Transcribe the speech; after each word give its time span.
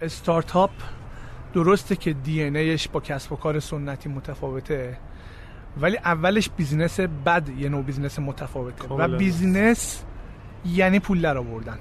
استارتاپ 0.00 0.70
درسته 1.54 1.96
که 1.96 2.12
DNA 2.12 2.42
ش 2.42 2.88
با 2.88 3.00
کسب 3.00 3.32
و 3.32 3.36
کار 3.36 3.60
سنتی 3.60 4.08
متفاوته 4.08 4.96
ولی 5.80 5.96
اولش 5.96 6.50
business 6.56 7.00
بد 7.00 7.48
یه 7.58 7.68
نوع 7.68 7.82
business 7.82 8.18
متفاوته. 8.18 8.88
و 8.88 9.18
business 9.18 10.04
یعنی 10.66 10.98
پول 10.98 11.20
در 11.20 11.38
آوردن. 11.38 11.78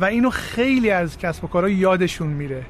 و 0.00 0.04
اینو 0.04 0.30
خیلی 0.30 0.90
از 0.90 1.18
کسب 1.18 1.44
و 1.44 1.46
کارها 1.46 1.68
یادشون 1.68 2.28
میره. 2.28 2.66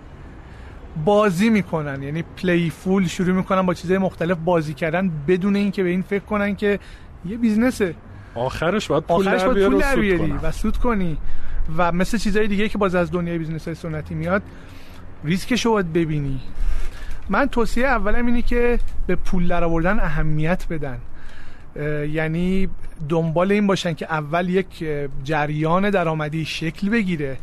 بازی 1.05 1.51
می‌کنن 1.51 2.03
یعنی 2.03 2.23
playful 2.23 3.07
شروع 3.07 3.37
می‌کنن 3.37 3.63
با 3.63 3.75
چیزهای 3.75 3.99
مختلف 3.99 4.39
بازی 4.45 4.75
کردن 4.75 5.11
بدون 5.29 5.57
اینکه 5.57 5.83
به 5.83 5.89
این 5.89 6.03
فکر 6.03 6.25
کنن 6.25 6.57
که 6.57 6.79
یه 7.25 7.37
business 7.37 7.88
ه 7.88 7.95
آخرش 8.35 8.87
باید 8.87 9.05
پول 9.05 9.29
آخرش 9.29 9.41
در 9.41 9.49
باید 9.49 9.69
پول 9.69 9.79
در 9.79 9.97
بیاری 9.97 10.33
و 10.43 10.51
سود 10.53 10.77
کنی. 10.77 11.19
و 11.77 11.93
مثل 11.93 12.19
چیزهای 12.19 12.48
دیگه 12.48 12.69
که 12.69 12.79
باز 12.79 12.95
از 12.95 13.11
دنیای 13.11 13.39
business 13.39 13.64
های 13.64 13.75
سنتی 13.75 14.14
میاد 14.14 14.43
ریسکش 15.25 15.67
رو 15.67 15.73
باید 15.73 15.93
ببینی. 15.93 16.41
من 17.29 17.46
توصیه 17.46 17.86
اولم 17.86 18.27
اینه 18.27 18.43
که 18.43 18.79
به 19.07 19.17
پول 19.17 19.49
در 19.49 19.64
اهمیت 19.64 20.67
بدن. 20.71 20.99
یعنی 22.11 22.68
دنبال 23.08 23.53
این 23.53 23.67
باشن 23.67 23.94
که 23.94 24.07
اول 24.07 24.49
یک 24.49 24.85
جریان 25.25 25.91
درآمدی 25.91 26.44
شکل 26.44 26.89
بگیره 26.89 27.36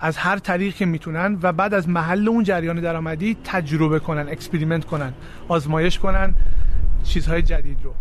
از 0.00 0.16
هر 0.16 0.38
طریق 0.38 0.74
که 0.74 0.86
می‌تونن 0.86 1.38
و 1.42 1.52
بعد 1.52 1.74
از 1.74 1.88
محل 1.88 2.28
اون 2.28 2.44
جریان 2.44 2.80
درآمدی 2.80 3.36
تجربه 3.44 3.98
کنن 3.98 4.28
experiment 4.28 4.84
کنن 4.84 5.12
آزمایش 5.48 5.98
کنن 5.98 6.34
چیزهای 7.04 7.42
جدید 7.42 7.78
رو. 7.84 7.94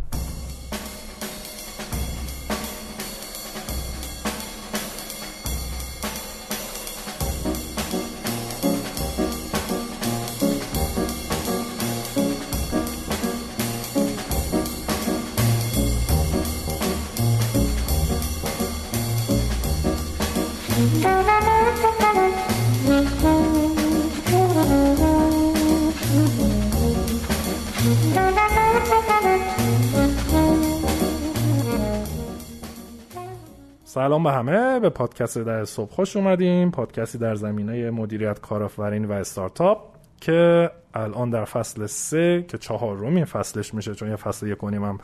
سلام 34.18 34.24
به 34.24 34.32
همه. 34.52 34.80
به 34.80 34.90
پادکست 34.90 35.38
در 35.38 35.66
صبح 35.66 35.92
خوش 35.92 36.16
اومدیم. 36.16 36.72
پادکستی 36.72 37.18
در 37.18 37.36
زمینه 37.36 37.92
مدیریت 37.92 38.40
کارآفرینی 38.40 39.06
و 39.06 39.12
استارتاپ 39.12 39.78
که 40.22 40.72
الان 40.94 41.30
در 41.30 41.46
فصل 41.46 41.86
سه 41.86 42.46
که 42.48 42.58
چهارمین 42.58 43.26
فصلش 43.26 43.74
میشه 43.74 43.96
چون 43.96 44.10
یه 44.10 44.16
فصل 44.16 44.48
یک 44.48 44.64
هم 44.64 44.98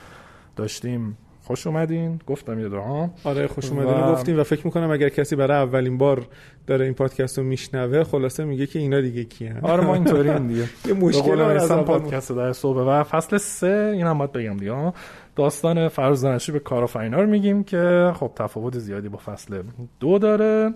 داشتیم. 0.56 1.18
خوش 1.44 1.68
اومدین. 1.68 2.20
گفتم 2.28 2.60
یه 2.60 2.68
ها 2.68 3.10
آره 3.24 3.48
خوش 3.48 3.70
اومدین. 3.72 3.94
و- 3.94 4.12
گفتیم 4.12 4.40
و 4.40 4.44
فکر 4.44 4.62
می‌کنم 4.66 4.92
اگر 4.92 5.10
کسی 5.10 5.36
برای 5.36 5.58
اولین 5.58 5.98
بار 5.98 6.28
داره 6.68 6.86
این 6.86 6.94
پادکست 6.94 7.38
رو 7.38 7.44
میشنوه 7.44 8.04
خلاصه 8.04 8.44
میگه 8.46 8.66
که 8.66 8.80
اینا 8.80 9.02
دیگه 9.02 9.24
کیه 9.24 9.56
آره 9.62 9.84
ما 9.84 9.94
اینطوری 9.94 10.30
این 10.30 10.48
دیگه. 10.48 10.64
یه 10.88 10.94
مشکل 10.94 11.42
از 11.42 11.72
پادکست 11.72 12.32
در 12.32 12.54
صبح 12.54 12.78
و 12.78 13.04
فصل 13.04 13.38
سه 13.38 13.92
این 13.94 14.08
هم 14.08 14.18
باید 14.18 14.32
بگم 14.32 14.58
دیگه. 14.58 14.94
داستان 15.36 15.88
فراز 15.88 16.26
به 16.26 16.60
کارآفرینا 16.60 17.22
رو 17.22 17.28
میگیم 17.30 17.64
که 17.64 18.12
خب 18.16 18.32
تفاوت 18.36 18.80
زیادی 18.80 19.10
با 19.10 19.18
فصل 19.18 19.62
دو 20.00 20.20
داره. 20.20 20.74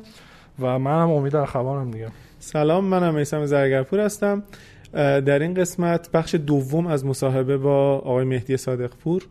و 0.60 0.80
منم 0.80 1.12
امید 1.12 1.44
خبرم 1.45 1.92
دیگه. 1.92 2.08
سلام 2.40 2.86
منم 2.86 3.16
میسم 3.16 3.45
زرگرپور 3.45 4.00
هستم. 4.00 4.44
در 4.94 5.40
این 5.40 5.54
قسمت 5.54 6.12
بخش 6.12 6.36
دوم 6.36 6.88
از 6.88 7.06
مصاحبه 7.06 7.58
با 7.58 7.95
آقای 7.98 8.26
مهدی 8.26 8.58
صادقپور. 8.58 9.22
اه، 9.23 9.28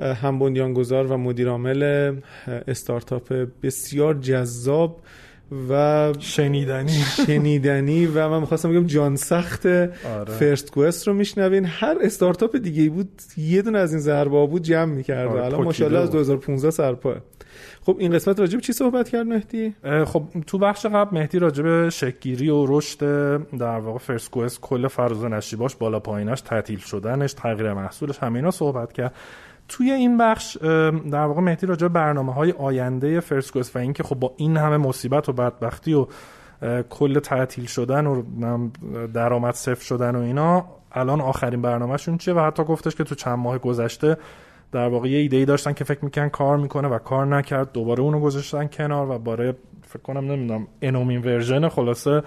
هم 0.00 0.38
بنیانگذار 0.38 1.06
و 1.06 1.16
مدیرعامل 1.16 1.82
اه، 1.82 2.52
استارتاپ 2.68 3.46
بسیار 3.62 4.14
جذاب 4.14 5.00
و 5.70 6.12
شنیدنی. 6.18 7.04
شنیدنی 7.26 8.06
و 8.06 8.28
من 8.28 8.40
می‌خواستم 8.40 8.70
بگم 8.70 8.86
جان 8.86 9.16
سخت 9.16 9.66
آره. 9.66 9.94
فرست 10.38 10.72
کوست 10.72 11.08
رو 11.08 11.14
میشنوین. 11.14 11.64
هر 11.64 11.96
استارتاپ 12.02 12.56
دیگه 12.56 12.82
ای 12.82 12.88
بود 12.88 13.22
یه 13.36 13.62
دونه 13.62 13.78
از 13.78 13.92
این 13.92 14.00
ضربه 14.00 14.46
بود 14.46 14.62
جمع 14.62 14.94
می‌کرده 14.94 15.30
آره، 15.30 15.44
الان 15.44 15.64
ماشاءالله 15.64 15.98
از 15.98 16.10
بود. 16.10 16.16
2015 16.16 16.70
سرپاه 16.70 17.16
خب 17.86 17.96
این 17.98 18.12
قسمت 18.12 18.40
راجع 18.40 18.56
به 18.56 18.62
چی 18.62 18.72
صحبت 18.72 19.08
کرد 19.08 19.26
مهدی؟ 19.26 19.74
خب 20.04 20.22
تو 20.46 20.58
بخش 20.58 20.86
قبل 20.86 21.18
مهدی 21.18 21.38
راجع 21.38 21.62
به 21.62 21.90
شکگیری 21.90 22.48
و 22.48 22.66
رشد 22.68 22.98
در 23.58 23.78
واقع 23.78 23.98
فرست 23.98 24.30
کوست 24.30 24.60
کل 24.60 24.88
فراز 24.88 25.24
نشیباش 25.24 25.76
بالا 25.76 26.00
پاییناش 26.00 26.40
تعطیل 26.40 26.78
شدنش 26.78 27.32
تغییر 27.32 27.72
محصولش 27.72 28.18
همه 28.18 28.36
اینا 28.36 28.50
صحبت 28.50 28.92
کرد. 28.92 29.14
توی 29.68 29.90
این 29.90 30.18
بخش 30.18 30.56
در 31.10 31.24
واقع 31.24 31.40
مهدی 31.40 31.66
راجع 31.66 31.88
برنامه 31.88 32.32
های 32.32 32.52
آینده 32.52 33.20
فرست 33.20 33.52
کوست 33.52 33.76
و 33.76 33.78
اینکه 33.78 34.02
خب 34.02 34.14
با 34.14 34.34
این 34.36 34.56
همه 34.56 34.76
مصیبت 34.76 35.28
و 35.28 35.32
بدبختی 35.32 35.94
و 35.94 36.06
کل 36.90 37.18
تعطیل 37.18 37.66
شدن 37.66 38.06
و 38.06 38.22
درآمد 39.06 39.54
صفر 39.54 39.84
شدن 39.84 40.16
و 40.16 40.20
اینا 40.20 40.64
الان 40.92 41.20
آخرین 41.20 41.62
برنامهشون 41.62 42.18
چیه؟ 42.18 42.34
و 42.34 42.40
حتی 42.40 42.64
گفتش 42.64 42.94
که 42.94 43.04
تو 43.04 43.14
چند 43.14 43.38
ماه 43.38 43.58
گذشته 43.58 44.16
در 44.72 44.88
واقع 44.88 45.08
یه 45.08 45.18
ایده 45.18 45.36
ای 45.36 45.44
داشتن 45.44 45.72
که 45.72 45.84
فکر 45.84 46.04
می‌کنن 46.04 46.28
کار 46.28 46.56
می‌کنه 46.56 46.88
و 46.88 46.98
کار 46.98 47.26
نکرد 47.26 47.72
دوباره 47.72 48.00
اونو 48.00 48.20
گذاشتن 48.20 48.66
کنار 48.66 49.10
و 49.10 49.18
باره 49.18 49.54
فکر 49.82 50.02
کنم 50.02 50.32
نمی‌دونم 50.32 50.66
n 50.82 50.90
اُمین 50.90 51.20
version 51.20 51.68
خلاصه. 51.68 52.22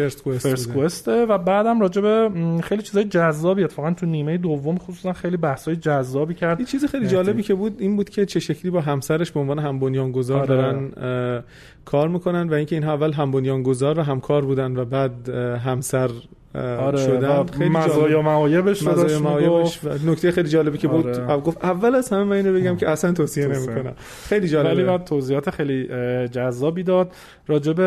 فرست 0.00 0.22
کوئست 0.22 0.48
فرست 0.48 0.72
کوئسته 0.72 1.26
و 1.26 1.38
بعدم 1.38 1.80
راجع 1.80 2.02
به 2.02 2.30
خیلی 2.62 2.82
چیزای 2.82 3.04
جذابی 3.04 3.64
اتفاقا 3.64 3.90
تو 3.90 4.06
نیمه 4.06 4.38
دوم 4.38 4.78
خصوصا 4.78 5.12
خیلی 5.12 5.36
بحثای 5.36 5.76
جذابی 5.76 6.34
کرد 6.34 6.60
یه 6.60 6.66
چیز 6.66 6.84
خیلی. 6.84 7.06
جالبی 7.06 7.42
که 7.42 7.54
بود 7.54 7.80
این 7.80 7.96
بود 7.96 8.10
که 8.10 8.26
چه 8.26 8.40
شکلی 8.40 8.70
با 8.70 8.80
همسرش 8.80 9.32
به 9.32 9.40
عنوان 9.40 9.58
هم 9.58 9.78
بنیانگذار 9.78 10.38
آره. 10.38 10.46
دارن 10.46 11.42
کار 11.84 12.08
می‌کنن 12.08 12.48
و 12.48 12.54
اینکه 12.54 12.76
اینها 12.76 12.92
اول 12.92 13.12
هم 13.12 13.30
بنیانگذار 13.30 13.98
و 13.98 14.02
همکار 14.02 14.44
بودن 14.44 14.76
و 14.76 14.84
بعد 14.84 15.28
همسر 15.64 16.10
آره 16.54 16.98
شدن 16.98 17.28
و 17.28 17.44
خیلی 17.44 17.68
مزایا 17.68 18.08
جالب. 18.08 18.24
معایبش 18.24 18.82
مزایا 18.82 19.20
معایبش. 19.20 19.84
و 19.84 19.88
نکته 20.10 20.30
خیلی 20.30 20.48
جالبی 20.48 20.78
که 20.78 20.88
بود. 20.88 21.06
آره. 21.06 21.40
گفت 21.40 21.64
اول 21.64 21.94
از 21.94 22.10
همه 22.10 22.24
من 22.24 22.36
اینو 22.36 22.52
بگم 22.54 22.76
که 22.76 22.88
اصلا 22.88 23.12
توصیه. 23.12 23.46
نمی‌کنم. 23.46 23.94
خیلی 24.24 24.40
ولی 24.40 24.48
جالبه 24.48 24.84
بعد 24.84 25.04
توضیحات 25.04 25.50
خیلی 25.50 25.88
جذابی 26.28 26.82
داد. 26.82 27.12
راجع 27.46 27.72
به 27.72 27.82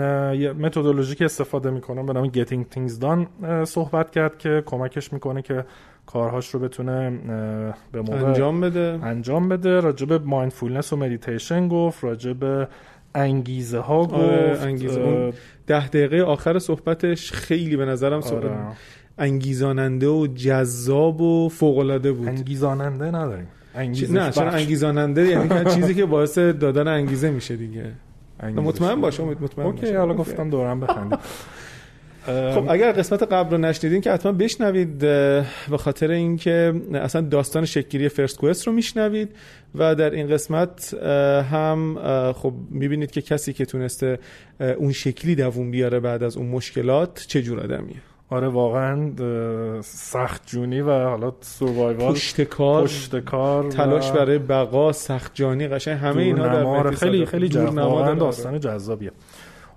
اه، 0.00 0.36
یه 0.36 0.52
متدولوژی 0.52 1.14
که 1.14 1.24
استفاده 1.24 1.70
می‌کنم 1.70 2.06
به 2.06 2.12
نام 2.12 2.28
Getting 2.28 2.74
Things 2.74 3.02
Done 3.02 3.26
صحبت 3.64 4.10
کرد 4.10 4.38
که 4.38 4.62
کمکش 4.66 5.12
می‌کنه 5.12 5.42
که 5.42 5.64
کارهاش 6.06 6.54
رو 6.54 6.60
بتونه 6.60 7.18
به 7.92 8.00
موقع 8.00 8.24
انجام 8.24 8.60
بده. 8.60 8.98
انجام 9.02 9.48
بده. 9.48 9.80
راجع 9.80 10.06
به 10.06 10.18
mindfulness 10.18 10.92
و 10.92 10.96
مدیتیشن 10.96 11.68
گفت. 11.68 12.04
راجع 12.04 12.32
به 12.32 12.68
انگیزه 13.18 13.78
ها 13.78 14.02
گفت 14.02 14.14
آره، 14.14 14.58
انگیزه. 14.62 15.00
اه، 15.00 15.06
اون 15.08 15.32
ده 15.66 15.88
دقیقه 15.88 16.22
آخر 16.22 16.58
صحبتش 16.58 17.32
خیلی 17.32 17.76
به 17.76 17.84
نظرم 17.84 18.20
صحبت 18.20 18.44
آره. 18.44 18.56
انگیزاننده 19.18 20.06
و 20.08 20.26
جذاب 20.26 21.20
و 21.20 21.48
فوق‌العاده 21.48 22.12
بود 22.12 22.28
انگیزاننده 22.28 23.04
نداریم 23.06 23.46
انگیزش 23.74 24.10
نه 24.10 24.30
چرا. 24.30 24.50
انگیزاننده 24.50 25.26
یعنی 25.26 25.48
که 25.48 25.64
چیزی 25.64 25.94
که 25.94 26.06
باعث 26.06 26.38
دادن 26.38 26.88
انگیزه 26.88 27.30
میشه 27.30 27.56
دیگه 27.56 27.92
مطمئن 28.56 29.00
باش 29.00 29.20
امید 29.20 29.42
مطمئن 29.42 29.66
اوکی. 29.66 29.92
حالا. 29.94 30.14
گفتم 30.14 30.50
دورم 30.50 30.80
بخندیم 30.80 31.18
خب 32.28 32.64
اگر 32.68 32.92
قسمت 32.92 33.22
قبل 33.22 33.50
رو 33.50 33.58
نشنیدین 33.58 34.00
که 34.00 34.12
حتما 34.12 34.32
بشنوید 34.32 34.98
به 34.98 35.44
خاطر 35.78 36.10
اینکه 36.10 36.74
اصلا 36.94 37.20
داستان 37.20 37.64
شکلگیری 37.64 38.08
فرست 38.08 38.38
کوست 38.38 38.66
رو 38.66 38.72
میشنوید 38.72 39.36
و 39.74 39.94
در 39.94 40.10
این 40.10 40.28
قسمت 40.28 40.94
هم 41.50 41.98
خب 42.32 42.52
می‌بینید 42.70 43.10
که 43.10 43.22
کسی 43.22 43.52
که 43.52 43.64
تونسته 43.64 44.18
اون 44.60 44.92
شکلی 44.92 45.34
دووم 45.34 45.70
بیاره 45.70 46.00
بعد 46.00 46.22
از 46.22 46.36
اون 46.36 46.46
مشکلات 46.46 47.24
چه 47.28 47.42
جور 47.42 47.60
آدمیه. 47.60 47.96
آره 48.30 48.48
واقعا 48.48 49.12
سخت 49.82 50.42
جونی 50.46 50.80
و 50.80 50.90
حالا 50.90 51.32
سوروایوال 51.40 52.12
پشت 52.12 52.40
کار 52.40 52.82
پشت 52.82 53.18
کار 53.20 53.70
تلاش 53.70 54.10
و 54.10 54.14
برای 54.14 54.38
بقا 54.38 54.92
سخت 54.92 55.30
جانی 55.34 55.68
قشنگ 55.68 55.98
همه 55.98 56.22
اینها 56.22 56.48
در 56.48 56.90
خیلی. 56.90 57.26
خیلی 57.26 57.48
داره. 57.48 58.14
داستان 58.14 58.60
جذابیه. 58.60 59.10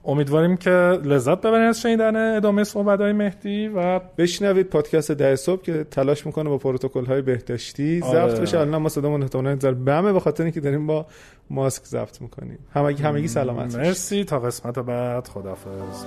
امیدواریم 0.05 0.57
که 0.57 0.69
لذت 1.03 1.41
ببرین 1.41 1.67
از 1.67 1.81
شنیدن 1.81 2.35
ادامه 2.35 2.63
صحبت 2.63 3.01
های 3.01 3.13
مهدی 3.13 3.67
و 3.67 3.99
بشنوید 4.17 4.67
پادکست 4.67 5.11
ده 5.11 5.35
صبح 5.35 5.61
که 5.61 5.83
تلاش 5.83 6.25
می‌کنه 6.25 6.49
با 6.49 6.57
پروتکل 6.57 7.05
های 7.05 7.21
بهداشتی 7.21 8.01
آره. 8.03 8.29
ضبط 8.29 8.39
بشه. 8.39 8.59
الان 8.59 8.81
ما 8.81 8.89
صدامون 8.89 9.23
احتمالاً 9.23 9.55
زر 9.55 9.71
بمه 9.71 10.13
به 10.13 10.19
خاطر 10.19 10.43
اینکه 10.43 10.59
داریم 10.59 10.87
با 10.87 11.05
ماسک 11.49 11.83
ضبط 11.85 12.21
می‌کنیم. 12.21 12.59
همگی 12.73 13.03
همگی 13.03 13.27
سلامت. 13.27 13.75
مرسی. 13.75 14.23
تا 14.23 14.39
قسمت 14.39 14.79
بعد. 14.79 15.27
خدافظ 15.27 16.05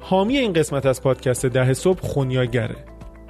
حامی 0.00 0.36
این 0.38 0.52
قسمت 0.52 0.86
از 0.86 1.02
پادکست 1.02 1.46
ده 1.46 1.74
صبح 1.74 2.00
خونیاگره. 2.00 2.76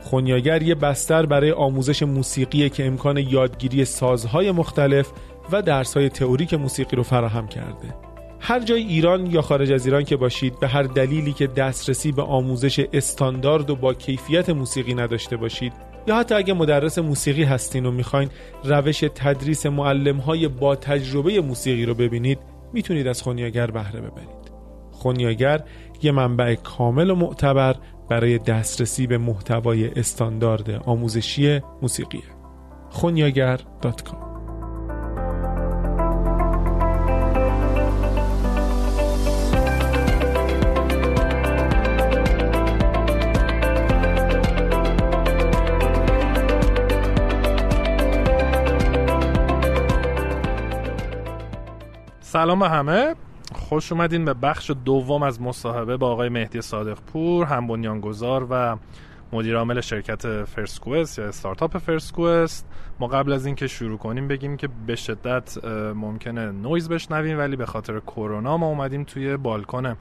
خونیاگر 0.01 0.63
یه 0.63 0.75
بستر 0.75 1.27
برای 1.27 1.53
آموزش 1.53 2.03
موسیقی 2.03 2.69
که 2.69 2.87
امکان 2.87 3.17
یادگیری 3.17 3.85
سازهای 3.85 4.51
مختلف 4.51 5.13
و 5.53 5.63
درسهای 5.63 6.09
تئوریک 6.09 6.55
موسیقی 6.55 6.97
رو 6.97 7.03
فراهم 7.03 7.49
کرده. 7.49 7.95
هر 8.41 8.61
جای 8.61 8.83
ایران 8.83 9.27
یا 9.27 9.43
خارج 9.43 9.73
از 9.73 9.87
ایران 9.87 10.05
که 10.05 10.17
باشید 10.17 10.61
به 10.61 10.69
هر 10.69 10.83
دلیلی 10.83 11.33
که 11.33 11.47
دسترسی 11.47 12.13
به 12.13 12.23
آموزش 12.23 12.87
استاندارد 12.93 13.71
و 13.71 13.77
با 13.77 13.95
کیفیت 13.95 14.51
موسیقی 14.51 14.95
نداشته 14.95 15.37
باشید 15.37 15.73
یا 16.07 16.17
حتی 16.17 16.35
اگه 16.35 16.55
مدرس 16.55 16.99
موسیقی 16.99 17.45
هستین 17.45 17.87
و 17.87 17.91
می‌خواین 17.91 18.29
روش 18.65 19.01
تدریس 19.15 19.67
معلم 19.67 20.17
های 20.17 20.49
با 20.49 20.77
تجربه 20.77 21.41
موسیقی 21.41 21.85
رو 21.85 21.95
ببینید 21.95 22.39
می‌تونید 22.73 23.07
از 23.07 23.23
خونیاگر 23.23 23.71
بهره 23.71 24.01
ببرید. 24.01 24.49
خونیاگر 24.91 25.65
یه 26.03 26.13
منبع 26.13 26.55
کامل 26.55 27.11
و 27.11 27.15
معتبر 27.15 27.77
برای 28.09 28.39
دسترسی 28.39 29.07
به 29.07 29.19
محتوای 29.19 29.89
استاندارد 29.89 30.71
آموزشی 30.71 31.61
موسیقیه 31.83 32.23
خونیاگر.com 32.91 34.29
سلام 52.21 52.59
به 52.59 52.69
همه. 52.69 53.15
خوش 53.69 53.93
اومدین 53.93 54.25
به 54.25 54.35
بخش 54.35 54.71
دوم 54.85 55.23
از 55.23 55.43
مصاحبه 55.43 55.97
با 55.97 56.11
آقای 56.11 56.29
مهدی 56.29 56.63
صادق 56.63 56.99
پور 57.01 57.47
هم 57.47 57.67
بنیانگذار 57.67 58.47
و 58.51 58.77
مدیر 59.33 59.57
عامل 59.57 59.81
شرکت 59.81 60.45
فرست 60.45 60.72
کوئست 60.72 61.19
یا 61.19 61.29
استارتاپ 61.29 61.79
فرست 61.79 62.11
کوئست 62.11 62.67
ما 63.01 63.07
قبل 63.07 63.33
از 63.33 63.47
اینکه 63.47 63.67
شروع 63.67 63.99
کنیم 63.99 64.29
بگیم 64.29 64.57
که 64.57 64.69
به 64.87 64.97
شدت 64.97 65.65
ممکنه 65.95 66.53
نویز 66.53 66.89
بشنویم 66.89 67.39
ولی 67.39 67.57
به 67.57 67.67
خاطر 67.67 68.01
کرونا 68.01 68.57
ما 68.57 68.67
اومدیم 68.67 69.05
توی 69.05 69.37
بالکن 69.37 69.97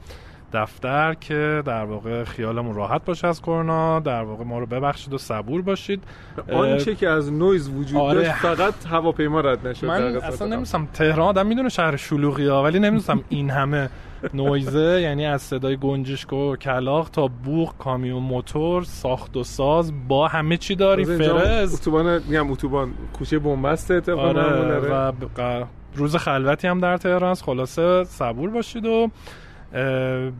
دفتر 0.52 1.14
که 1.14 1.62
در 1.66 1.84
واقع 1.84 2.24
خیالمون 2.24 2.74
راحت 2.74 3.04
باشه 3.04 3.26
از 3.28 3.42
کرونا 3.42 4.00
در 4.00 4.22
واقع 4.22 4.44
ما 4.44 4.58
رو 4.58 4.66
ببخشید 4.66 5.14
و 5.14 5.18
صبور 5.18 5.62
باشید. 5.62 6.04
آنچه 6.52 6.94
که 6.94 7.08
از 7.08 7.32
نویز 7.32 7.68
وجود 7.68 8.00
آره. 8.00 8.18
داشت 8.18 8.30
فقط 8.30 8.74
هواپیما 8.86 9.40
رد 9.40 9.66
نشد 9.66 9.86
من 9.86 10.16
اصلا 10.16 10.48
نمیستم 10.48 10.88
تهران 10.92 11.28
آدم 11.28 11.46
می‌دونه 11.46 11.68
شهر 11.68 11.96
شلوغی 11.96 12.46
ها 12.46 12.62
ولی 12.62 12.78
نمی‌دونستم 12.78 13.20
این 13.28 13.50
همه 13.50 13.90
نویزه 14.34 15.00
یعنی 15.02 15.26
از 15.26 15.42
صدای 15.42 15.76
گنجشک 15.76 16.32
و 16.32 16.56
کلاق 16.56 17.08
تا 17.08 17.26
بوق 17.44 17.74
کامیون 17.78 18.22
موتور 18.22 18.82
ساخت 18.82 19.36
و 19.36 19.44
ساز 19.44 19.92
با 20.08 20.28
همه 20.28 20.56
چی 20.56 20.74
داری 20.74 21.04
فرز. 21.04 21.74
اتوبان 21.74 22.22
میگم 22.28 22.50
اتوبان 22.50 22.90
کوچه 23.18 23.38
بنبست 23.38 23.90
اتفاقا 23.90 24.28
آره 24.28 24.80
و 24.80 25.64
روز 25.94 26.16
خلوتی 26.16 26.68
هم 26.68 26.80
در 26.80 26.96
تهران 26.96 27.30
است. 27.30 27.44
خلاصه 27.44 28.04
صبور 28.04 28.50
باشید 28.50 28.86
و 28.86 29.10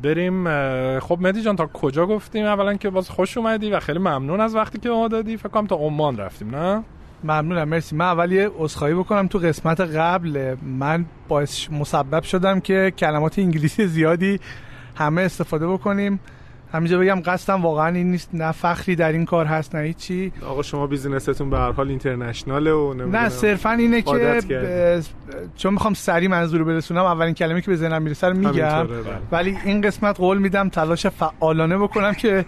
بریم 0.03 0.45
خب 1.01 1.19
مدی 1.21 1.43
جان 1.43 1.57
تا 1.57 1.67
کجا 1.67 2.07
گفتیم؟ 2.07 2.47
اولا 2.47 2.75
که 2.75 2.91
باز 2.91 3.11
خوش 3.11 3.37
اومدی 3.37 3.71
و 3.71 3.81
خیلی 3.81 3.99
ممنون 3.99 4.41
از 4.41 4.55
وقتی 4.55 4.79
که 4.79 4.89
ما 4.89 5.09
دادی. 5.09 5.37
فکر 5.37 5.49
کنم 5.49 5.67
تا 5.67 5.77
عمان 5.77 6.17
رفتیم 6.17 6.57
نه؟ 6.57 6.83
ممنونم 7.25 7.69
مرسی. 7.69 7.97
من 7.97 8.05
اول 8.05 8.33
یه 8.33 8.51
عذرخواهی 8.59 8.95
بکنم. 8.95 9.29
تو 9.29 9.39
قسمت 9.39 9.81
قبل 9.81 10.57
من 10.63 11.05
باعث 11.29 11.71
مسبب 11.71 12.23
شدم 12.23 12.61
که 12.61 12.93
کلمات 12.99 13.39
انگلیسی 13.39 13.87
زیادی 13.87 14.41
همه 14.97 15.23
استفاده 15.23 15.67
بکنیم. 15.67 16.21
همینجا 16.73 16.99
بگم 16.99 17.23
قصدم 17.25 17.63
واقعا 17.63 17.95
این 17.95 18.11
نیست. 18.11 18.31
نه 18.33 18.53
فخری 18.53 18.97
در 18.97 19.13
این 19.13 19.25
کار 19.25 19.47
هست 19.47 19.75
نه 19.77 19.83
هیچی. 19.83 20.33
آقا 20.47 20.63
شما 20.63 20.87
بیزینستون 20.87 21.51
به 21.51 21.59
هر 21.59 21.73
حال 21.73 21.89
اینترنشناله 21.89 22.73
و 22.73 22.95
نه 22.95 23.29
صرفا 23.29 23.71
اینه 23.71 24.03
که 24.03 24.41
ب... 24.51 25.01
چون 25.57 25.73
می‌خوام 25.73 25.95
سری 25.95 26.29
منظور 26.29 26.65
برسونم 26.65 27.05
اولین 27.05 27.35
کلمه 27.35 27.61
که 27.61 27.71
به 27.71 27.77
ذهنم 27.77 28.03
می‌رسه 28.03 28.27
رو 28.27 28.37
میگم. 28.37 28.53
بله. 28.53 28.87
ولی 29.33 29.57
این 29.65 29.81
قسمت 29.81 30.17
قول 30.17 30.39
میدم 30.39 30.69
تلاش 30.69 31.07
فعالانه 31.07 31.79
بکنم 31.79 32.13
که 32.13 32.45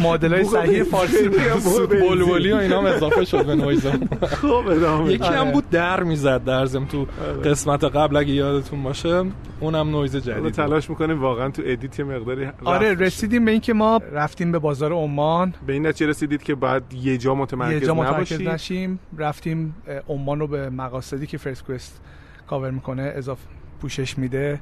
مدلای 0.00 0.44
صحیح 0.44 0.82
فارسی 0.82 1.28
بلبلی 1.28 2.52
و 2.52 2.56
اینا 2.56 2.82
اضافه 2.82 3.24
شد 3.24 3.46
به 3.46 3.54
نویزم. 3.54 4.08
خب 4.26 4.64
یکی 5.08 5.24
هم 5.24 5.50
بود 5.50 5.70
در 5.70 6.02
می‌زد 6.02 6.44
در 6.44 6.66
زدنم 6.66 6.84
تو 6.84 6.98
آره. 7.00 7.50
قسمت 7.50 7.84
قبل 7.84 8.16
اگه 8.16 8.32
یادتون 8.32 8.82
باشه. 8.82 9.24
اونم 9.60 9.90
نویز 9.90 10.16
جدید 10.16 10.52
تلاش 10.52 10.90
می‌کنیم 10.90 11.22
واقعا 11.22 11.50
تو 11.50 11.62
edit 11.66 12.00
مقداری 12.00 12.46
آره 12.64 12.94
رسیدیم 12.94 13.44
به 13.44 13.52
اینکه 13.64 13.72
ما 13.72 14.00
رفتیم 14.12 14.52
به 14.52 14.58
بازار 14.58 14.92
عمان. 14.92 15.54
به 15.66 15.72
این 15.72 15.86
نتیجه 15.86 16.06
رسیدید 16.10 16.42
که 16.42 16.54
بعد 16.54 16.94
یه 16.94 17.18
جا 17.18 17.34
متمرکز, 17.34 17.72
یه 17.72 17.86
جا 17.86 17.94
متمرکز 17.94 18.40
نشیم. 18.40 18.98
رفتیم 19.18 19.76
عمان 20.08 20.40
رو 20.40 20.46
به 20.46 20.70
مقاصدی 20.70 21.26
که 21.26 21.38
فرسکوست 21.38 22.00
کاور 22.46 22.70
می‌کنه 22.70 23.02
اضافه 23.02 23.46
پوشش 23.80 24.18
میده. 24.18 24.60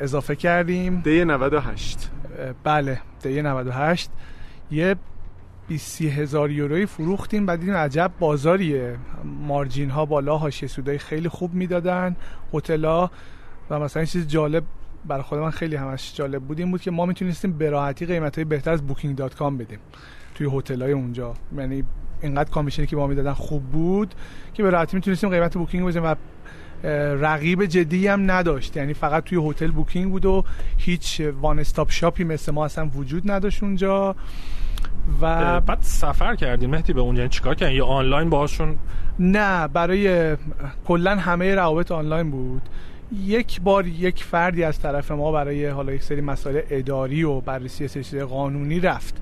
اضافه 0.00 0.36
کردیم. 0.36 1.00
دی 1.00 1.24
98 1.24 2.10
بله 2.64 3.00
دی 3.22 3.42
98 3.42 4.10
یه 4.70 4.96
20 5.68 6.02
هزار 6.02 6.50
یوروی 6.50 6.86
فروختیم 6.86 7.46
بعد 7.46 7.60
دیدیم 7.60 7.74
عجب 7.74 8.12
بازاریه. 8.18 8.96
margin 9.24 9.90
ها 9.90 10.06
بالا 10.06 10.36
حاشیه 10.36 10.68
سودای 10.68 10.98
خیلی 10.98 11.28
خوب 11.28 11.54
می‌دادن 11.54 12.16
هتل 12.54 12.84
ها 12.84 13.10
و 13.70 13.78
مثلا 13.78 14.00
این 14.00 14.06
چیز 14.06 14.28
جالب 14.28 14.64
برای 15.06 15.22
خود 15.22 15.38
من 15.38 15.50
خیلی 15.50 15.76
همش 15.76 16.14
جالب 16.14 16.42
بود. 16.42 16.58
این 16.58 16.70
بود 16.70 16.80
که 16.80 16.90
ما 16.90 17.06
می‌تونستیم 17.06 17.52
به 17.52 17.70
راحتی 17.70 18.06
قیمت 18.06 18.34
های 18.34 18.44
بهتر 18.44 18.70
از 18.70 18.82
Booking.com 18.86 19.58
بدیم. 19.58 19.78
توی 20.34 20.48
هتل 20.52 20.82
های 20.82 20.92
اونجا. 20.92 21.34
یعنی 21.58 21.84
اینقدر 22.22 22.50
commission 22.50 22.83
ی 22.83 22.86
که 22.86 22.96
به 22.96 23.03
ما 23.03 23.06
می‌دادن 23.06 23.32
خوب 23.32 23.62
بود 23.62 24.14
که 24.54 24.62
به 24.62 24.70
راحتی 24.70 24.96
می‌تونستیم 24.96 25.30
قیمت 25.30 25.54
Booking 25.54 25.86
بزنیم 25.86 26.06
و 26.06 26.14
رقیب 27.24 27.64
جدی 27.64 28.08
هم 28.08 28.30
نداشت. 28.30 28.76
یعنی 28.76 28.94
فقط 28.94 29.24
توی 29.24 29.50
هتل 29.50 29.70
بوکینگ 29.70 30.10
بود 30.10 30.26
و 30.26 30.44
هیچ 30.76 31.20
وان 31.40 31.58
استاپ 31.58 31.90
شاپی 31.90 32.24
مثل 32.24 32.52
ما 32.52 32.64
اصلا 32.64 32.90
وجود 32.94 33.30
نداشت 33.30 33.62
اونجا. 33.62 34.16
و 35.20 35.60
بعد 35.60 35.78
سفر 35.80 36.36
کردین؟ 36.36 36.70
مهدی 36.70 36.92
به 36.92 37.00
اونجا 37.00 37.22
یعنی 37.22 37.30
چیکار 37.30 37.54
کردین؟ 37.54 37.76
یا 37.76 37.86
آنلاین 37.86 38.30
باهاشون؟ 38.30 38.78
نه 39.18 39.68
برای 39.68 40.36
کلا 40.84 41.16
همه 41.16 41.54
روابط 41.54 41.92
آنلاین 41.92 42.30
بود. 42.30 42.62
یک 43.20 43.60
بار 43.60 43.86
یک 43.86 44.24
فردی 44.24 44.64
از 44.64 44.80
طرف 44.80 45.10
ما 45.10 45.32
برای 45.32 45.66
حالا 45.66 45.92
یک 45.92 46.02
سری 46.02 46.20
مسائل 46.20 46.60
اداری 46.70 47.22
و 47.22 47.40
بررسی 47.40 47.88
سری 47.88 48.22
قانونی 48.22 48.80
رفت. 48.80 49.16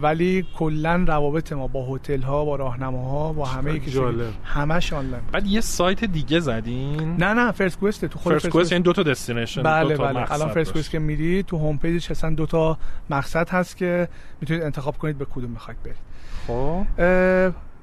ولی 0.00 0.46
کلا 0.56 1.04
روابط 1.08 1.52
ما 1.52 1.66
با 1.66 1.94
هتل 1.94 2.22
ها 2.22 2.44
با 2.44 2.56
راهنماها 2.56 3.32
با 3.32 3.44
همه 3.44 3.78
که 3.78 4.12
همش 4.44 4.92
آنلاین 4.92 5.22
بعد 5.32 5.46
یه 5.46 5.60
سایت 5.60 6.04
دیگه 6.04 6.40
زدین؟ 6.40 7.16
نه 7.16 7.34
نه 7.34 7.52
فرست 7.52 7.78
کوئست 7.78 8.04
تو 8.04 8.18
خود 8.18 8.32
فرست 8.32 8.48
کوئست 8.48 8.72
این 8.72 8.82
دو 8.82 8.92
تا 8.92 9.02
destination 9.02 9.62
بله 9.62 9.96
بله. 9.96 10.32
الان 10.32 10.48
فرست 10.48 10.72
کوئست 10.72 10.90
که 10.90 10.98
میری 10.98 11.42
تو 11.42 11.56
home 11.56 11.78
page 11.78 11.99
ش 11.99 12.10
اصلا 12.10 12.30
دو 12.30 12.46
تا 12.46 12.78
مقصد 13.10 13.48
هست 13.48 13.76
که 13.76 14.08
می‌تونید 14.40 14.62
انتخاب 14.62 14.98
کنید 14.98 15.18
به 15.18 15.24
کدوم 15.24 15.50
می‌خواید 15.50 15.78
برید. 15.82 15.96
خب. 16.46 16.86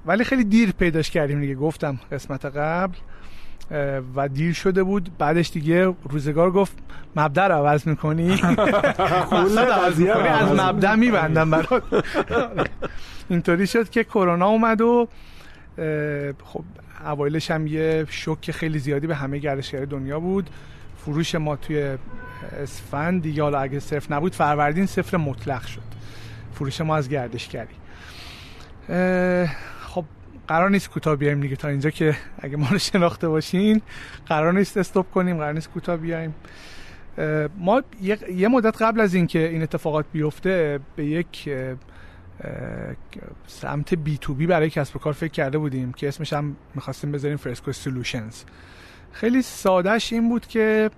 ولی 0.06 0.24
خیلی 0.24 0.44
دیر 0.44 0.72
پیداش 0.72 1.12
کردیم 1.12 1.40
دیگه. 1.40 1.56
گفتم 1.56 2.00
قسمت 2.12 2.46
قبل. 2.46 2.98
و 4.16 4.30
دیر 4.34 4.54
شده 4.54 4.84
بود. 4.84 5.18
بعدش 5.18 5.52
دیگه 5.52 5.94
روزگار 6.10 6.52
گفت 6.52 6.74
مبدا 7.16 7.48
رو 7.48 7.56
عوض 7.56 7.88
می‌کنی؟ 7.88 8.38
کل 9.30 9.58
از 9.58 10.52
مبدا 10.60 10.96
میبندم 10.96 11.52
برات. 11.52 11.84
اینطوری 13.30 13.68
شد 13.68 13.90
که 13.90 14.04
کرونا 14.04 14.48
اومد 14.48 14.82
و 14.82 15.08
خب 16.44 16.64
اوایلش 17.06 17.52
هم 17.52 17.68
یه 17.68 18.06
شوک 18.10 18.52
خیلی 18.52 18.80
زیادی 18.80 19.08
به 19.08 19.16
همه 19.16 19.38
گردشگر 19.38 19.86
دنیا 19.86 20.20
بود. 20.20 20.50
فروش 20.98 21.36
ما 21.36 21.56
توی 21.56 21.98
اسفند 22.64 23.22
دیگه 23.22 23.44
حالا 23.44 23.60
اگه 23.60 23.80
صرف 23.80 24.12
نبود 24.12 24.36
فروردین 24.36 24.86
صفر 24.86 25.18
مطلق 25.18 25.66
شد. 25.66 25.82
فروش 26.54 26.82
ما 26.82 26.96
از 26.96 27.10
گردشگری. 27.10 27.68
قرار 30.48 30.70
نیست 30.70 30.90
کوتاه 30.90 31.16
بیایم 31.16 31.42
دیگه. 31.42 31.56
تا 31.56 31.68
اینجا 31.68 31.90
که 31.90 32.16
اگه 32.40 32.58
ما 32.58 32.68
رو 32.72 32.78
شناخته 32.78 33.30
باشین 33.30 33.82
قرار 34.26 34.54
نیست 34.54 34.78
استوب 34.78 35.06
کنیم 35.12 35.38
قرار 35.38 35.54
نیست 35.54 35.70
کوتاه 35.70 35.98
بیایم. 35.98 36.36
ما 37.58 37.84
یه 38.34 38.48
مدت 38.48 38.82
قبل 38.82 39.00
از 39.00 39.14
اینکه 39.14 39.40
این 39.50 39.62
اتفاقات 39.62 40.06
بیفته 40.12 40.80
به 40.96 41.06
یک 41.06 41.50
سمت 43.48 43.94
B2B 43.94 44.48
برای 44.48 44.70
کسب 44.70 44.96
و 44.96 45.00
کار 45.00 45.14
فکر 45.14 45.32
کرده 45.32 45.58
بودیم 45.58 45.94
که 45.94 46.08
اسمش 46.08 46.34
هم 46.34 46.56
می‌خواستیم 46.76 47.12
بذاریم 47.12 47.38
فرست 47.38 47.72
کوئست 47.72 48.01
Solutions. 48.01 48.44
خیلی 49.12 49.42
سادهش 49.42 50.14
این 50.14 50.30
بود 50.30 50.48
که 50.48 50.90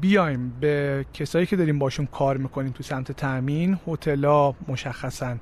بیایم 0.00 0.52
به 0.60 1.04
کسایی 1.14 1.46
که 1.46 1.56
داریم 1.56 1.78
باشون 1.78 2.06
کار 2.06 2.36
می‌کنیم 2.36 2.72
تو 2.72 2.82
سمت 2.82 3.12
تامین 3.12 3.78
هتل‌ها 3.86 4.56
مشخصا 4.68 5.36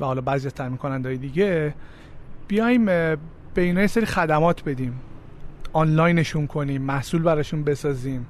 و 0.00 0.04
حالا 0.04 0.20
بعضی 0.20 0.46
از 0.46 0.54
تامین 0.54 0.76
کننده 0.76 1.16
دیگه 1.16 1.74
بیایم 2.48 2.84
به 2.84 3.18
اینا 3.56 3.86
سری 3.86 4.06
خدمات 4.06 4.64
بدیم. 4.64 5.00
آنلاینشون 5.72 6.46
کنیم 6.46 6.82
محصول 6.82 7.22
براشون 7.22 7.64
بسازیم 7.64 8.26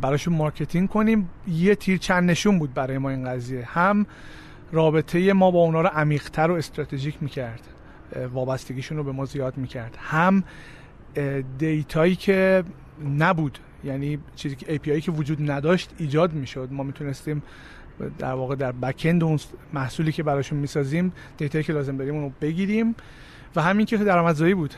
براشون 0.00 0.34
marketing 0.34 0.88
کنیم. 0.88 1.30
یه 1.48 1.74
تیر 1.74 1.98
چند 1.98 2.30
نشون 2.30 2.58
بود 2.58 2.74
برای 2.74 2.98
ما 2.98 3.10
این 3.10 3.24
قضیه. 3.28 3.64
هم 3.64 4.06
رابطه 4.72 5.32
ما 5.32 5.50
با 5.50 5.58
اونا 5.58 5.80
رو 5.80 5.88
عمیقتر 5.88 6.50
و 6.50 6.54
استراتژیک 6.54 7.16
می‌کرد. 7.20 7.60
وابستگیشون 8.32 8.98
رو 8.98 9.04
به 9.04 9.12
ما 9.12 9.24
زیاد 9.24 9.56
می‌کرد. 9.56 9.98
هم 10.00 10.44
دیتایی 11.58 12.16
که 12.16 12.64
نبود 13.18 13.58
یعنی 13.84 14.18
چیزی 14.36 14.56
که 14.56 14.78
API 14.78 15.00
که 15.00 15.12
وجود 15.12 15.50
نداشت 15.50 15.90
ایجاد 15.98 16.32
می‌شد. 16.32 16.68
ما 16.72 16.82
می‌تونستیم 16.82 17.42
در 18.18 18.32
واقع 18.32 18.54
در 18.54 18.72
بکند 18.72 19.24
اون 19.24 19.38
محصولی 19.72 20.12
که 20.12 20.22
براشون 20.22 20.58
می‌سازیم 20.58 21.12
دیتایی 21.36 21.64
که 21.64 21.72
لازم 21.72 21.96
داریم 21.96 22.14
اونو 22.14 22.30
بگیریم. 22.40 22.94
و 23.56 23.62
همین 23.62 23.86
که 23.86 23.96
درآمدزایی 23.96 24.54
بود. 24.54 24.74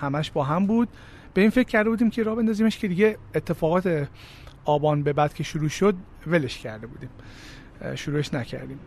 همش 0.00 0.30
با 0.30 0.44
هم 0.44 0.66
بود. 0.66 0.88
به 1.34 1.40
این 1.40 1.50
فکر 1.50 1.68
کرده 1.68 1.90
بودیم 1.90 2.10
که 2.10 2.22
راه 2.22 2.36
بندازیمش 2.36 2.78
که 2.78 2.88
دیگه 2.88 3.16
اتفاقات 3.34 4.08
آبان 4.64 5.02
به 5.02 5.12
بعد 5.12 5.34
که 5.34 5.42
شروع 5.42 5.68
شد 5.68 5.94
ولش 6.26 6.58
کرده 6.58 6.86
بودیم. 6.86 7.08
شروعش 7.94 8.34
نکردیم. 8.34 8.78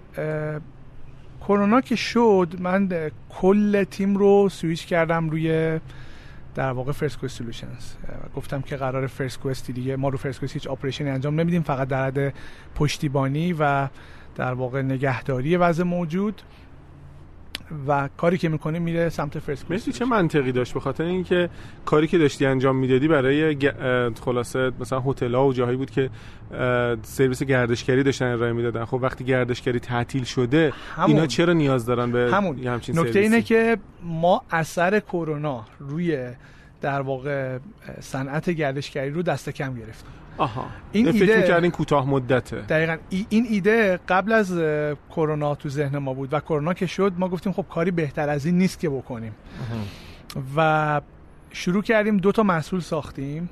کرونا 1.42 1.82
که 1.82 1.96
شد 1.96 2.56
من 2.60 3.12
کل 3.30 3.84
تیم 3.84 4.18
رو 4.18 4.50
سویچ 4.50 4.86
کردم 4.86 5.30
روی 5.30 5.80
در 6.56 6.72
واقع 6.72 6.92
فرست 6.92 7.18
کوئست 7.18 7.38
Solutions 7.38 7.94
گفتم 8.36 8.62
که 8.62 8.76
قرار 8.76 9.08
فرست 9.08 9.40
کوئستی 9.40 9.74
دیگه 9.74 9.96
ما 9.96 10.10
رو 10.10 10.18
فرست 10.18 10.40
کوئست 10.40 10.54
هیچ 10.54 10.68
operation 10.68 11.05
ی 11.05 11.10
انجام 11.10 11.40
نمیدیم 11.40 11.62
فقط 11.62 11.88
در 11.88 12.06
حد 12.06 12.34
پشتیبانی 12.76 13.56
و 13.60 13.88
در 14.36 14.54
واقع 14.54 14.82
نگهداری 14.82 15.58
وضع 15.58 15.84
موجود. 15.84 16.42
و 17.88 18.10
کاری 18.18 18.38
که 18.38 18.50
می‌کنه 18.50 18.80
میره 18.80 19.10
سمت 19.10 19.40
فرست 19.40 19.72
مرسی 19.72 19.92
چه 19.92 20.06
منطقی 20.06 20.52
داشت؟ 20.52 20.74
به 20.74 20.80
خاطر 20.80 21.04
اینکه 21.04 21.50
کاری 21.86 22.08
که 22.08 22.18
داشتی 22.18 22.46
انجام 22.46 22.76
می‌دادی 22.76 23.08
برای 23.08 23.58
خلاصه 24.26 24.72
مثلا 24.80 25.00
هتل 25.00 25.36
ها 25.36 25.48
و 25.48 25.54
جاهایی 25.54 25.78
بود 25.78 25.92
که 25.92 26.10
سرویس 27.04 27.44
گردشگری 27.44 28.04
داشتن 28.04 28.26
ارائه 28.26 28.54
می‌دادن. 28.54 28.86
خب 28.86 29.00
وقتی 29.02 29.24
گردشگری 29.24 29.80
تعطیل 29.80 30.24
شده 30.24 30.74
همون. 30.96 31.10
اینا 31.10 31.28
چرا 31.28 31.54
نیاز 31.54 31.86
دارن 31.86 32.12
به 32.12 32.32
همون. 32.34 32.68
همچین 32.68 33.00
نکته 33.00 33.20
اینه 33.20 33.42
که 33.42 33.78
ما 34.04 34.42
اثر 34.52 35.00
کرونا 35.00 35.66
روی 35.80 36.28
در 36.82 37.02
واقع 37.02 37.58
صنعت 38.00 38.50
گردشگری 38.50 39.10
رو 39.10 39.22
دست 39.22 39.50
کم 39.50 39.76
گرفتیم. 39.76 40.10
آها. 40.38 40.66
این 40.92 41.08
ایده 41.08 41.42
فکر 41.42 41.56
این 41.62 41.72
کوتاه 41.72 42.10
مدته. 42.10 42.56
دقیقا. 42.56 42.98
این 43.30 43.46
ایده 43.50 44.00
قبل 44.08 44.32
از 44.32 44.52
کرونا 45.10 45.56
تو 45.56 45.70
ذهن 45.70 45.98
ما 45.98 46.14
بود 46.14 46.34
و 46.34 46.40
کرونا 46.40 46.74
که 46.74 46.86
شد 46.86 47.14
ما 47.18 47.30
گفتیم 47.30 47.54
خب 47.54 47.66
کاری 47.70 47.92
بهتر 47.92 48.30
از 48.30 48.46
این 48.46 48.58
نیست 48.58 48.80
که 48.80 48.90
بکنیم. 48.90 49.36
و 50.56 51.02
شروع 51.52 51.84
کردیم 51.84 52.18
دو 52.18 52.32
تا 52.32 52.44
محصول 52.44 52.80
ساختیم. 52.80 53.50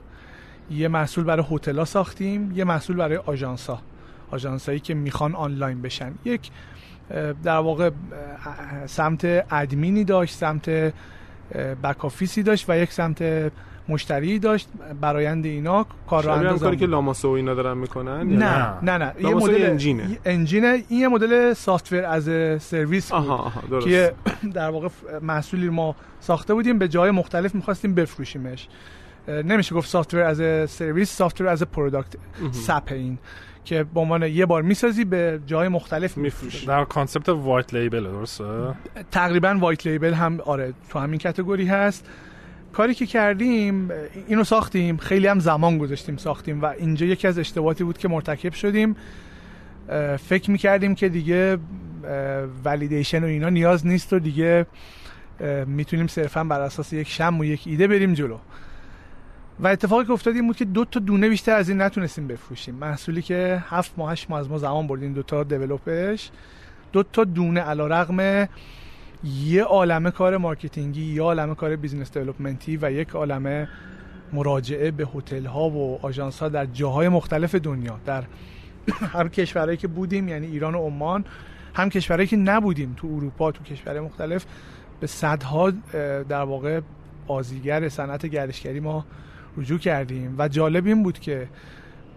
یه 0.72 0.88
محصول 0.88 1.24
برای 1.24 1.46
هتل‌ها 1.52 1.86
ساختیم 1.86 2.52
یه 2.52 2.64
محصول 2.64 2.96
برای 2.96 3.18
آژانس‌ها 3.18 3.80
آژانسایی 4.32 4.80
که 4.80 4.94
می‌خوان 4.94 5.36
آنلاین 5.36 5.82
بشن. 5.82 6.14
یک 6.26 6.52
در 7.44 7.58
واقع 7.58 7.90
سمت 8.86 9.46
ادمینی 9.52 10.04
داشت 10.04 10.36
سمت 10.36 10.70
بک 11.84 12.06
آفیسی 12.06 12.44
داشت 12.44 12.70
و 12.70 12.78
یک 12.78 12.92
سمت 12.92 13.52
مشتری 13.90 14.40
داشت 14.40 14.70
برایند 15.02 15.46
اینا 15.46 15.86
کار 16.10 16.24
رو 16.24 16.32
اندازه 16.32 16.66
کاری 16.66 16.78
که 16.78 16.86
لاماسو 16.86 17.28
اینا 17.28 17.54
دارن 17.54 17.78
می‌کنن؟ 17.78 18.24
نه 18.24 18.84
نه؟ 18.84 18.98
نه 18.98 19.14
یه 19.20 19.36
مدل 19.36 19.66
انجینه. 19.66 20.18
انجینه. 20.26 20.84
این 20.90 21.00
یه 21.00 21.08
مدل 21.08 21.54
سافتور 21.54 22.06
از 22.06 22.24
سرویس 22.64 23.12
بود 23.14 23.84
که 23.84 24.14
در 24.54 24.70
واقع 24.70 24.88
محصولی 25.22 25.70
ما 25.70 25.96
ساخته 26.20 26.54
بودیم 26.54 26.80
به 26.80 26.88
جای 26.88 27.12
مختلف 27.12 27.56
می‌خواستیم 27.56 27.96
بفروشیمش. 27.96 28.68
نمیشه 29.28 29.76
گفت 29.76 29.90
software 29.90 30.20
as 30.20 30.70
سرویس 30.72 31.16
software 31.16 31.48
as 31.48 31.64
product 31.64 32.14
SaaP 32.52 32.84
این 32.92 33.18
که 33.66 33.84
به 33.94 34.00
عنوان 34.00 34.24
یه 34.24 34.46
بار 34.46 34.62
می‌سازی 34.62 35.06
به 35.06 35.40
جای 35.46 35.68
مختلف 35.68 36.18
میفروشی. 36.18 36.66
در 36.66 36.84
concept 36.84 37.30
white 37.30 37.74
label 37.74 38.04
درسته؟ 38.04 38.44
تقریبا 39.12 39.58
white 39.60 39.88
label 39.88 40.14
هم 40.14 40.40
آره 40.46 40.74
تو 40.90 41.00
همین 41.00 41.20
category 41.20 41.66
هست. 41.66 42.06
کاری 42.74 42.94
که 42.94 43.06
کردیم 43.06 43.92
اینو 44.28 44.44
ساختیم. 44.44 44.98
خیلی 44.98 45.28
هم 45.28 45.40
زمان 45.40 45.78
گذاشتیم 45.78 46.18
ساختیم 46.18 46.62
و 46.62 46.66
اینجا 46.66 47.06
یکی 47.06 47.28
از 47.28 47.40
اشتباهاتی 47.40 47.84
بود 47.84 47.98
که 47.98 48.08
مرتکب 48.08 48.54
شدیم. 48.54 48.96
فکر 50.20 50.52
می‌کردیم 50.52 50.96
که 50.96 51.10
دیگه 51.10 51.58
validation 52.66 53.24
و 53.24 53.28
اینا 53.28 53.50
نیاز 53.50 53.88
نیست 53.88 54.14
و 54.14 54.20
دیگه 54.20 54.66
می‌تونیم 55.66 56.08
صرفا 56.08 56.44
بر 56.44 56.62
اساس 56.62 56.94
یک 56.94 57.08
شم 57.08 57.40
و 57.40 57.46
یک 57.46 57.64
ایده 57.66 57.88
بریم 57.88 58.14
جلو. 58.14 58.38
و 59.60 59.68
اتفاقی 59.68 60.06
که 60.06 60.12
افتاد 60.12 60.36
این 60.36 60.48
بود 60.48 60.58
که 60.58 60.66
دو 60.66 60.86
تا 60.86 61.00
دونه 61.00 61.30
بیشتر 61.30 61.56
از 61.56 61.70
این 61.70 61.82
نتونستیم 61.82 62.28
بفروشیم. 62.28 62.76
محصولی 62.76 63.22
که 63.22 63.64
هفت 63.70 63.92
ماه 63.98 64.12
هشت 64.12 64.32
از 64.32 64.50
ما 64.50 64.58
زمان 64.58 64.88
بردیم 64.88 65.14
تا 65.14 65.44
develop 65.44 66.11
ش 66.11 66.30
دو 66.92 67.04
تا 67.04 67.24
دونه 67.24 67.62
علی‌رغم 67.62 68.48
یه 69.24 69.64
عالمه 69.64 70.12
کار 70.12 70.38
marketing 70.38 71.06
ی 71.06 71.14
یه 71.14 71.22
عالمه 71.22 71.56
کار 71.56 71.76
business 71.76 72.12
development 72.12 72.74
ی 72.74 72.80
و 72.82 72.92
یک 72.92 73.10
عالمه 73.10 73.68
مراجعه 74.34 74.92
به 74.92 75.08
هتل 75.16 75.46
ها 75.46 75.70
و 75.70 76.00
آژانس 76.02 76.40
ها 76.40 76.50
در 76.50 76.66
جاهای 76.66 77.10
مختلف 77.10 77.56
دنیا 77.56 78.00
در 78.06 78.24
هر 79.14 79.28
کشورهایی 79.28 79.78
که 79.78 79.88
بودیم 79.88 80.28
یعنی 80.28 80.48
ایران 80.48 80.76
و 80.76 80.80
عمان 80.80 81.26
هم 81.74 81.90
کشورهایی 81.90 82.28
که 82.28 82.38
نبودیم 82.38 82.94
تو 82.98 83.08
اروپا 83.08 83.52
تو 83.52 83.64
کشورهای 83.64 84.00
مختلف 84.00 84.46
به 85.00 85.08
صدها 85.08 85.72
در 86.30 86.44
واقع 86.44 86.82
بازیگر 87.28 87.90
صنعت 87.90 88.26
گردشگری 88.26 88.80
ما 88.80 89.06
رجوع 89.58 89.80
کردیم. 89.80 90.36
و 90.38 90.48
جالب 90.48 90.86
این 90.86 91.04
بود 91.04 91.20
که 91.20 91.48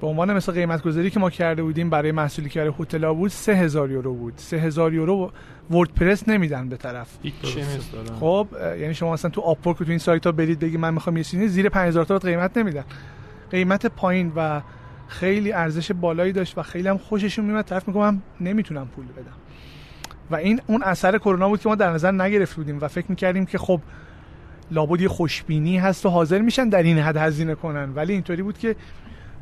به 0.00 0.06
عنوان 0.06 0.32
مثل 0.32 0.52
قیمت 0.52 0.82
گذاری 0.82 1.10
که 1.10 1.20
ما 1.20 1.30
کرده 1.30 1.62
بودیم 1.62 1.90
برای 1.90 2.12
محصولی 2.12 2.48
که 2.48 2.60
برای 2.60 2.72
هتل 2.80 3.12
بود 3.12 3.30
3000 3.30 3.90
یورو 3.90 4.14
بود. 4.14 4.34
3000 4.36 4.92
یورو 4.92 5.32
وردپرس 5.70 6.28
نمیدن 6.28 6.68
به 6.68 6.76
طرف. 6.76 7.18
خب 8.20 8.48
یعنی 8.80 8.94
شما 8.94 9.12
مثلا 9.12 9.30
تو 9.30 9.40
آپورک 9.40 9.78
تو 9.78 9.84
این 9.88 9.98
سایت 9.98 10.26
ها 10.26 10.32
برید 10.32 10.58
بگی 10.58 10.76
من 10.76 10.94
می‌خوام 10.94 11.16
یه 11.16 11.24
چیزی 11.24 11.48
زیر 11.48 11.68
5000 11.68 12.04
تا 12.04 12.18
قیمت 12.18 12.58
نمیدن. 12.58 12.84
قیمت 13.50 13.86
پایین 13.86 14.32
و 14.36 14.60
خیلی 15.08 15.52
ارزش 15.52 15.92
بالایی 15.92 16.32
داشت 16.32 16.58
و 16.58 16.62
خیلی 16.62 16.88
هم 16.88 16.98
خوششون 16.98 17.44
میومد 17.44 17.64
طرف 17.64 17.88
میگم 17.88 18.22
نمی‌تونم 18.40 18.88
پول 18.96 19.04
بدم. 19.04 19.36
و 20.30 20.36
این 20.36 20.60
اون 20.66 20.82
اثر 20.82 21.18
کرونا 21.18 21.48
بود 21.48 21.60
که 21.60 21.68
ما 21.68 21.74
در 21.74 21.90
نظر 21.90 22.12
نگرفته 22.12 22.56
بودیم 22.56 22.78
و 22.80 22.88
فکر 22.88 23.06
می‌کردیم 23.08 23.46
که 23.46 23.58
خب 23.58 23.80
لابد 24.70 25.00
یه 25.00 25.08
خوشبینی 25.08 25.78
هست 25.78 26.06
و 26.06 26.08
حاضر 26.08 26.38
میشن 26.38 26.68
در 26.68 26.82
این 26.82 26.98
حد 26.98 27.16
هزینه 27.16 27.54
کنن. 27.54 27.92
ولی 27.94 28.12
اینطوری 28.12 28.42
بود 28.42 28.58
که 28.58 28.76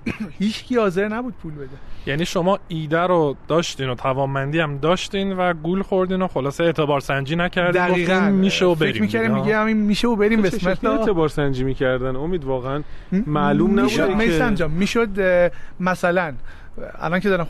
هیچ 0.41 0.65
کی 0.65 0.77
حاضر 0.77 1.09
نبود 1.09 1.35
پول 1.43 1.55
بده. 1.55 1.69
یعنی 2.07 2.25
شما 2.25 2.59
ایده 2.69 3.01
رو 3.01 3.37
داشتین 3.49 3.89
و 3.89 3.95
توانمندی 3.95 4.61
هم 4.61 4.79
داشتین 4.79 5.33
و 5.33 5.53
گول 5.55 5.83
خوردین 5.83 6.23
و 6.23 6.29
خلاصه 6.29 6.65
اعتبار 6.65 7.01
سنجی 7.01 7.37
نکردین. 7.37 7.87
دقیقاً. 7.87 8.21
میشه 8.21 8.65
و 8.65 8.75
بریم. 8.75 8.93
فکر 8.93 9.03
می‌کردیم 9.03 9.35
میگه 9.35 9.57
همین 9.57 9.77
میشه 9.77 10.09
و 10.09 10.17
بریم 10.17 10.43
بسمت 10.43 10.85
اعتبار 10.85 11.29
سنجی 11.29 11.65
می‌کردن؟ 11.65 12.17
امید 12.17 12.45
واقعا 12.45 12.83
معلوم 13.27 13.81
نبود 13.81 13.93
که 13.93 14.05
می‌شد 14.05 14.71
می‌شد 14.71 15.09
مثلا 15.81 16.35
الان 16.99 17.21
که 17.21 17.29
دارم 17.29 17.47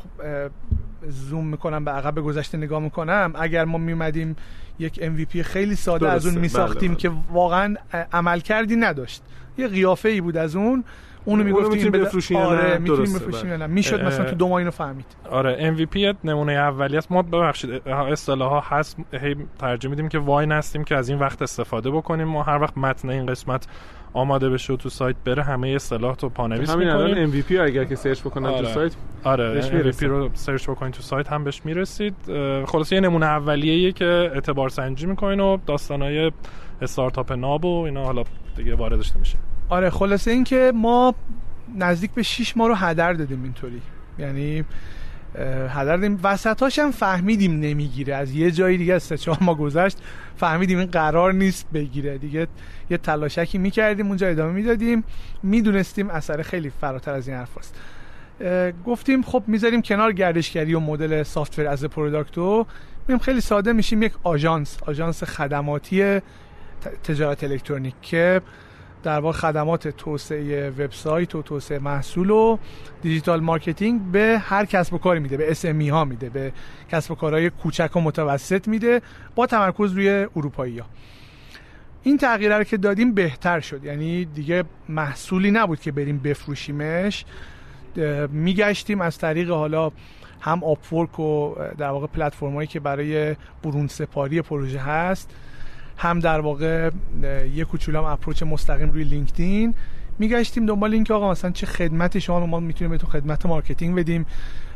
زوم 1.08 1.46
می‌کنم 1.46 1.84
به 1.84 1.90
عقب 1.90 2.20
گذشته 2.20 2.58
نگاه 2.58 2.80
می‌کنم 2.80 3.32
اگر 3.38 3.64
ما 3.64 3.78
میمدیم 3.78 4.36
یک 4.78 5.00
MVP 5.00 5.42
خیلی 5.42 5.74
ساده 5.74 6.10
از 6.10 6.26
اون 6.26 6.38
میساختیم 6.38 6.80
بله، 6.80 6.88
بله. 6.88 6.96
که 6.96 7.10
واقعا 7.32 7.74
عمل 8.12 8.40
کردی 8.40 8.76
نداشت. 8.76 9.22
یه 9.58 9.68
قیافه 9.68 10.08
ای 10.08 10.20
بود 10.20 10.36
از 10.36 10.56
اون. 10.56 10.84
اونو 11.24 11.44
می‌گفتیم 11.44 11.90
بفروشین 11.90 12.36
آره 12.36 12.78
می‌تونیم 12.78 13.14
بفروشین 13.14 13.50
نه. 13.50 13.66
می‌شد 13.66 14.02
مثلا 14.04 14.24
تو 14.24 14.34
دو 14.34 14.48
ماه 14.48 14.58
اینو 14.58 14.70
فهمید. 14.70 15.06
آره 15.30 15.76
MVP 15.76 16.16
نمونه 16.24 16.52
اولی 16.52 16.96
است. 16.96 17.12
ما 17.12 17.22
ببخشید 17.22 17.88
اصطلاح 17.88 18.50
ها 18.50 18.60
هست 18.60 18.96
هی 19.12 19.36
ترجمه 19.58 19.90
میدیم 19.90 20.08
که 20.08 20.18
وای 20.18 20.46
نستیم 20.46 20.84
که 20.84 20.96
از 20.96 21.08
این 21.08 21.18
وقت 21.18 21.42
استفاده 21.42 21.90
بکنیم. 21.90 22.28
ما 22.28 22.42
هر 22.42 22.62
وقت 22.62 22.78
متن 22.78 23.10
این 23.10 23.26
قسمت 23.26 23.66
آماده 24.14 24.50
بشه 24.50 24.76
تو 24.76 24.88
سایت 24.88 25.16
بره 25.24 25.42
همه 25.42 25.68
اصطلاح 25.68 26.14
تو 26.14 26.28
پانویس 26.28 26.70
همین 26.70 26.88
الان 26.88 27.32
MVP 27.32 27.52
اگر 27.52 27.84
که 27.84 27.94
سرچ 27.94 28.20
بکنن 28.20 28.46
آره. 28.46 28.66
تو 28.66 28.72
سایت 28.74 28.92
آره 29.24 29.62
MVP 29.62 30.02
رو 30.02 30.30
سرچ 30.34 30.70
بکنید 30.70 30.92
تو 30.94 31.02
سایت 31.02 31.28
هم 31.28 31.44
بهش 31.44 31.60
می‌رسید. 31.64 32.14
خلاص 32.66 32.92
یه 32.92 33.00
نمونه 33.00 33.26
اولیه‌ایه 33.26 33.92
که 33.92 34.30
اعتبار 34.34 34.68
سنجی 34.68 35.06
می‌کنین 35.06 35.40
و 35.40 35.58
داستانای 35.66 36.32
استارتاپ 36.82 37.32
ناب 37.32 37.64
و 37.64 37.82
اینا 37.82 38.04
حالا 38.04 38.22
دیگه 38.56 38.74
واردش 38.74 39.16
نمیشه. 39.16 39.38
آره 39.72 39.90
خلاصه 39.90 40.30
این 40.30 40.44
که 40.44 40.72
ما 40.74 41.14
نزدیک 41.78 42.10
به 42.10 42.22
6 42.22 42.56
ماه 42.56 42.68
رو 42.68 42.74
هدر 42.74 43.12
دادیم 43.12 43.42
اینطوری. 43.42 43.82
یعنی 44.18 44.64
هدر 45.68 45.96
دادیم. 45.96 46.20
وسطاش 46.22 46.78
هم 46.78 46.90
فهمیدیم 46.90 47.60
نمی‌گیره. 47.60 48.14
از 48.14 48.32
یه 48.32 48.50
جایی 48.50 48.78
دیگه 48.78 48.94
از 48.94 49.02
سه 49.02 49.16
ماه 49.40 49.54
گذشت 49.54 49.98
فهمیدیم 50.36 50.78
این 50.78 50.86
قرار 50.86 51.32
نیست 51.32 51.66
بگیره. 51.74 52.18
دیگه 52.18 52.46
یه 52.90 52.96
تلاشکی 52.96 53.58
می‌کردیم 53.58 54.06
اونجا 54.06 54.26
ادامه 54.26 54.52
می‌دادیم. 54.52 55.04
می‌دونستیم 55.42 56.10
اثر 56.10 56.42
خیلی 56.42 56.70
فراتر 56.80 57.12
از 57.12 57.28
این 57.28 57.36
حرف 57.36 57.58
هست. 57.58 57.74
گفتیم 58.86 59.22
خب 59.22 59.42
می‌ذاریم 59.46 59.82
کنار 59.82 60.12
گردشگری 60.12 60.74
و 60.74 60.80
مدل 60.80 61.22
software 61.22 61.66
as 61.66 61.84
product 61.84 62.48
و. 62.48 62.66
میایم 63.08 63.18
خیلی 63.18 63.40
ساده 63.40 63.72
میشیم 63.72 64.02
یک 64.02 64.12
آژانس. 64.22 64.78
آژانس 64.86 65.24
خدماتی 65.24 66.20
تجارت 67.04 67.44
الکترونیک 67.44 67.94
که 68.02 68.40
در 69.02 69.20
واقع 69.20 69.38
خدمات 69.38 69.88
توسعه 69.88 70.70
وبسایت 70.70 71.34
و 71.34 71.42
توسعه 71.42 71.78
محصول 71.78 72.30
و 72.30 72.58
digital 73.02 73.40
marketing 73.40 74.00
به 74.00 74.38
هر 74.44 74.64
کسب 74.64 74.94
و 74.94 74.98
کاری 74.98 75.20
میده 75.20 75.36
به 75.36 75.50
SME 75.50 75.88
ها 75.88 76.04
میده 76.04 76.28
به 76.28 76.52
کسب 76.92 77.10
و 77.10 77.14
کارهای 77.14 77.50
کوچک 77.50 77.96
و 77.96 78.00
متوسط 78.00 78.68
میده 78.68 79.02
با 79.34 79.46
تمرکز 79.46 79.92
روی 79.92 80.08
اروپایی 80.36 80.78
ها. 80.78 80.86
این 82.02 82.18
تغییر 82.18 82.58
رو 82.58 82.64
که 82.64 82.76
دادیم 82.76 83.14
بهتر 83.14 83.60
شد 83.60 83.84
یعنی 83.84 84.24
دیگه 84.24 84.64
محصولی 84.88 85.50
نبود 85.50 85.80
که 85.80 85.92
بریم 85.92 86.18
بفروشیمش. 86.18 87.24
میگشتیم 88.30 89.00
از 89.00 89.18
طریق 89.18 89.50
حالا 89.50 89.90
هم 90.40 90.64
Upwork 90.64 91.20
و 91.20 91.54
در 91.78 91.88
واقع 91.88 92.06
پلتفرمایی 92.06 92.68
که 92.68 92.80
برای 92.80 93.36
برون 93.62 93.86
سپاری 93.86 94.42
پروژه 94.42 94.78
هست. 94.78 95.30
هم 96.02 96.18
در 96.18 96.40
واقع 96.40 96.90
یه 97.54 97.64
کوچولام 97.64 98.04
approach 98.04 98.42
مستقیم 98.42 98.90
روی 98.90 99.04
LinkedIn 99.04 99.74
میگشتیم 100.18 100.66
دنبال 100.66 100.92
اینکه 100.92 101.14
آقا 101.14 101.30
مثلا 101.30 101.50
چه 101.50 101.66
خدمتی 101.66 102.20
شما 102.20 102.46
ما 102.46 102.60
می‌تونیم 102.60 102.90
به 102.90 102.98
تو 102.98 103.06
خدمت 103.06 103.46
marketing 103.46 103.96
بدیم 103.96 104.26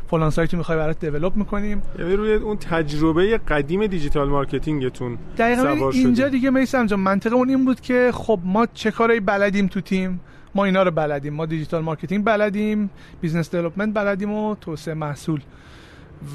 فلان 0.07 0.29
سایت 0.29 0.53
رو 0.53 0.57
می‌خوای 0.57 0.77
برات 0.77 1.05
develop 1.05 1.35
می‌کنیم. 1.35 1.81
یعنی 1.99 2.13
روی 2.13 2.33
اون 2.33 2.57
تجربه 2.57 3.37
قدیم 3.37 3.87
digital 3.87 4.29
marketing 4.29 4.95
تون 4.95 5.17
دقیقاً 5.37 5.89
اینجا 5.93 6.29
دیگه 6.29 6.49
میسم 6.49 6.85
جان 6.85 6.99
منطقه 6.99 7.35
اون 7.35 7.49
این 7.49 7.65
بود 7.65 7.81
که 7.81 8.11
خب 8.13 8.39
ما 8.43 8.67
چه 8.73 8.91
کارایی 8.91 9.19
بلدیم 9.19 9.67
تو 9.67 9.81
تیم؟ 9.81 10.19
ما 10.55 10.65
اینا 10.65 10.83
رو 10.83 10.91
بلدیم. 10.91 11.33
ما 11.33 11.45
digital 11.45 11.81
marketing 11.81 12.25
بلدیم 12.25 12.89
business 13.21 13.55
development 13.55 13.93
بلدیم 13.93 14.31
و 14.31 14.55
توسعه 14.55 14.93
محصول. 14.93 15.41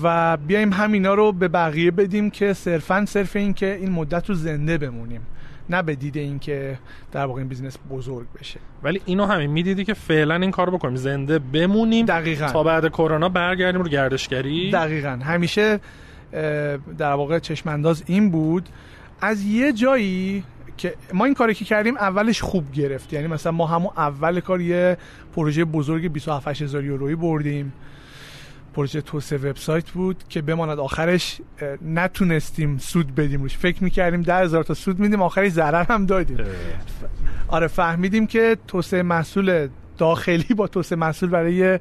و 0.03 0.37
بیایم 0.37 0.73
همینا 0.73 1.15
رو 1.15 1.33
به 1.33 1.49
بقیه 1.49 1.91
بدیم 1.91 2.31
که 2.31 2.53
صرفا 2.53 3.05
صرف 3.07 3.37
این 3.37 3.55
که 3.55 3.75
این 3.81 3.91
مدت 3.91 4.29
رو 4.29 4.35
زنده 4.35 4.79
بمونیم 4.79 5.21
نه 5.71 5.83
به 5.83 5.95
دید 5.95 6.17
اینکه 6.17 6.79
در 7.13 7.27
واقع 7.27 7.39
این 7.39 7.49
business 7.49 7.79
بزرگ 7.91 8.27
بشه. 8.41 8.61
ولی 8.83 9.01
اینو 9.05 9.27
همین 9.27 9.51
می‌دیدی 9.51 9.85
که 9.85 9.95
فعلا 9.95 10.35
این 10.35 10.51
کارو 10.51 10.73
بکنیم 10.73 10.97
زنده 10.97 11.39
بمونیم 11.39 12.07
دقیقا. 12.07 12.47
تا 12.47 12.63
بعد 12.63 12.89
کرونا 12.89 13.29
برگردیم 13.29 13.83
رو 13.83 13.89
گردشگری؟ 13.89 14.71
دقیقا. 14.71 15.19
همیشه 15.23 15.81
در 16.99 17.13
واقع 17.13 17.39
چشمانداز 17.39 18.03
این 18.07 18.31
بود 18.31 18.69
از 19.21 19.45
یه 19.45 19.73
جایی 19.73 20.45
که 20.77 20.95
ما 21.15 21.25
این 21.25 21.35
کاری 21.35 21.55
که 21.55 21.65
کردیم 21.65 21.97
اولش 21.97 22.43
خوب 22.43 22.73
گرفت. 22.73 23.13
یعنی 23.13 23.27
مثلا 23.27 23.53
ما 23.53 23.67
همون 23.67 23.91
اول 23.97 24.41
کار 24.41 24.61
یه 24.61 24.97
پروژه 25.37 25.65
بزرگ 25.65 26.13
27 26.13 26.63
هزار 26.63 26.85
یورویی 26.85 27.17
بردیم. 27.17 27.73
پروژه 28.75 29.01
توسعه 29.01 29.39
وبسایت 29.39 29.91
بود 29.91 30.25
که 30.29 30.43
بماند 30.43 30.79
آخرش 30.79 31.41
نتونستیم 31.83 32.79
سود 32.79 33.15
بدیم 33.15 33.43
روش. 33.43 33.57
فکر 33.57 33.85
می‌کردیم 33.85 34.23
ده 34.23 34.37
هزار 34.37 34.65
تا 34.65 34.75
سود 34.75 34.99
میدیم 34.99 35.23
آخرش 35.23 35.53
ضرر 35.53 35.85
هم 35.85 36.07
دادیم. 36.07 36.39
آره 37.49 37.67
فهمیدیم 37.67 38.27
که 38.27 38.57
توسعه 38.69 39.03
محصول 39.03 39.69
داخلی 39.99 40.55
با 40.55 40.67
توسعه 40.67 40.99
محصول 40.99 41.29
برای 41.29 41.79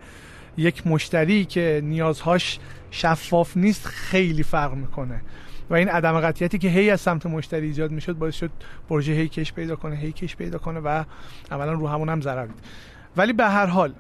یک 0.58 0.88
مشتری 0.88 1.46
که 1.46 1.82
نیازهاش 1.84 2.60
شفاف 2.92 3.58
نیست 3.58 3.86
خیلی 3.86 4.44
فرق 4.44 4.74
می‌کنه. 4.74 5.22
و 5.70 5.74
این 5.74 5.90
عدم 5.90 6.20
قطعیتی 6.20 6.58
که 6.58 6.68
هی 6.68 6.90
از 6.90 7.02
سمت 7.02 7.26
مشتری 7.26 7.68
ایجاد 7.68 7.92
می‌شد 7.92 8.14
باعث 8.14 8.36
شد 8.36 8.52
پروژه 8.90 9.14
هی 9.14 9.28
کش 9.28 9.54
پیدا 9.54 9.76
کنه 9.76 9.96
هی 9.96 10.12
کش 10.12 10.36
پیدا 10.36 10.58
کنه 10.58 10.80
و 10.80 11.04
اولا 11.52 11.74
رو 11.74 11.88
همون 11.88 12.10
هم 12.10 12.22
ضرر 12.22 12.48
ولی 13.18 13.34
به 13.34 13.46
هر 13.46 13.66
حال 13.66 13.94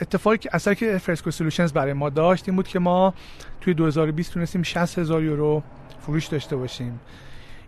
اتفاقی 0.00 0.38
که 0.38 0.50
اثری 0.52 0.74
که 0.74 0.98
فرسکو 0.98 1.30
سولوشنز 1.30 1.72
برای 1.72 1.92
ما 1.92 2.10
داشت 2.10 2.48
این 2.48 2.56
بود 2.56 2.68
که 2.68 2.78
ما 2.78 3.14
توی 3.60 3.74
2020 3.74 4.32
تونستیم 4.32 4.62
60 4.62 4.98
هزار 4.98 5.22
یورو 5.22 5.62
فروش 6.00 6.26
داشته 6.26 6.56
باشیم. 6.56 7.00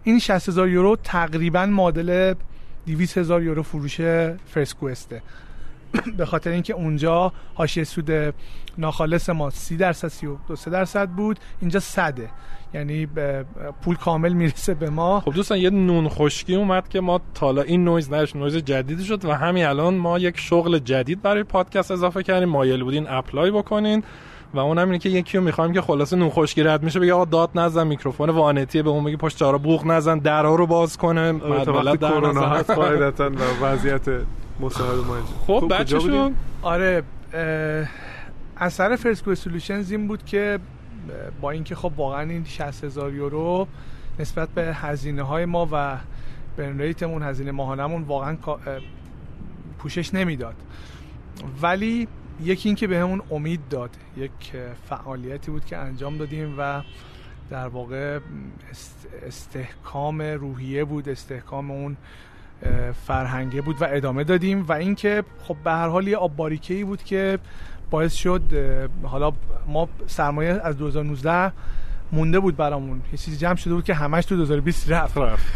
این 0.04 0.18
60 0.18 0.48
هزار 0.48 0.68
یورو 0.68 0.96
تقریبا 0.96 1.66
معادل 1.66 2.34
200 2.86 3.18
هزار 3.18 3.42
یورو 3.42 3.62
فروش 3.62 4.00
FirstQuest 4.46 5.15
ه 5.15 5.22
به 6.16 6.26
خاطر 6.26 6.50
اینکه 6.50 6.74
اونجا 6.74 7.32
حاشیه 7.54 7.84
سود 7.84 8.34
ناخالص 8.78 9.30
ما 9.30 9.50
30 9.50 9.76
درصد 9.76 10.08
32 10.08 10.70
درصد 10.70 11.08
بود. 11.08 11.38
اینجا 11.60 11.80
صده. 11.80 12.30
یعنی 12.74 13.08
پول 13.82 13.96
کامل 13.96 14.32
می‌رسه 14.32 14.74
به 14.74 14.90
ما. 14.90 15.20
خب 15.20 15.32
دوستان 15.34 15.58
یه 15.58 15.70
نون 15.70 16.08
خشکی 16.08 16.54
اومد 16.54 16.88
که 16.88 17.00
ما 17.00 17.20
تا 17.34 17.44
الان 17.44 17.62
این 17.62 17.84
نویز 17.84 18.12
نش 18.12 18.36
نویز 18.36 18.56
جدیدی 18.56 19.04
شد 19.04 19.24
و 19.24 19.32
همین 19.32 19.64
الان 19.64 19.94
ما 19.94 20.18
یک 20.18 20.38
شغل 20.38 20.78
جدید 20.78 21.22
برای 21.22 21.42
پادکست 21.42 21.90
اضافه 21.90 22.22
کردیم. 22.22 22.48
مایل 22.48 22.82
بودین 22.82 23.06
apply 23.08 23.50
بکنین 23.50 24.02
و 24.54 24.58
اون 24.58 24.78
هم 24.78 24.86
اینه 24.86 24.98
که 24.98 25.08
یکی 25.08 25.38
رو 25.38 25.44
می‌خوایم 25.44 25.72
که 25.72 25.80
خلاصه 25.80 26.16
نون 26.16 26.30
خشکی 26.30 26.62
رد 26.62 26.82
میشه 26.82 27.00
بگه 27.00 27.14
آقا 27.14 27.24
داد 27.24 27.50
نزن 27.54 27.86
میکروفون 27.86 28.30
وانتیه 28.30 28.82
به 28.82 28.90
اون 28.90 29.04
بگه 29.04 29.16
پشت 29.16 29.36
چارا 29.36 29.58
بوق 29.58 29.86
نزن 29.86 30.18
درها 30.18 30.54
رو 30.54 30.66
باز 30.66 30.96
کنه. 30.96 31.32
مدولت 31.32 32.00
در 32.00 32.10
کرونا 32.10 32.46
هست 32.46 32.70
قاعدتا 32.70 33.30
وضعیت 33.62 34.08
مصاحبه 34.60 35.02
ما 35.02 35.22
خب, 35.22 35.60
خب 35.60 35.80
بچه‌شون؟ 35.80 36.34
آره 36.62 37.02
اثر 38.56 38.96
FirstQuest 38.96 39.34
Solutions 39.34 39.90
این 39.90 40.08
بود 40.08 40.24
که 40.24 40.58
با 41.40 41.50
اینکه 41.50 41.74
خب 41.74 41.92
واقعا 41.96 42.30
این 42.30 42.44
60 42.44 42.84
هزار 42.84 43.14
یورو 43.14 43.68
نسبت 44.18 44.48
به 44.48 44.74
هزینه 44.74 45.22
های 45.22 45.44
ما 45.44 45.68
و 45.72 45.96
burn 46.56 46.78
rate 46.78 47.03
مون 47.03 47.22
هزینه 47.22 47.50
ماهانمون 47.50 48.02
واقعا 48.02 48.36
پوشش 49.78 50.14
نمی‌داد. 50.14 50.54
ولی 51.62 52.08
یکی 52.44 52.68
اینکه 52.68 52.86
بهمون 52.86 53.18
به 53.18 53.34
امید 53.34 53.60
داد 53.70 53.90
یک 54.16 54.52
فعالیتی 54.88 55.50
بود 55.50 55.64
که 55.64 55.76
انجام 55.76 56.18
دادیم 56.18 56.54
و 56.58 56.82
در 57.50 57.68
واقع 57.68 58.20
استحکام 59.26 60.22
روحیه 60.22 60.84
بود 60.84 61.08
استحکام 61.08 61.70
اون 61.70 61.96
فرهنگه 63.06 63.60
بود 63.60 63.82
و 63.82 63.86
ادامه 63.90 64.24
دادیم 64.24 64.64
و 64.68 64.72
اینکه 64.72 65.24
خب 65.42 65.56
به 65.64 65.70
هر 65.70 65.88
حال 65.88 66.08
یه 66.08 66.16
آب 66.16 66.40
ای 66.68 66.84
بود 66.84 67.02
که 67.02 67.38
باعث 67.90 68.14
شد 68.14 68.42
حالا 69.02 69.32
ما 69.66 69.88
سرمایه 70.06 70.60
از 70.64 70.78
2019 70.78 71.52
مونده 72.12 72.40
بود 72.40 72.56
برامون. 72.56 73.00
یه 73.12 73.18
چیزی 73.18 73.36
جمع 73.36 73.56
شده 73.56 73.74
بود 73.74 73.84
که 73.84 73.94
همش 73.94 74.24
تو 74.24 74.36
2020 74.36 74.90
رفت. 74.90 75.18
رفت 75.18 75.46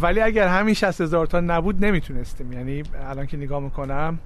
ولی 0.00 0.20
اگر 0.20 0.48
همین 0.48 0.74
60 0.74 1.00
هزار 1.00 1.26
تا 1.26 1.40
نبود 1.40 1.84
نمی‌تونستیم. 1.84 2.52
یعنی 2.52 2.82
الان 3.08 3.26
که 3.26 3.36
نگاه 3.36 3.60
می‌کنم 3.60 4.18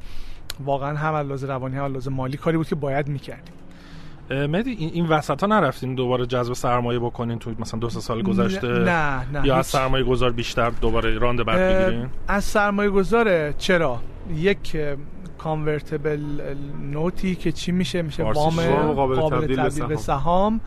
واقعا 0.64 0.96
هم 0.96 1.14
از 1.14 1.44
روانی 1.44 1.76
هم 1.76 1.96
از 1.96 2.08
مالی 2.08 2.36
کاری 2.36 2.56
بود 2.56 2.68
که 2.68 2.74
باید 2.74 3.08
می‌کردیم. 3.08 3.54
مدی 4.30 4.70
این 4.70 5.06
وسط 5.06 5.40
ها 5.40 5.46
نرفتین 5.46 5.94
دوباره 5.94 6.26
جذب 6.26 6.52
سرمایه 6.52 6.98
بکنین 6.98 7.38
تو 7.38 7.50
مثلا 7.58 7.80
دو 7.80 7.88
سال 7.88 8.22
گذشته؟ 8.22 8.68
نه 8.68 9.26
نه 9.32 9.46
یا 9.46 9.56
از 9.56 9.66
سرمایه 9.66 10.04
گذار 10.04 10.32
بیشتر 10.32 10.70
دوباره 10.70 11.18
راند 11.18 11.44
بعد 11.44 11.86
بگیرین؟ 11.86 12.08
از 12.28 12.44
سرمایه 12.44 12.90
گذاره 12.90 13.54
چرا؟ 13.58 14.00
یک 14.34 14.76
کانورتبل 15.38 16.20
نوتی 16.92 17.34
که 17.34 17.52
چی 17.52 17.72
میشه؟ 17.72 18.02
میشه 18.02 18.22
وام 18.22 18.60
قابل, 18.92 19.16
قابل 19.16 19.56
تبدیل 19.56 19.86
به 19.86 19.96
سهام. 19.96 20.60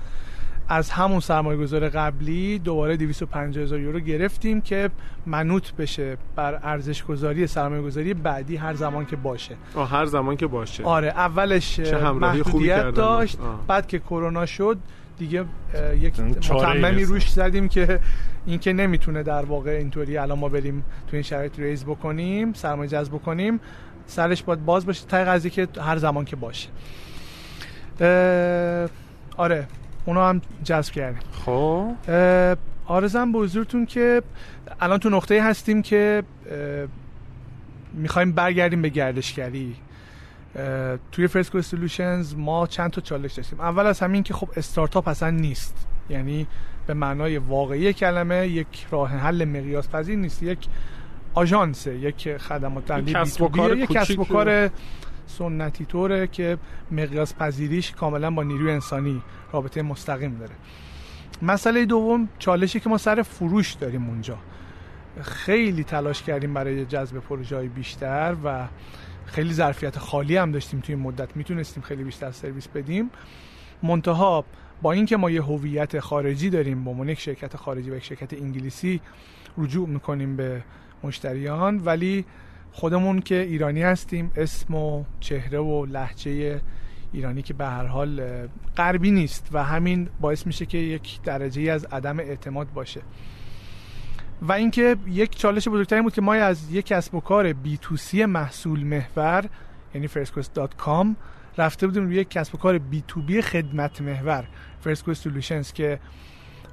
از 0.72 0.90
همون 0.90 1.20
سرمایه 1.20 1.58
گذار 1.58 1.90
قبلی 1.90 2.60
دوباره 2.60 2.98
250 2.98 3.64
هزار 3.64 3.80
یورو 3.80 4.00
گرفتیم 4.00 4.62
که 4.62 4.90
منوط 5.26 5.72
بشه 5.72 6.18
بر 6.36 6.60
ارزش 6.64 7.04
گذاری 7.04 7.48
سرمایه 7.48 7.82
گذاری 7.82 8.14
بعدی 8.14 8.56
هر 8.56 8.74
زمان 8.74 9.06
که 9.06 9.16
باشه. 9.16 9.56
آه 9.76 9.90
هر 9.90 10.06
زمان 10.06 10.38
که 10.38 10.48
باشه. 10.48 10.84
آره 10.84 11.08
اولش 11.08 11.80
محدودیت 11.80 12.90
داشت 12.90 13.38
بعد 13.68 13.88
که 13.88 14.00
کرونا 14.00 14.46
شد 14.46 14.78
دیگه 15.18 15.46
یک 16.00 16.20
متممی 16.20 17.04
روش 17.04 17.32
زدیم 17.32 17.70
که 17.70 18.00
این 18.46 18.60
که 18.60 18.74
نمی‌تونه 18.74 19.24
در 19.24 19.46
واقع 19.46 19.72
اینطوری 19.72 20.18
الان 20.18 20.40
ما 20.40 20.50
بریم 20.50 20.84
تو 21.08 21.16
این 21.16 21.24
شرایط 21.24 21.60
ریز 21.60 21.86
بکنیم 21.86 22.54
سرمایه 22.54 22.90
جذب 22.90 23.14
بکنیم 23.14 23.60
سرش 24.06 24.44
باید 24.44 24.66
باز 24.66 24.86
باشه 24.86 25.06
تا 25.06 25.18
قضیه 25.18 25.52
که 25.52 25.68
هر 25.82 25.98
زمان 25.98 26.26
که 26.26 26.36
باشه. 26.36 26.70
آره. 29.38 29.68
اونو 30.06 30.22
هم 30.22 30.42
جذب 30.64 30.94
کردیم. 30.94 31.22
خب. 31.32 31.92
آرزم 32.86 33.32
به 33.32 33.40
حضورتون 33.40 33.86
که 33.86 34.22
الان 34.82 35.00
تو 35.00 35.10
نقطه 35.10 35.44
هستیم 35.44 35.82
که 35.82 36.24
می‌خوایم 37.94 38.32
برگردیم 38.32 38.82
به 38.82 38.90
گردشگری. 38.90 39.76
توی 41.12 41.28
فرسکو 41.28 41.62
سولوشنز 41.62 42.36
ما 42.36 42.68
چند 42.68 42.92
تا 42.92 43.02
چالش 43.02 43.34
داشتیم. 43.34 43.62
اول 43.62 43.86
از 43.86 44.00
همین 44.00 44.24
که 44.24 44.34
خب 44.34 44.50
استارتاپ 44.58 45.08
اصلا 45.08 45.30
نیست. 45.30 45.88
یعنی 46.10 46.48
به 46.88 46.94
معنای 46.94 47.38
واقعی 47.38 47.94
کلمه 47.94 48.48
یک 48.48 48.88
راه 48.92 49.10
حل 49.10 49.46
مقیاس 49.46 49.90
پذیر 49.90 50.18
نیست. 50.18 50.44
یک 50.44 50.68
آژانس 51.34 51.88
یک 51.88 52.38
خدمات 52.38 52.88
کار 52.88 53.78
یک 53.78 53.92
کسب 53.92 54.20
و 54.20 54.26
کار 54.26 54.70
سنتی 55.32 55.86
طوره 55.86 56.28
که 56.28 56.58
مقیاس 56.92 57.36
پذیریش 57.36 57.92
کاملا 57.92 58.32
با 58.32 58.44
نیروی 58.44 58.72
انسانی 58.72 59.22
رابطه 59.54 59.82
مستقیم 59.82 60.38
داره. 60.38 60.56
مسئله 61.42 61.86
دوم 61.86 62.30
چالشی 62.40 62.80
که 62.80 62.90
ما 62.90 62.98
سر 62.98 63.22
فروش 63.22 63.74
داریم 63.74 64.10
اونجا. 64.10 64.38
خیلی 65.22 65.84
تلاش 65.84 66.24
کردیم 66.24 66.54
برای 66.54 66.86
جذب 66.86 67.20
پروژه 67.20 67.56
های 67.56 67.68
بیشتر 67.68 68.36
و 68.44 68.68
خیلی 69.26 69.54
ظرفیت 69.54 70.00
خالی 70.00 70.38
هم 70.38 70.52
داشتیم 70.52 70.80
توی 70.80 70.96
این 70.96 71.04
مدت. 71.04 71.38
می‌تونستیم 71.38 71.84
خیلی 71.84 72.04
بیشتر 72.04 72.32
سرویس 72.32 72.68
بدیم. 72.68 73.10
منتها 73.84 74.46
با 74.82 74.92
اینکه 74.92 75.18
ما 75.18 75.30
یه 75.30 75.44
هویت 75.44 76.00
خارجی 76.00 76.50
داریم 76.50 76.84
با 76.84 77.06
یک 77.06 77.20
شرکت 77.20 77.56
خارجی 77.56 77.92
و 77.92 77.96
یک 77.96 78.04
شرکت 78.04 78.34
انگلیسی 78.34 79.02
رجوع 79.58 79.88
می‌کنیم 79.88 80.36
به 80.36 80.64
مشتریان 81.04 81.82
ولی 81.86 82.26
خودمون 82.72 83.20
که 83.20 83.36
ایرانی 83.36 83.84
هستیم 83.84 84.32
اسم 84.36 84.76
و 84.76 85.04
چهره 85.20 85.60
و 85.60 85.86
لهجه 85.86 86.62
ایرانی 87.14 87.42
که 87.42 87.54
به 87.54 87.66
هر 87.66 87.86
حال 87.86 88.22
غربی 88.78 89.12
نیست 89.12 89.50
و 89.52 89.64
همین 89.64 90.10
باعث 90.22 90.48
میشه 90.48 90.66
که 90.66 90.78
یک 90.78 91.22
درجه 91.22 91.72
از 91.72 91.86
عدم 91.86 92.20
اعتماد 92.20 92.74
باشه. 92.74 93.02
و 94.42 94.52
اینکه 94.52 94.98
یک 95.08 95.38
چالش 95.38 95.68
بزرگتری 95.68 96.02
بود 96.02 96.14
که 96.14 96.22
ما 96.22 96.34
از 96.34 96.72
یک 96.72 96.86
کسب 96.86 97.16
و 97.16 97.20
کار 97.20 97.54
B2C 97.54 98.26
محصول 98.26 98.84
محور 98.84 99.46
یعنی 99.96 100.08
firstquest.com 100.08 101.08
رفته 101.58 101.88
بودیم 101.88 102.04
روی 102.04 102.16
یک 102.16 102.30
کسب 102.30 102.56
و 102.56 102.58
کار 102.58 102.78
B2B 102.78 103.42
خدمت 103.42 104.02
محور 104.02 104.48
FirstQuest 104.82 105.24
Solutions 105.24 105.74
که 105.74 106.00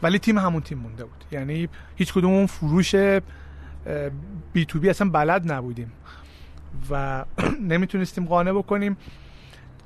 ولی 0.02 0.18
تیم 0.18 0.38
همون 0.38 0.61
تیم 0.62 0.78
مونده 0.78 1.04
بود. 1.04 1.24
یعنی 1.32 1.68
هیچ 1.96 2.12
کدوم 2.12 2.32
اون 2.32 2.46
فروش 2.46 2.94
B2B 4.52 4.88
اصلا 4.88 5.11
بلد 5.11 5.53
نبودیم. 5.53 5.92
و 6.90 7.24
نمی‌تونستیم 7.72 8.24
قانع 8.24 8.53
بکنیم. 8.53 8.96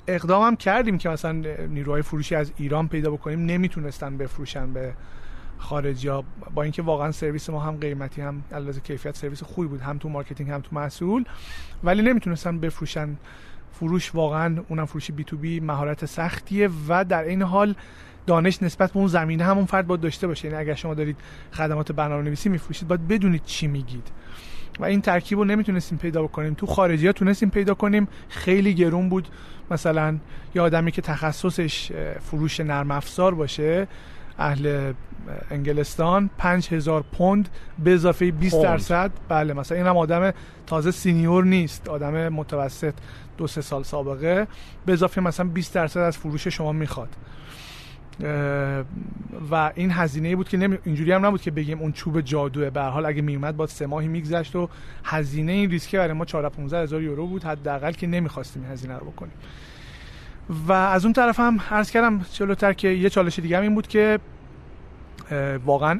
اقدام 0.07 0.43
هم 0.43 0.55
کردیم 0.55 0.97
که 0.97 1.09
مثلا 1.09 1.31
نیروهای 1.67 2.01
فروشی 2.01 2.35
از 2.35 2.51
ایران 2.57 2.87
پیدا 2.87 3.11
بکنیم. 3.11 3.45
نمی‌تونستن 3.45 4.17
بفروشن 4.17 4.73
به 4.73 4.93
خارجی 5.57 6.07
ها 6.07 6.23
با 6.53 6.63
اینکه 6.63 6.81
واقعا 6.81 7.11
سرویس 7.11 7.49
ما 7.49 7.59
هم 7.59 7.77
قیمتی 7.77 8.21
هم 8.21 8.43
علاوه 8.51 8.79
کیفیت 8.79 9.17
سرویس 9.17 9.43
خوبی 9.43 9.67
بود 9.67 9.81
هم 9.81 9.97
تو 9.97 10.09
marketing 10.09 10.49
هم 10.49 10.61
تو 10.61 10.69
محصول 10.75 11.25
ولی 11.83 12.01
نمی‌تونستن 12.01 12.59
بفروشن. 12.59 13.17
فروش 13.71 14.15
واقعا 14.15 14.63
اونم 14.69 14.85
فروشی 14.85 15.11
B2B 15.13 15.59
مهارت 15.59 16.05
سختیه 16.05 16.69
و 16.87 17.05
در 17.05 17.23
این 17.23 17.41
حال 17.41 17.75
دانش 18.27 18.63
نسبت 18.63 18.91
به 18.91 18.97
اون 18.97 19.07
زمینه 19.07 19.43
همون 19.43 19.65
فرد 19.65 19.87
باید 19.87 20.01
داشته 20.01 20.27
باشه. 20.27 20.47
یعنی 20.47 20.59
اگر 20.59 20.73
شما 20.73 20.93
دارید 20.93 21.17
خدمات 21.51 21.91
برنامه 21.91 22.23
نویسی 22.23 22.49
میفروشید 22.49 22.87
باید 22.87 23.07
بدونید 23.07 23.41
چی 23.45 23.67
میگید. 23.67 24.07
و 24.79 24.85
این 24.85 25.01
ترکیب 25.01 25.37
رو 25.37 25.45
نمی‌تونستیم 25.45 25.97
پیدا 25.97 26.23
بکنیم. 26.23 26.53
تو 26.53 26.65
خارجی 26.65 27.07
ها 27.07 27.13
تونستیم 27.13 27.49
پیدا 27.49 27.73
کنیم. 27.73 28.07
خیلی 28.29 28.73
گرون 28.73 29.09
بود. 29.09 29.27
مثلا 29.71 30.17
یه 30.55 30.61
آدمی 30.61 30.91
که 30.91 31.01
تخصصش 31.01 31.91
فروش 32.21 32.59
نرم 32.59 32.91
افزار 32.91 33.35
باشه 33.35 33.87
اهل 34.37 34.93
انگلستان 35.51 36.29
5000 36.37 37.03
پوند 37.17 37.49
به 37.83 37.93
اضافه 37.93 38.31
20 38.31 38.63
درصد. 38.63 39.11
بله 39.29 39.53
مثلا 39.53 39.77
اینم 39.77 39.97
آدم 39.97 40.33
تازه 40.67 40.91
سینیور 40.91 41.43
نیست. 41.43 41.89
آدم 41.89 42.29
متوسط 42.29 42.93
دو 43.37 43.47
سه 43.47 43.61
سال 43.61 43.83
سابقه. 43.83 44.47
به 44.85 44.93
اضافه 44.93 45.21
مثلا 45.21 45.47
20 45.47 45.73
درصد 45.73 45.99
از 45.99 46.17
فروش 46.17 46.47
شما 46.47 46.71
می‌خواد. 46.71 47.09
و 49.51 49.71
این 49.75 49.91
هزینه 49.91 50.35
بود 50.35 50.49
که 50.49 50.57
نمی... 50.57 50.77
اینجوری 50.83 51.11
هم 51.11 51.25
نبود 51.25 51.41
که 51.41 51.51
بگیم 51.51 51.79
اون 51.79 51.91
چوب 51.91 52.21
جادوه. 52.21 52.69
به 52.69 52.81
حال 52.81 53.05
اگه 53.05 53.21
میومد 53.21 53.57
با 53.57 53.67
سه 53.67 53.85
ماهی 53.85 54.07
میگذشت 54.07 54.55
و 54.55 54.69
هزینه 55.03 55.51
این 55.51 55.69
ریسک 55.69 55.95
برای 55.95 56.13
ما 56.13 56.25
4 56.25 56.49
15 56.49 56.83
هزار 56.83 57.01
یورو 57.01 57.27
بود. 57.27 57.43
حداقل 57.43 57.91
که 57.91 58.07
نمی‌خواستیم 58.07 58.63
این 58.63 58.71
هزینه 58.71 58.97
رو 58.97 59.05
بکنیم. 59.05 59.33
و 60.67 60.71
از 60.71 61.05
اون 61.05 61.13
طرف 61.13 61.39
هم 61.39 61.59
عرض 61.71 61.91
کردم 61.91 62.21
جلوتر 62.33 62.73
که 62.73 62.87
یه 62.87 63.09
چالش 63.09 63.39
دیگه 63.39 63.57
هم 63.57 63.63
این 63.63 63.75
بود 63.75 63.87
که 63.87 64.19
واقعا 65.65 65.99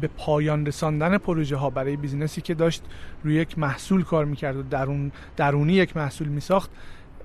به 0.00 0.08
پایان 0.16 0.66
رساندن 0.66 1.18
پروژه 1.18 1.56
ها 1.56 1.70
برای 1.70 1.96
بیزینسی 1.96 2.40
که 2.40 2.54
داشت 2.54 2.82
روی 3.24 3.34
یک 3.34 3.58
محصول 3.58 4.02
کار 4.02 4.24
می‌کرد 4.24 4.56
و 4.56 4.62
درون 4.62 5.12
درونی 5.36 5.72
یک 5.72 5.96
محصول 5.96 6.28
میساخت. 6.28 6.70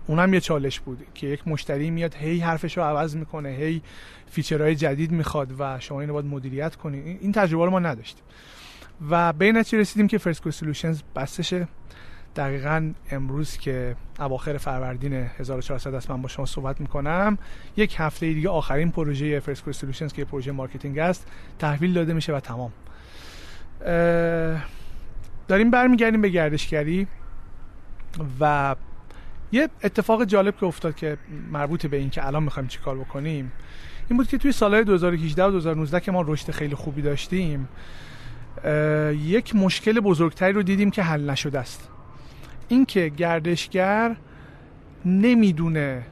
اونم 0.07 0.33
یه 0.33 0.39
چالش 0.39 0.79
بود 0.79 1.05
که 1.13 1.27
یک 1.27 1.47
مشتری 1.47 1.89
میاد 1.89 2.15
هی 2.15 2.39
حرفش 2.39 2.77
رو 2.77 2.83
عوض 2.83 3.15
می‌کنه 3.15 3.49
هی 3.49 3.81
feature 4.25 4.64
های 4.64 4.75
جدید 4.75 5.11
می‌خواد 5.11 5.55
و 5.59 5.79
شما 5.79 6.01
اینو 6.01 6.13
باید 6.13 6.25
مدیریت 6.25 6.75
کنید 6.75 7.17
این 7.21 7.31
تجربه 7.31 7.65
رو 7.65 7.71
ما 7.71 7.79
نداشتیم. 7.79 8.23
و 9.09 9.33
به 9.33 9.45
این 9.45 9.55
رسیدیم 9.55 10.07
که 10.07 10.17
FirstQuest 10.17 10.51
Solutions 10.51 11.01
بسته 11.15 11.41
شه. 11.41 11.67
دقیقا 12.35 12.93
امروز 13.11 13.57
که 13.57 13.95
اواخر 14.19 14.57
فروردین 14.57 15.13
1400 15.13 15.93
است 15.93 16.11
من 16.11 16.21
با 16.21 16.27
شما 16.27 16.45
صحبت 16.45 16.81
می‌کنم. 16.81 17.37
یک 17.77 17.95
هفته 17.99 18.33
دیگه 18.33 18.49
آخرین 18.49 18.91
پروژه 18.91 19.39
FirstQuest 19.39 19.71
Solutions 19.71 20.13
که 20.13 20.25
پروژه 20.25 20.51
marketing 20.51 20.99
است. 20.99 21.27
تحویل 21.59 21.93
داده 21.93 22.13
میشه 22.13 22.33
و 22.33 22.39
تمام. 22.39 22.71
داریم 25.47 25.71
برمیگردیم 25.71 26.21
به 26.21 26.29
گردشگری 26.29 27.07
و 28.39 28.75
یه 29.51 29.69
اتفاق 29.83 30.23
جالب 30.23 30.57
که 30.57 30.65
افتاد 30.65 30.95
که 30.95 31.17
مربوط 31.51 31.85
به 31.85 31.97
این 31.97 32.09
که 32.09 32.27
الان 32.27 32.43
می‌خوایم 32.43 32.67
چیکار 32.67 32.97
بکنیم 32.97 33.51
این 34.09 34.17
بود 34.17 34.27
که 34.27 34.37
توی 34.37 34.51
سالهای 34.51 34.83
2018 34.83 35.45
و 35.45 35.51
2019 35.51 35.99
که 35.99 36.11
ما 36.11 36.21
رشد 36.21 36.51
خیلی 36.51 36.75
خوبی 36.75 37.01
داشتیم 37.01 37.67
یک 39.11 39.55
مشکل 39.55 39.99
بزرگتری 39.99 40.53
رو 40.53 40.63
دیدیم 40.63 40.91
که 40.91 41.03
حل 41.03 41.29
نشده 41.29 41.59
است. 41.59 41.89
اینکه 42.67 43.09
گردشگر 43.09 44.15
نمی‌دونه 45.05 46.03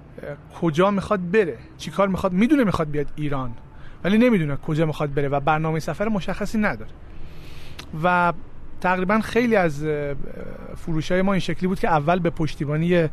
کجا 0.62 0.92
می‌خواد 0.92 1.32
بره 1.32 1.58
چیکار 1.78 2.08
می‌خواد 2.08 2.34
می‌دونه 2.34 2.64
می‌خواد 2.64 2.92
بیاد 2.92 3.08
ایران 3.16 3.52
ولی 4.04 4.18
نمی‌دونه 4.18 4.56
کجا 4.56 4.86
می‌خواد 4.86 5.14
بره 5.14 5.28
و 5.28 5.40
برنامه 5.40 5.80
سفر 5.80 6.08
مشخصی 6.08 6.58
نداره. 6.58 6.92
و 8.04 8.34
تقریبا 8.82 9.20
خیلی 9.20 9.56
از 9.56 9.86
فروش 10.76 11.12
های 11.12 11.22
ما 11.22 11.34
این 11.34 11.40
شکلی 11.40 11.68
بود 11.68 11.80
که 11.80 11.88
اول 11.88 12.20
به 12.20 12.30
پشتیبانی 12.30 13.08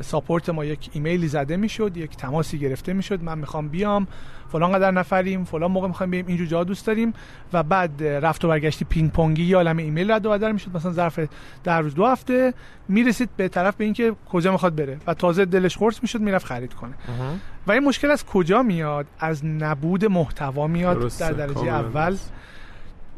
support 0.00 0.48
ما 0.48 0.64
یک 0.64 0.90
ایمیلی 0.92 1.28
زده 1.28 1.56
می‌شد 1.56 1.96
یک 1.96 2.16
تماسی 2.16 2.58
گرفته 2.58 2.92
می‌شد. 2.92 3.22
من 3.22 3.38
می‌خوام 3.38 3.68
بیام 3.68 4.06
فلان 4.52 4.72
قدر 4.72 4.90
نفریم 4.90 5.44
فلان 5.44 5.70
موقع 5.70 5.88
می‌خوایم 5.88 6.10
بریم 6.10 6.26
اینجور 6.26 6.46
جا 6.46 6.64
دوست 6.64 6.86
داریم. 6.86 7.12
و 7.52 7.62
بعد 7.62 8.02
رفت 8.02 8.44
و 8.44 8.48
برگشتی 8.48 8.84
پینگ 8.84 9.10
پونگی 9.10 9.42
یه 9.42 9.58
عالم 9.58 9.76
ایمیل 9.76 10.10
رد 10.10 10.26
و 10.26 10.30
بدل 10.30 10.52
می‌شد. 10.52 10.76
مثلا 10.76 10.92
ظرف 10.92 11.20
در 11.64 11.80
روز 11.80 11.94
دو 11.94 12.06
هفته. 12.06 12.54
می‌رسید 12.88 13.30
به 13.36 13.48
طرف 13.48 13.76
به 13.76 13.84
اینکه 13.84 14.12
کجا 14.32 14.52
می‌خواد 14.52 14.74
بره. 14.74 14.98
و 15.06 15.14
تازه 15.14 15.44
دلش 15.44 15.76
خورس 15.76 16.02
می‌شد 16.02 16.20
می‌رفت 16.20 16.46
خرید 16.46 16.74
کنه. 16.74 16.94
و 17.66 17.72
این 17.72 17.84
مشکل 17.84 18.10
از 18.10 18.26
کجا 18.26 18.62
میاد؟ 18.62 19.06
از 19.18 19.44
نبود 19.44 20.04
محتوا 20.04 20.66
میاد 20.66 21.12
در 21.18 21.32
درجه 21.32 21.66
اول. 21.66 22.16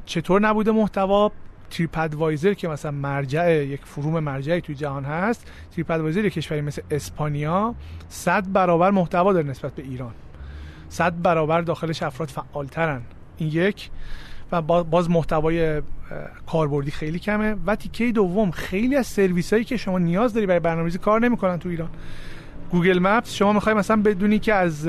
چطور 0.05 0.40
نبود 0.40 0.68
محتوا؟ 0.68 1.33
تریپ 1.70 1.98
ادوایزر 1.98 2.55
که 2.55 2.68
مثلا 2.68 2.90
مرجع 2.90 3.64
یک 3.64 3.81
فروم 3.85 4.20
مرجعی 4.20 4.61
توی 4.61 4.74
جهان 4.74 5.05
هست 5.05 5.52
تریپ 5.74 5.90
ادوایزر 5.90 6.24
یک 6.24 6.33
کشوری 6.33 6.61
مثل 6.61 6.83
اسپانیا 6.90 7.74
100 8.09 8.52
برابر 8.52 8.90
محتوا 8.90 9.33
داره 9.33 9.46
نسبت 9.46 9.74
به 9.74 9.83
ایران. 9.83 10.12
100 10.88 11.22
برابر 11.22 11.61
داخلش 11.61 12.02
افراد 12.02 12.29
فعالترن. 12.29 13.00
این 13.37 13.50
یک. 13.52 13.90
و 14.52 14.62
باز 14.62 15.11
محتوای 15.11 15.83
کاربردی 16.46 16.90
خیلی 16.90 17.18
کمه. 17.18 17.57
و 17.66 17.76
تیکه 17.76 18.12
دوم 18.12 18.50
خیلی 18.50 18.96
از 18.96 19.07
سرویس 19.07 19.52
هایی 19.52 19.64
که 19.64 19.76
شما 19.76 19.98
نیاز 19.98 20.35
داری 20.35 20.46
برای 20.46 20.61
برنامه‌ریزی 20.61 20.98
کار 20.98 21.20
نمی‌کنن 21.20 21.59
تو 21.59 21.68
ایران. 21.68 21.90
گوگل 22.70 22.98
مپس 22.98 23.35
شما 23.35 23.52
می‌خوای 23.52 23.74
مثلا 23.74 24.02
بدونی 24.02 24.38
که 24.38 24.55
از 24.55 24.88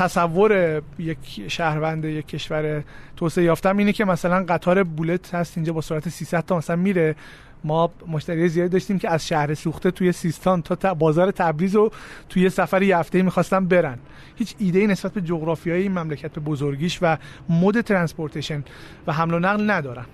تصور 0.00 0.82
یک 0.98 1.18
شهروند 1.48 2.04
یک 2.04 2.26
کشور 2.26 2.84
توسعه 3.16 3.44
یافتم 3.44 3.76
اینه 3.76 3.92
که 3.92 4.04
مثلا 4.04 4.44
قطار 4.48 4.84
بولت 4.84 5.34
هست 5.34 5.52
اینجا 5.56 5.72
با 5.72 5.80
سرعت 5.80 6.08
300 6.08 6.44
تا 6.44 6.56
مثلا 6.58 6.76
میره. 6.76 7.16
ما 7.64 7.90
مشتری 8.08 8.48
زیادی 8.48 8.68
داشتیم 8.68 8.98
که 8.98 9.10
از 9.10 9.28
شهر 9.28 9.54
سوخته 9.54 9.90
توی 9.90 10.12
سیستان 10.12 10.62
تا 10.62 10.94
بازار 10.94 11.30
تبریز 11.30 11.74
رو 11.74 11.92
توی 12.28 12.50
سفر 12.50 12.82
یه 12.82 12.98
هفته 12.98 13.22
می‌خواستن 13.22 13.66
برن. 13.66 13.98
هیچ 14.36 14.54
ایده 14.58 14.78
ای 14.78 14.86
نسبت 14.86 15.12
به 15.12 15.20
جغرافیای 15.20 15.82
این 15.82 15.98
مملکت 15.98 16.32
به 16.32 16.40
بزرگیش 16.40 16.98
و 17.02 17.16
mode 17.48 17.80
transportation 17.80 18.64
و 19.06 19.12
حمل 19.12 19.34
و 19.34 19.38
نقل 19.38 19.70
ندارن. 19.70 20.06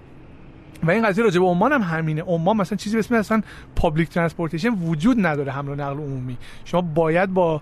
و 0.82 0.90
این 0.90 1.06
قضیه 1.06 1.24
راجع 1.24 1.40
به 1.40 1.46
عمان 1.46 1.72
هم 1.72 1.82
همینه. 1.82 2.22
عمان 2.22 2.56
مثلا 2.56 2.76
چیزی 2.76 2.96
به 2.96 3.00
اسم 3.00 3.14
اصلا 3.14 3.42
public 3.76 4.08
transportation 4.08 4.68
وجود 4.68 5.26
نداره 5.26 5.52
حمل 5.52 5.68
و 5.68 5.74
نقل 5.74 5.96
عمومی. 5.96 6.36
شما 6.64 6.80
باید 6.80 7.34
با 7.34 7.60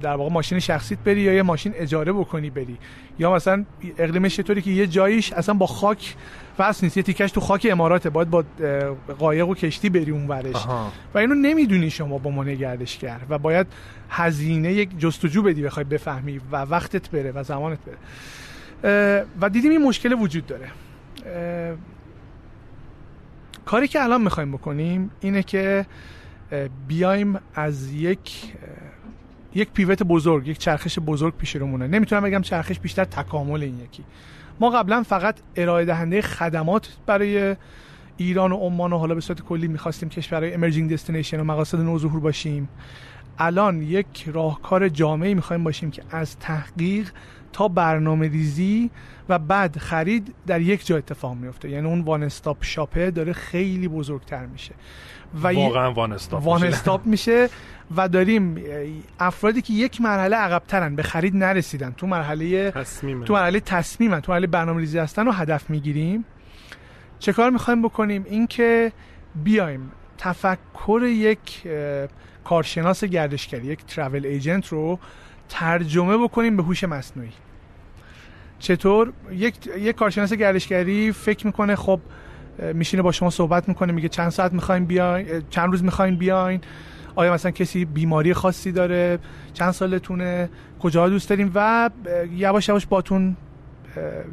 در 0.00 0.14
واقع 0.14 0.32
ماشین 0.32 0.58
شخصیت 0.58 0.98
بری 0.98 1.20
یا 1.20 1.32
یه 1.32 1.42
ماشین 1.42 1.72
اجاره 1.76 2.12
بکنی 2.12 2.50
بری. 2.50 2.78
یا 3.18 3.34
مثلا 3.34 3.64
اقلیمش 3.98 4.40
طوری 4.40 4.62
که 4.62 4.70
یه 4.70 4.86
جاییش 4.86 5.32
اصلا 5.32 5.54
با 5.54 5.66
خاک 5.66 6.14
وصل 6.58 6.86
نیست. 6.86 6.96
یه 6.96 7.02
تیکش 7.02 7.30
تو 7.30 7.40
خاک 7.40 7.66
اماراته. 7.70 8.10
باید 8.10 8.30
با 8.30 8.44
قایق 9.18 9.48
و 9.48 9.54
کشتی 9.54 9.88
بری 9.90 10.10
اون 10.10 10.28
ورش. 10.28 10.66
و 11.14 11.18
اینو 11.18 11.34
نمی‌دونی 11.34 11.90
شما 11.90 12.18
به 12.18 12.30
عنوان 12.30 12.44
گردشگر 12.44 13.20
و 13.28 13.38
باید 13.38 13.66
هزینه 14.10 14.72
یک 14.72 14.98
جستجو 14.98 15.42
بدی 15.42 15.62
بخوای 15.62 15.84
بفهمی 15.84 16.40
و 16.52 16.56
وقتت 16.56 17.10
بره 17.10 17.32
و 17.32 17.42
زمانت 17.42 17.78
بره. 17.84 19.26
و 19.40 19.48
دیدیم 19.48 19.70
این 19.70 19.82
مشکل 19.82 20.12
وجود 20.12 20.46
داره. 20.46 20.68
کاری 23.64 23.88
که 23.88 24.02
الان 24.02 24.22
می‌خوایم 24.22 24.52
بکنیم 24.52 25.10
اینه 25.20 25.42
که 25.42 25.86
بیایم 26.88 27.38
از 27.54 27.92
یک 27.92 28.52
یک 29.54 29.70
پیوت 29.70 30.02
بزرگ 30.02 30.48
یک 30.48 30.58
چرخش 30.58 30.98
بزرگ 30.98 31.36
پیش 31.36 31.56
رومونه. 31.56 31.86
نمی‌تونم 31.86 32.22
بگم 32.22 32.42
چرخش 32.42 32.78
بیشتر 32.78 33.04
تکامل 33.04 33.62
این 33.62 33.80
یکی. 33.80 34.04
ما 34.60 34.70
قبلا 34.70 35.02
فقط 35.02 35.36
ارائه 35.56 35.84
دهنده 35.84 36.22
خدمات 36.22 36.96
برای 37.06 37.56
ایران 38.16 38.52
و 38.52 38.56
عمان 38.56 38.92
و 38.92 38.98
حالا 38.98 39.14
به 39.14 39.20
صورت 39.20 39.40
کلی 39.40 39.68
می‌خواستیم 39.68 40.08
کشورهای 40.08 40.54
امرجینگ 40.54 40.92
دستینیشن 40.92 41.40
و 41.40 41.44
مقاصد 41.44 41.80
نوظهور 41.80 42.20
باشیم. 42.20 42.68
الان 43.38 43.82
یک 43.82 44.24
راهکار 44.32 44.88
جامعی 44.88 45.34
می‌خوایم 45.34 45.64
باشیم 45.64 45.90
که 45.90 46.02
از 46.10 46.38
تحقیق 46.38 47.10
تا 47.52 47.68
برنامه 47.68 48.28
ریزی 48.28 48.90
و 49.28 49.38
بعد 49.38 49.78
خرید 49.78 50.34
در 50.46 50.60
یک 50.60 50.86
جا 50.86 50.96
اتفاق 50.96 51.34
میفته 51.34 51.70
یعنی 51.70 51.86
اون 51.86 52.00
وان 52.00 52.22
استاپ 52.22 52.56
شاپه 52.60 53.10
داره 53.10 53.32
خیلی 53.32 53.88
بزرگتر 53.88 54.46
میشه. 54.46 54.74
و 55.42 55.48
واقعا 55.48 55.92
وان 55.92 56.12
استاپ 56.12 56.46
وان 56.46 56.64
استاپ 56.64 57.06
میشه. 57.06 57.48
و 57.96 58.08
داریم 58.08 58.56
افرادی 59.20 59.62
که 59.62 59.72
یک 59.72 60.00
مرحله 60.00 60.36
عقبترن 60.36 60.96
به 60.96 61.02
خرید 61.02 61.36
نرسیدن. 61.36 61.94
تو 61.96 62.06
مرحله 62.06 62.70
تصمیم 62.70 63.24
تو 63.24 63.34
مرحله 63.34 63.60
تصمیمن 63.60 64.20
تو 64.20 64.32
مرحله 64.32 64.46
برنامه‌ریزی 64.46 64.98
هستن 64.98 65.26
رو 65.26 65.32
هدف 65.32 65.70
می‌گیریم. 65.70 66.24
چه 67.18 67.32
کار 67.32 67.50
می‌خوایم 67.50 67.82
بکنیم؟ 67.82 68.26
اینکه 68.28 68.92
بیایم 69.34 69.92
تفکر 70.18 71.02
یک 71.04 71.62
کارشناس 72.44 73.04
گردشگری 73.04 73.66
یک 73.66 73.84
ترافل 73.84 74.26
ایجنت 74.26 74.68
رو 74.68 74.98
ترجمه 75.48 76.16
بکنیم 76.16 76.56
به 76.56 76.62
هوش 76.62 76.84
مصنوعی. 76.84 77.32
چطور؟ 78.58 79.12
یک 79.32 79.54
یک 79.78 79.96
کارشناس 79.96 80.32
گردشگری 80.32 81.12
فکر 81.12 81.46
می‌کنه 81.46 81.76
خب 81.76 82.00
میشینه 82.74 83.02
با 83.02 83.12
شما 83.12 83.30
صحبت 83.30 83.68
می‌کنه 83.68 83.92
میگه 83.92 84.08
چند 84.08 84.30
ساعت 84.30 84.52
می‌خوایم 84.52 84.84
بیاین 84.84 85.42
چند 85.50 85.70
روز 85.70 85.84
می‌خواین 85.84 86.16
بیاین. 86.16 86.60
آیا 87.16 87.32
مثلا 87.32 87.50
کسی 87.50 87.84
بیماری 87.84 88.34
خاصی 88.34 88.72
داره؟ 88.72 89.18
چند 89.52 89.70
سالتونه؟ 89.70 90.48
کجا 90.80 91.08
دوست 91.08 91.28
داریم؟ 91.28 91.52
و 91.54 91.90
یواش 92.32 92.68
یواش 92.68 92.86
باتون 92.86 93.36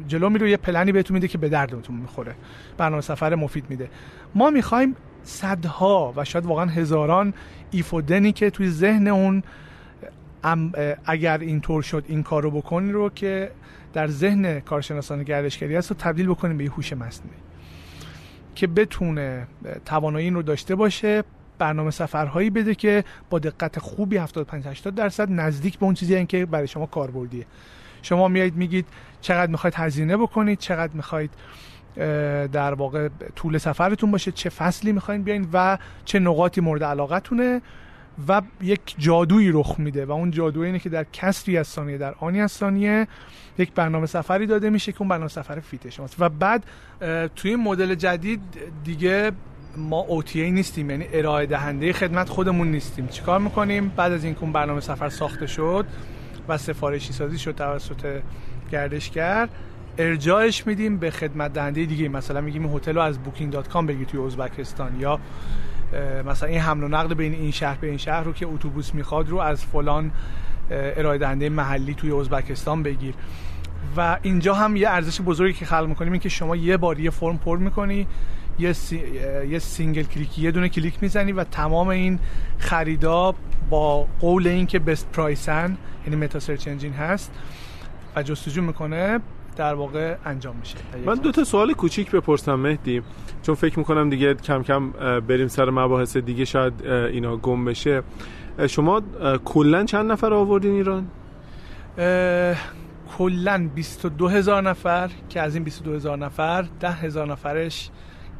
جلو 0.08 0.30
میره 0.30 0.50
یه 0.50 0.56
پلنی 0.56 0.92
بهتون 0.92 1.14
میده 1.14 1.28
که 1.28 1.38
به 1.38 1.48
دردتون 1.48 1.96
می‌خوره. 1.96 2.34
برنامه 2.76 3.02
سفر 3.02 3.34
مفید 3.34 3.64
میده. 3.68 3.90
ما 4.34 4.50
می‌خوایم 4.50 4.96
صدها 5.22 6.12
و 6.16 6.24
شاید 6.24 6.46
واقعا 6.46 6.66
هزاران 6.66 7.34
ایفودنی 7.70 8.32
که 8.32 8.50
توی 8.50 8.70
ذهن 8.70 9.08
اون 9.08 9.42
اگر 11.04 11.38
اینطور 11.38 11.82
شد 11.82 12.04
این 12.08 12.22
کارو 12.22 12.50
بکنی 12.50 12.92
رو 12.92 13.10
که 13.10 13.50
در 13.92 14.08
ذهن 14.08 14.60
کارشناسان 14.60 15.22
گردشگری 15.22 15.76
هست 15.76 15.90
رو 15.90 15.96
تبدیل 15.96 16.26
بکنیم 16.26 16.56
به 16.56 16.64
یه 16.64 16.70
هوش 16.70 16.92
مصنوعی. 16.92 17.38
که 18.54 18.66
بتونه 18.66 19.46
توانایی 19.84 20.24
این 20.24 20.34
رو 20.34 20.42
داشته 20.42 20.74
باشه. 20.74 21.24
برنامه 21.62 21.90
سفرهایی 21.90 22.50
بده 22.50 22.74
که 22.74 23.04
با 23.30 23.38
دقت 23.38 23.78
خوبی 23.78 24.16
75 24.16 24.66
80 24.66 24.94
درصد 24.94 25.30
نزدیک 25.30 25.78
به 25.78 25.84
اون 25.84 25.94
چیزی 25.94 26.26
که 26.26 26.46
برای 26.46 26.66
شما 26.66 26.86
کاربردیه. 26.86 27.46
شما 28.02 28.28
میایید 28.28 28.56
میگید 28.56 28.86
چقدر 29.20 29.50
می‌خواید 29.50 29.74
هزینه 29.74 30.16
بکنید 30.16 30.58
چقدر 30.58 30.92
می‌خواید 30.92 31.30
در 32.52 32.74
واقع 32.74 33.08
طول 33.36 33.58
سفرتون 33.58 34.10
باشه 34.10 34.32
چه 34.32 34.50
فصلی 34.50 34.92
می‌خواین 34.92 35.22
بیاین 35.22 35.48
و 35.52 35.78
چه 36.04 36.18
نقاطی 36.18 36.60
مورد 36.60 36.84
علاقتونه 36.84 37.60
و 38.28 38.42
یک 38.62 38.94
جادویی 38.98 39.50
رخ 39.52 39.74
میده 39.78 40.06
و 40.06 40.12
اون 40.12 40.30
جادویی 40.30 40.66
اینه 40.66 40.78
که 40.78 40.88
در 40.88 41.04
کسری 41.12 41.58
از 41.58 41.66
ثانیه 41.66 41.98
در 41.98 42.14
آنی 42.20 42.40
از 42.40 42.52
ثانیه 42.52 43.08
یک 43.58 43.72
برنامه 43.72 44.06
سفری 44.06 44.46
داده 44.46 44.70
میشه 44.70 44.92
که 44.92 45.00
اون 45.00 45.08
برنامه 45.08 45.28
سفر 45.28 45.60
فیت 45.60 45.90
شماست. 45.90 46.16
و 46.18 46.28
بعد 46.28 46.64
توی 47.36 47.56
مدل 47.56 47.94
جدید 47.94 48.40
دیگه 48.84 49.32
ما 49.76 50.06
OTA 50.08 50.36
نیستیم 50.36 50.90
یعنی 50.90 51.06
ارائه 51.12 51.46
دهنده 51.46 51.92
خدمت 51.92 52.28
خودمون 52.28 52.70
نیستیم. 52.70 53.06
چیکار 53.06 53.38
می‌کنیم؟ 53.38 53.92
بعد 53.96 54.12
از 54.12 54.24
اینکه 54.24 54.42
اون 54.42 54.52
برنامه 54.52 54.80
سفر 54.80 55.08
ساخته 55.08 55.46
شد 55.46 55.86
و 56.48 56.58
سفارشی 56.58 57.12
سازی 57.12 57.38
شد 57.38 57.54
توسط 57.54 58.20
گردشگر 58.72 59.48
ارجاعش 59.98 60.66
میدیم 60.66 60.96
به 60.96 61.10
خدمت 61.10 61.52
دهنده 61.52 61.84
دیگه. 61.84 62.08
مثلا 62.08 62.40
میگیم 62.40 62.76
هتل 62.76 62.94
رو 62.94 63.00
از 63.00 63.18
booking.com 63.18 63.86
بگیر 63.86 64.06
توی 64.06 64.20
ازبکستان 64.20 65.00
یا 65.00 65.20
مثلا 66.26 66.48
این 66.48 66.60
حمل 66.60 66.84
و 66.84 66.88
نقل 66.88 67.14
بین 67.14 67.32
این 67.32 67.50
شهر 67.50 67.78
به 67.80 67.86
این 67.86 67.96
شهر 67.96 68.22
رو 68.22 68.32
که 68.32 68.46
اتوبوس 68.46 68.94
می‌خواد 68.94 69.28
رو 69.28 69.38
از 69.38 69.64
فلان 69.64 70.12
ارائه 70.70 71.18
دهنده 71.18 71.48
محلی 71.48 71.94
توی 71.94 72.12
ازبکستان 72.12 72.82
بگیر. 72.82 73.14
و 73.96 74.18
اینجا 74.22 74.54
هم 74.54 74.76
یه 74.76 74.88
ارزش 74.88 75.20
بزرگی 75.20 75.52
که 75.52 75.66
خلق 75.66 75.88
می‌کنیم 75.88 76.12
این 76.12 76.20
که 76.20 76.28
شما 76.28 76.56
یه 76.56 76.76
بار 76.76 77.00
یه 77.00 77.10
فرم 77.10 77.38
پر 77.38 77.58
می‌کنی 77.58 78.06
یه, 78.58 78.74
یه 79.48 79.58
single 79.58 80.02
click 80.02 80.38
یه 80.38 80.50
دونه 80.50 80.68
کلیک 80.68 80.94
می‌زنی 81.00 81.32
و 81.32 81.44
تمام 81.44 81.88
این 81.88 82.18
خریدا 82.58 83.34
با 83.70 84.06
قول 84.20 84.46
این 84.46 84.66
که 84.66 84.78
بست 84.78 85.12
پرایسن 85.12 85.76
یعنی 86.06 86.16
متا 86.16 86.40
سرچ 86.40 86.68
انجین 86.68 86.92
هست 86.92 87.32
و 88.16 88.22
جستجو 88.22 88.62
می‌کنه 88.62 89.20
در 89.56 89.74
واقع 89.74 90.16
انجام 90.24 90.56
میشه. 90.56 90.76
من 91.06 91.14
دو 91.14 91.32
تا 91.32 91.44
سوال 91.44 91.72
کوچیک 91.72 92.10
بپرسم 92.10 92.54
مهدی 92.54 93.02
چون 93.42 93.54
فکر 93.54 93.78
می‌کنم 93.78 94.10
دیگه 94.10 94.34
کم 94.34 94.62
کم 94.62 94.90
بریم 95.20 95.48
سر 95.48 95.70
مباحث 95.70 96.16
دیگه 96.16 96.44
شاید 96.44 96.86
اینا 96.86 97.36
گم 97.36 97.64
بشه. 97.64 98.02
شما 98.68 99.02
کلا 99.44 99.84
چند 99.84 100.12
نفر 100.12 100.32
آوردین 100.32 100.72
ایران؟ 100.72 101.06
کلا 103.18 103.70
22 103.74 104.28
هزار 104.28 104.62
نفر 104.62 105.10
که 105.28 105.40
از 105.40 105.54
این 105.54 105.64
22 105.64 105.94
هزار 105.94 106.18
نفر 106.18 106.64
10 106.80 106.90
هزار 106.90 107.26
نفرش 107.26 107.90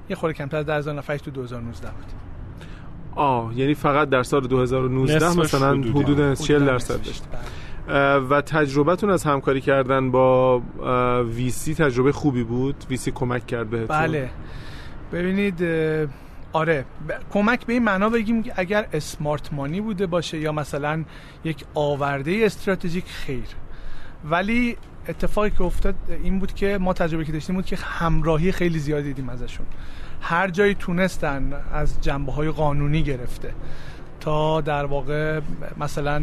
یه 0.09 0.17
خورده 0.17 0.35
کمتر 0.35 0.57
از 0.57 0.67
10 0.67 0.75
هزار 0.75 0.95
نفرش 0.95 1.21
تو 1.21 1.31
2019 1.31 1.91
بود. 1.91 2.05
آه 3.15 3.59
یعنی 3.59 3.75
فقط 3.75 4.09
در 4.09 4.23
سال 4.23 4.47
2019 4.47 5.41
مثلا 5.41 5.71
حدود 5.71 6.35
40 6.35 6.67
درصد 6.67 7.03
داشت. 7.03 7.25
و 8.31 8.41
تجربتون 8.41 9.11
از 9.11 9.25
همکاری 9.25 9.61
کردن 9.61 10.11
با 10.11 10.63
ویسی 11.23 11.75
تجربه 11.75 12.13
خوبی 12.13 12.45
بود؟ 12.45 12.85
ویسی 12.91 13.11
کمک 13.11 13.47
کرد 13.47 13.71
بهتون؟ 13.71 13.99
بله. 13.99 14.31
ببینید 15.13 15.63
آره. 16.53 16.85
کمک 17.33 17.67
به 17.67 17.73
این 17.73 17.85
معنا 17.85 18.09
بگیم 18.09 18.43
که 18.43 18.53
اگر 18.57 18.87
اسمارت 18.93 19.53
مانی 19.53 19.81
بوده 19.81 20.07
باشه 20.07 20.39
یا 20.39 20.53
مثلا 20.53 21.05
یک 21.45 21.65
آورده 21.75 22.41
استراتژیک 22.45 23.05
خیر. 23.07 23.45
ولی 24.25 24.77
اتفاقی 25.09 25.51
که 25.51 25.63
افتاد 25.63 25.95
این 26.23 26.39
بود 26.39 26.55
که 26.55 26.79
ما 26.79 26.93
تجربه 26.93 27.25
که 27.25 27.33
داشتیم 27.33 27.57
بود 27.57 27.67
که 27.67 27.77
همراهی 27.77 28.53
خیلی 28.53 28.79
زیادی 28.79 29.09
دیدیم 29.09 29.29
ازشون. 29.29 29.67
هر 30.21 30.51
جایی 30.51 30.75
تونستن 30.75 31.53
از 31.73 32.01
جنبه 32.01 32.33
های 32.33 32.51
قانونی 32.51 33.03
گرفته. 33.03 33.53
تا 34.21 34.61
در 34.61 34.85
واقع 34.85 35.41
مثلا 35.81 36.21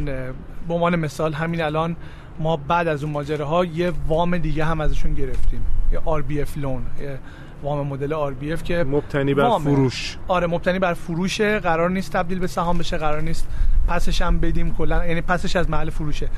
به 0.68 0.74
عنوان 0.74 0.96
مثال 0.96 1.34
همین 1.34 1.62
الان 1.62 1.96
ما 2.40 2.58
بعد 2.58 2.88
از 2.88 3.04
اون 3.04 3.14
ماجراها 3.14 3.66
یه 3.66 3.94
وام 4.08 4.38
دیگه 4.38 4.66
هم 4.66 4.82
ازشون 4.82 5.14
گرفتیم. 5.14 5.66
یه 5.92 6.00
RBF 6.00 6.58
لون 6.58 6.82
یه 7.02 7.20
وام 7.64 7.88
مدل 7.88 8.34
RBF 8.34 8.64
که 8.64 8.84
مبتنی 8.84 9.34
بر 9.34 9.60
فروش. 9.60 10.18
آره 10.28 10.48
مبتنی 10.48 10.80
بر 10.80 10.94
فروشه 10.94 11.60
قرار 11.60 11.90
نیست 11.90 12.12
تبدیل 12.12 12.40
به 12.40 12.48
سهام 12.48 12.78
بشه 12.78 12.98
قرار 12.98 13.22
نیست 13.22 13.48
پسش 13.88 14.22
هم 14.22 14.40
بدیم 14.40 14.74
کلا 14.74 15.06
یعنی 15.06 15.22
پسش 15.22 15.56
از 15.56 15.70
محل 15.70 15.90
فروشه. 15.90 16.30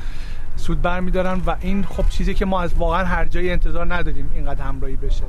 سود 0.61 0.81
برمیدارن 0.81 1.41
و 1.47 1.55
این 1.61 1.83
خب 1.83 2.09
چیزی 2.09 2.33
که 2.33 2.45
ما 2.45 2.61
از 2.61 2.73
واقعا 2.73 3.03
هر 3.03 3.25
جایی 3.25 3.49
انتظار 3.49 3.93
نداریم 3.93 4.31
اینقدر 4.35 4.61
همراهی 4.61 4.95
بشه. 4.95 5.23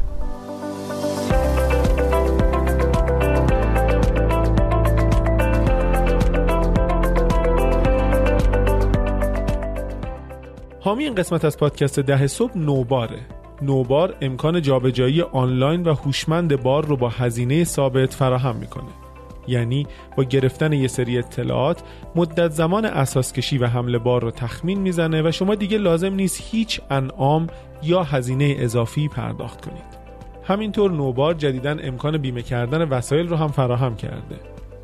حامی 10.80 11.04
این 11.04 11.14
قسمت 11.14 11.44
از 11.44 11.58
پادکست 11.58 12.00
ده 12.00 12.26
صبح 12.26 12.58
نوباره. 12.58 13.20
نوبار 13.62 14.14
امکان 14.20 14.62
جابجایی 14.62 15.22
آنلاین 15.22 15.82
و 15.82 15.94
هوشمند 15.94 16.62
بار 16.62 16.84
رو 16.84 16.96
با 16.96 17.08
هزینه 17.08 17.64
ثابت 17.64 18.14
فراهم 18.14 18.56
می‌کنه. 18.56 19.01
یعنی 19.48 19.86
با 20.16 20.24
گرفتن 20.24 20.72
یه 20.72 20.88
سری 20.88 21.18
اطلاعات 21.18 21.82
مدت 22.16 22.50
زمان 22.50 22.84
اساس 22.84 23.32
کشی 23.32 23.58
و 23.58 23.66
حمل 23.66 23.98
بار 23.98 24.22
رو 24.22 24.30
تخمین 24.30 24.80
می‌زنه 24.80 25.28
و 25.28 25.30
شما 25.30 25.54
دیگه 25.54 25.78
لازم 25.78 26.14
نیست 26.14 26.40
هیچ 26.50 26.80
انعام 26.90 27.46
یا 27.82 28.02
هزینه 28.02 28.56
اضافی 28.58 29.08
پرداخت 29.08 29.64
کنید. 29.64 30.02
همینطور 30.44 30.90
نوبار 30.90 31.34
جدیدا 31.34 31.70
امکان 31.70 32.18
بیمه 32.18 32.42
کردن 32.42 32.88
وسایل 32.88 33.28
رو 33.28 33.36
هم 33.36 33.48
فراهم 33.48 33.96
کرده. 33.96 34.36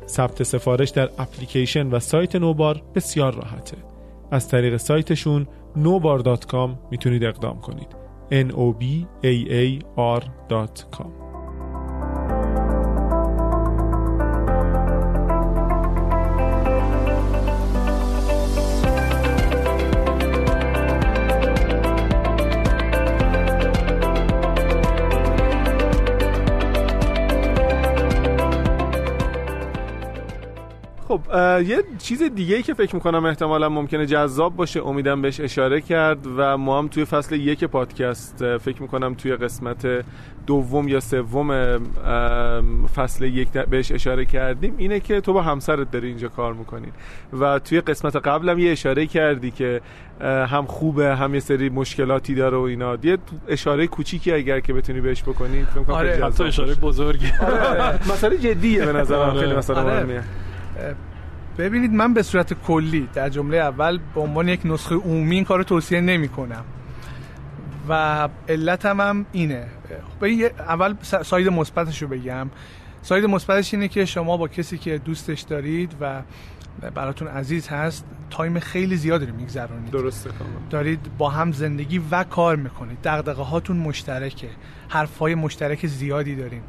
ثبت 0.07 0.43
سفارش 0.43 0.89
در 0.89 1.09
اپلیکیشن 1.19 1.87
و 1.87 1.99
سایت 1.99 2.35
نوبار 2.35 2.81
بسیار 2.95 3.35
راحته. 3.35 3.77
از 4.31 4.47
طریق 4.47 4.77
سایتشون 4.77 5.47
nobar.com 5.75 6.69
می‌تونید 6.91 7.23
اقدام 7.23 7.61
کنید. 7.61 7.95
N 8.31 8.53
یه 31.65 31.83
چیز 31.97 32.23
دیگه 32.23 32.55
ای 32.55 32.63
که 32.63 32.73
فکر 32.73 32.95
می‌کنم 32.95 33.25
احتمالا 33.25 33.69
ممکنه 33.69 34.05
جذاب 34.05 34.55
باشه 34.55 34.87
امیدم 34.87 35.21
بهش 35.21 35.39
اشاره 35.39 35.81
کرد 35.81 36.27
و 36.37 36.57
ما 36.57 36.79
هم 36.79 36.87
توی 36.87 37.05
فصل 37.05 37.35
یک 37.35 37.63
پادکست 37.63 38.57
فکر 38.57 38.81
می‌کنم 38.81 39.13
توی 39.13 39.35
قسمت 39.35 40.05
دوم 40.47 40.87
یا 40.87 40.99
سوم 40.99 41.79
فصل 42.95 43.25
یک 43.25 43.49
بهش 43.49 43.91
اشاره 43.91 44.25
کردیم 44.25 44.73
اینه 44.77 44.99
که 44.99 45.21
تو 45.21 45.33
با 45.33 45.41
همسرت 45.41 45.91
داری 45.91 46.07
اینجا 46.07 46.27
کار 46.27 46.53
می‌کنین 46.53 46.91
و 47.39 47.59
توی 47.59 47.81
قسمت 47.81 48.15
قبلم 48.15 48.59
یه 48.59 48.71
اشاره 48.71 49.05
کردی 49.05 49.51
که 49.51 49.81
هم 50.21 50.65
خوبه 50.65 51.15
هم 51.15 51.33
یه 51.33 51.39
سری 51.39 51.69
مشکلاتی 51.69 52.35
داره 52.35 52.57
و 52.57 52.61
اینا 52.61 52.97
یه 53.03 53.17
اشاره 53.47 53.87
کوچیکی 53.87 54.31
اگر 54.31 54.59
که 54.59 54.73
بتونی 54.73 55.01
بهش 55.01 55.21
بکنی 55.21 55.67
آره 55.87 56.25
حتی 56.25 56.43
اشاره 56.43 56.75
بزرگی 56.75 57.31
آره. 57.41 58.11
مسئله 58.11 58.37
جدیه 58.37 58.85
به 58.85 58.93
نظرم 58.93 59.19
آره. 59.19 59.39
خیلی 59.39 59.53
مسئله 59.53 59.79
آره. 59.79 60.23
ببینید 61.59 61.91
من 61.91 62.13
به 62.13 62.23
صورت 62.23 62.53
کلی 62.53 63.09
در 63.13 63.29
جمله 63.29 63.57
اول 63.57 63.99
به 64.15 64.21
عنوان 64.21 64.47
یک 64.49 64.61
نسخه 64.65 64.95
عمومی 64.95 65.35
این 65.35 65.45
کارو 65.45 65.63
توصیه 65.63 66.01
نمی 66.01 66.27
کنم 66.27 66.65
و 67.89 68.29
علتم 68.49 69.01
هم 69.01 69.25
اینه. 69.31 69.65
خب، 70.19 70.25
اول 70.59 70.95
side 71.01 71.47
مثبتش 71.47 72.01
رو 72.01 72.07
بگم. 72.07 72.49
side 73.01 73.25
مثبتش 73.25 73.73
اینه 73.73 73.87
که 73.87 74.05
شما 74.05 74.37
با 74.37 74.47
کسی 74.47 74.77
که 74.77 74.97
دوستش 74.97 75.41
دارید 75.41 75.95
و 76.01 76.21
براتون 76.95 77.27
عزیز 77.27 77.67
هست 77.67 78.05
time 78.29 78.59
خیلی 78.59 78.95
زیادی 78.95 79.25
رو 79.25 79.35
میگذرونید. 79.35 79.91
درسته 79.91 80.29
دارید 80.69 80.99
با 81.17 81.29
هم 81.29 81.51
زندگی 81.51 82.01
و 82.11 82.23
کار 82.23 82.55
می‌کنید. 82.55 82.97
دغدغه 83.03 83.43
هاتون 83.43 83.77
مشترکه. 83.77 84.49
حرفای 84.89 85.35
مشترک 85.35 85.87
زیادی 85.87 86.35
دارین. 86.35 86.61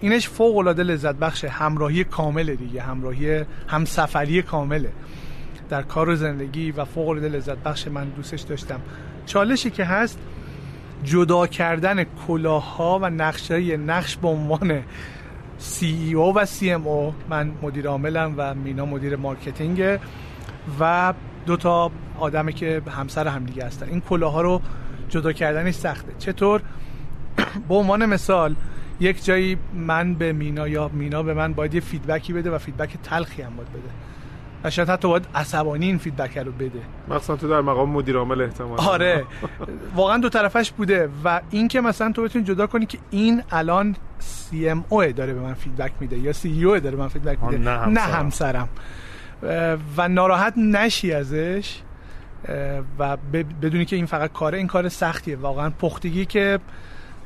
اینش 0.00 0.28
فوق 0.28 0.56
العاده 0.56 0.82
لذت 0.82 1.14
بخشه 1.14 1.48
همراهی 1.48 2.04
کامله 2.04 2.56
دیگه 2.56 2.82
همراهی 2.82 3.44
همسفری 3.68 4.42
کامله. 4.42 4.92
در 5.70 5.82
کار 5.82 6.08
و 6.08 6.16
زندگی 6.16 6.70
و 6.70 6.84
فوق 6.84 7.08
العاده 7.08 7.28
لذت 7.28 7.58
بخش 7.58 7.88
من 7.88 8.08
دوستش 8.08 8.40
داشتم. 8.40 8.80
چالشی 9.26 9.70
که 9.70 9.84
هست 9.84 10.18
جدا 11.04 11.46
کردن 11.46 12.04
کلاه‌ها 12.04 12.98
و 13.02 13.10
نقشه 13.10 13.76
نقش 13.76 14.16
به 14.16 14.28
عنوان 14.28 14.82
CEO 15.58 16.34
و 16.34 16.44
CMO 16.44 17.14
من 17.28 17.52
مدیر 17.62 17.88
عاملم 17.88 18.34
و 18.36 18.54
مینا 18.54 18.86
مدیر 18.86 19.16
marketing 19.16 19.98
و 20.80 21.14
دو 21.46 21.56
تا 21.56 21.90
آدمی 22.18 22.52
که 22.52 22.82
همسر 22.90 23.26
هم 23.26 23.44
دیگه 23.44 23.64
هستن. 23.64 23.88
این 23.88 24.00
کلاه‌ها 24.00 24.40
رو 24.40 24.60
جدا 25.08 25.32
کردنش 25.32 25.74
سخته. 25.74 26.12
چطور؟ 26.18 26.62
به 27.68 27.74
عنوان 27.74 28.06
مثال 28.06 28.54
یک 29.00 29.24
جایی 29.24 29.58
من 29.74 30.14
به 30.14 30.32
مینا 30.32 30.68
یا 30.68 30.90
مینا 30.92 31.22
به 31.22 31.34
من 31.34 31.52
باید 31.52 31.74
یه 31.74 31.80
feedback 31.80 32.26
ی 32.26 32.32
بده 32.32 32.50
و 32.50 32.58
feedback 32.58 32.96
تلخی 33.02 33.42
هم 33.42 33.56
باید 33.56 33.68
بده. 33.68 33.90
و 34.64 34.70
شاید 34.70 34.88
حتی 34.88 35.08
باید 35.08 35.26
عصبانی 35.34 35.86
این 35.86 35.98
feedback 35.98 36.38
رو 36.38 36.52
بده. 36.52 36.80
مثلا 37.08 37.36
تو 37.36 37.48
در 37.48 37.60
مقام 37.60 37.90
مدیر 37.90 38.16
عامل 38.16 38.40
احتمالا 38.40 38.80
آره. 38.80 39.24
واقعا 39.96 40.18
دو 40.18 40.28
طرفش 40.28 40.70
بوده 40.70 41.08
و 41.24 41.40
این 41.50 41.68
که 41.68 41.80
مثلا 41.80 42.12
تو 42.12 42.22
بتونی 42.22 42.44
جدا 42.44 42.66
کنی 42.66 42.86
که 42.86 42.98
این 43.10 43.42
الان 43.50 43.96
CMO 44.18 45.04
داره 45.04 45.34
به 45.34 45.40
من 45.40 45.54
feedback 45.54 45.92
میده 46.00 46.18
یا 46.18 46.32
CEO 46.32 46.78
داره 46.78 46.96
به 46.96 47.02
من 47.02 47.08
feedback 47.08 47.42
میده. 47.42 47.58
نه 47.58 47.70
همسرم, 47.70 47.92
نه 47.92 48.00
همسرم. 48.00 48.68
و 49.96 50.08
ناراحت 50.08 50.54
نشی 50.56 51.12
ازش 51.12 51.78
و 52.98 53.16
بدونی 53.32 53.84
که 53.84 53.96
این 53.96 54.06
فقط 54.06 54.32
کاره 54.32 54.58
این 54.58 54.66
کار 54.66 54.88
سختیه. 54.88 55.36
واقعا 55.36 55.70
پختگی 55.70 56.24
که 56.24 56.58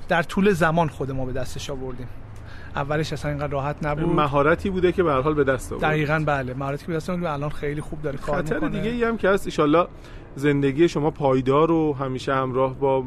در 0.09 0.23
طول 0.23 0.53
زمان 0.53 0.89
خود 0.89 1.11
ما 1.11 1.25
به 1.25 1.33
دستش 1.33 1.71
آوردیم. 1.71 2.09
اولش 2.77 3.13
اصلا 3.13 3.31
اینقدر 3.31 3.53
راحت 3.53 3.77
نبود. 3.83 4.17
مهارتی 4.17 4.71
بوده 4.71 4.93
که 4.93 5.03
به 5.03 5.13
حال 5.13 5.35
به 5.35 5.45
دست 5.45 5.73
آورد. 5.73 5.85
دقیقاً 5.85 6.23
بله. 6.27 6.55
مهارتی 6.55 6.87
که 6.87 6.93
به 6.93 6.97
دست 6.97 7.11
آورد 7.11 7.25
الان 7.25 7.51
خیلی 7.51 7.81
خوب 7.81 8.03
داره 8.03 8.19
کار 8.19 8.43
خطر 8.43 8.55
می‌کنه. 8.55 8.71
دیگه 8.71 8.91
ای 8.91 9.05
هم 9.05 9.17
که 9.17 9.29
هست 9.29 9.61
ان 9.61 9.87
زندگی 10.37 10.89
شما 10.89 11.11
پایدار 11.11 11.71
و 11.71 11.93
همیشه 11.93 12.35
همراه 12.35 12.75
با 12.75 13.05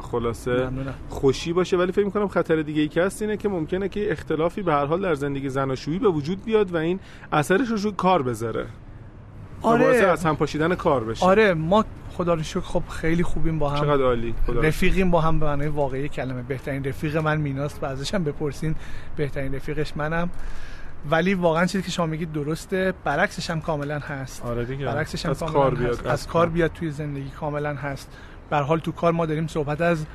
خلاصه 0.00 0.68
خوشی 1.08 1.52
باشه. 1.52 1.76
ولی 1.76 1.92
فکر 1.92 2.04
می‌کنم 2.04 2.28
خطر 2.28 2.62
دیگه 2.62 2.82
ای 2.82 2.88
که 2.88 3.02
هست 3.02 3.22
اینه 3.22 3.36
که 3.36 3.48
ممکنه 3.48 3.88
که 3.88 4.12
اختلافی 4.12 4.62
به 4.62 4.72
هر 4.72 4.84
حال 4.84 5.02
در 5.02 5.14
زندگی 5.14 5.48
زناشویی 5.48 5.98
به 5.98 6.08
وجود 6.08 6.44
بیاد 6.44 6.74
و 6.74 6.76
این 6.76 7.00
اثرش 7.32 7.68
رو 7.68 7.92
کار 7.92 8.22
بذاره. 8.22 8.66
آره. 9.62 9.84
از 9.84 10.24
هم 10.24 10.36
پاشیدن 10.36 10.74
کار 10.74 11.04
بشه. 11.04 11.26
آره. 11.26 11.54
ما 11.54 11.84
خدا 12.20 12.34
رو 12.34 12.42
شکر 12.42 12.60
خب 12.60 12.82
خیلی 12.88 13.22
خوبیم 13.22 13.58
با 13.58 13.70
هم. 13.70 13.80
چقدر 13.80 14.02
عالی 14.02 14.34
رفیقیم 14.48 15.10
با 15.10 15.20
هم 15.20 15.40
به 15.40 15.46
معنای 15.46 15.68
واقعی 15.68 16.08
کلمه 16.08 16.42
بهترین 16.42 16.84
رفیق 16.84 17.16
من 17.16 17.40
میناست. 17.40 17.82
و 17.82 17.86
ازش 17.86 18.14
هم 18.14 18.24
بپرسین 18.24 18.74
بهترین 19.16 19.54
رفیقش 19.54 19.96
منم. 19.96 20.30
ولی 21.10 21.34
واقعا 21.34 21.66
چیزی 21.66 21.84
که 21.84 21.90
شما 21.90 22.06
میگید 22.06 22.32
درسته. 22.32 22.94
برعکسش 23.04 23.50
هم 23.50 23.60
کاملا 23.60 23.98
هست. 23.98 24.42
آره 24.44 24.64
دیگه. 24.64 24.86
برعکسش 24.86 25.24
هم 25.24 25.30
از 25.30 25.42
کار 25.42 25.74
بیاد. 25.74 26.06
از 26.06 26.26
کار 26.26 26.48
بیاد 26.48 26.72
توی 26.72 26.90
زندگی 26.90 27.30
کاملا 27.30 27.74
هست. 27.74 28.10
به 28.50 28.56
حال 28.56 28.78
تو 28.78 28.92
کار 28.92 29.12
ما 29.12 29.26
داریم 29.26 29.46
صحبت 29.46 29.80
از 29.80 30.06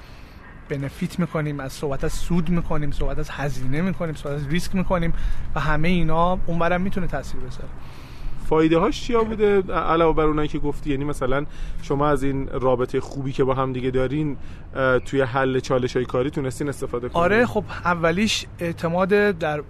بنفیت 0.69 1.19
می‌کنیم 1.19 1.59
از 1.59 1.73
صحبت 1.73 2.03
از 2.03 2.13
سود 2.13 2.49
می‌کنیم 2.49 2.91
صحبت 2.91 3.19
از 3.19 3.29
هزینه 3.29 3.81
می‌کنیم 3.81 4.15
صحبت 4.15 4.35
از 4.35 4.47
ریسک 4.47 4.75
می‌کنیم 4.75 5.13
و 5.55 5.59
همه 5.59 5.87
اینا 5.87 6.39
اونورم 6.45 6.81
می‌تونه 6.81 7.07
تاثیر 7.07 7.39
بذاره. 7.39 7.69
فایده 8.49 8.77
هاش 8.77 9.01
چیا 9.01 9.23
بوده؟ 9.23 9.61
علاوه 9.73 10.15
بر 10.15 10.23
اونایی 10.23 10.47
که 10.47 10.59
گفتی 10.59 10.89
یعنی 10.89 11.05
مثلا 11.05 11.45
شما 11.81 12.07
از 12.07 12.23
این 12.23 12.47
رابطه 12.47 12.99
خوبی 12.99 13.31
که 13.31 13.43
با 13.43 13.53
هم 13.53 13.73
دیگه 13.73 13.91
دارین 13.91 14.37
توی 15.05 15.21
حل 15.21 15.59
چالش 15.59 15.95
های 15.95 16.05
کاری 16.05 16.29
تونستین 16.29 16.69
استفاده 16.69 17.09
کنید 17.09 17.23
آره 17.23 17.45
خب 17.45 17.63
اولیش 17.85 18.45
اعتماد 18.59 19.09
در 19.09 19.63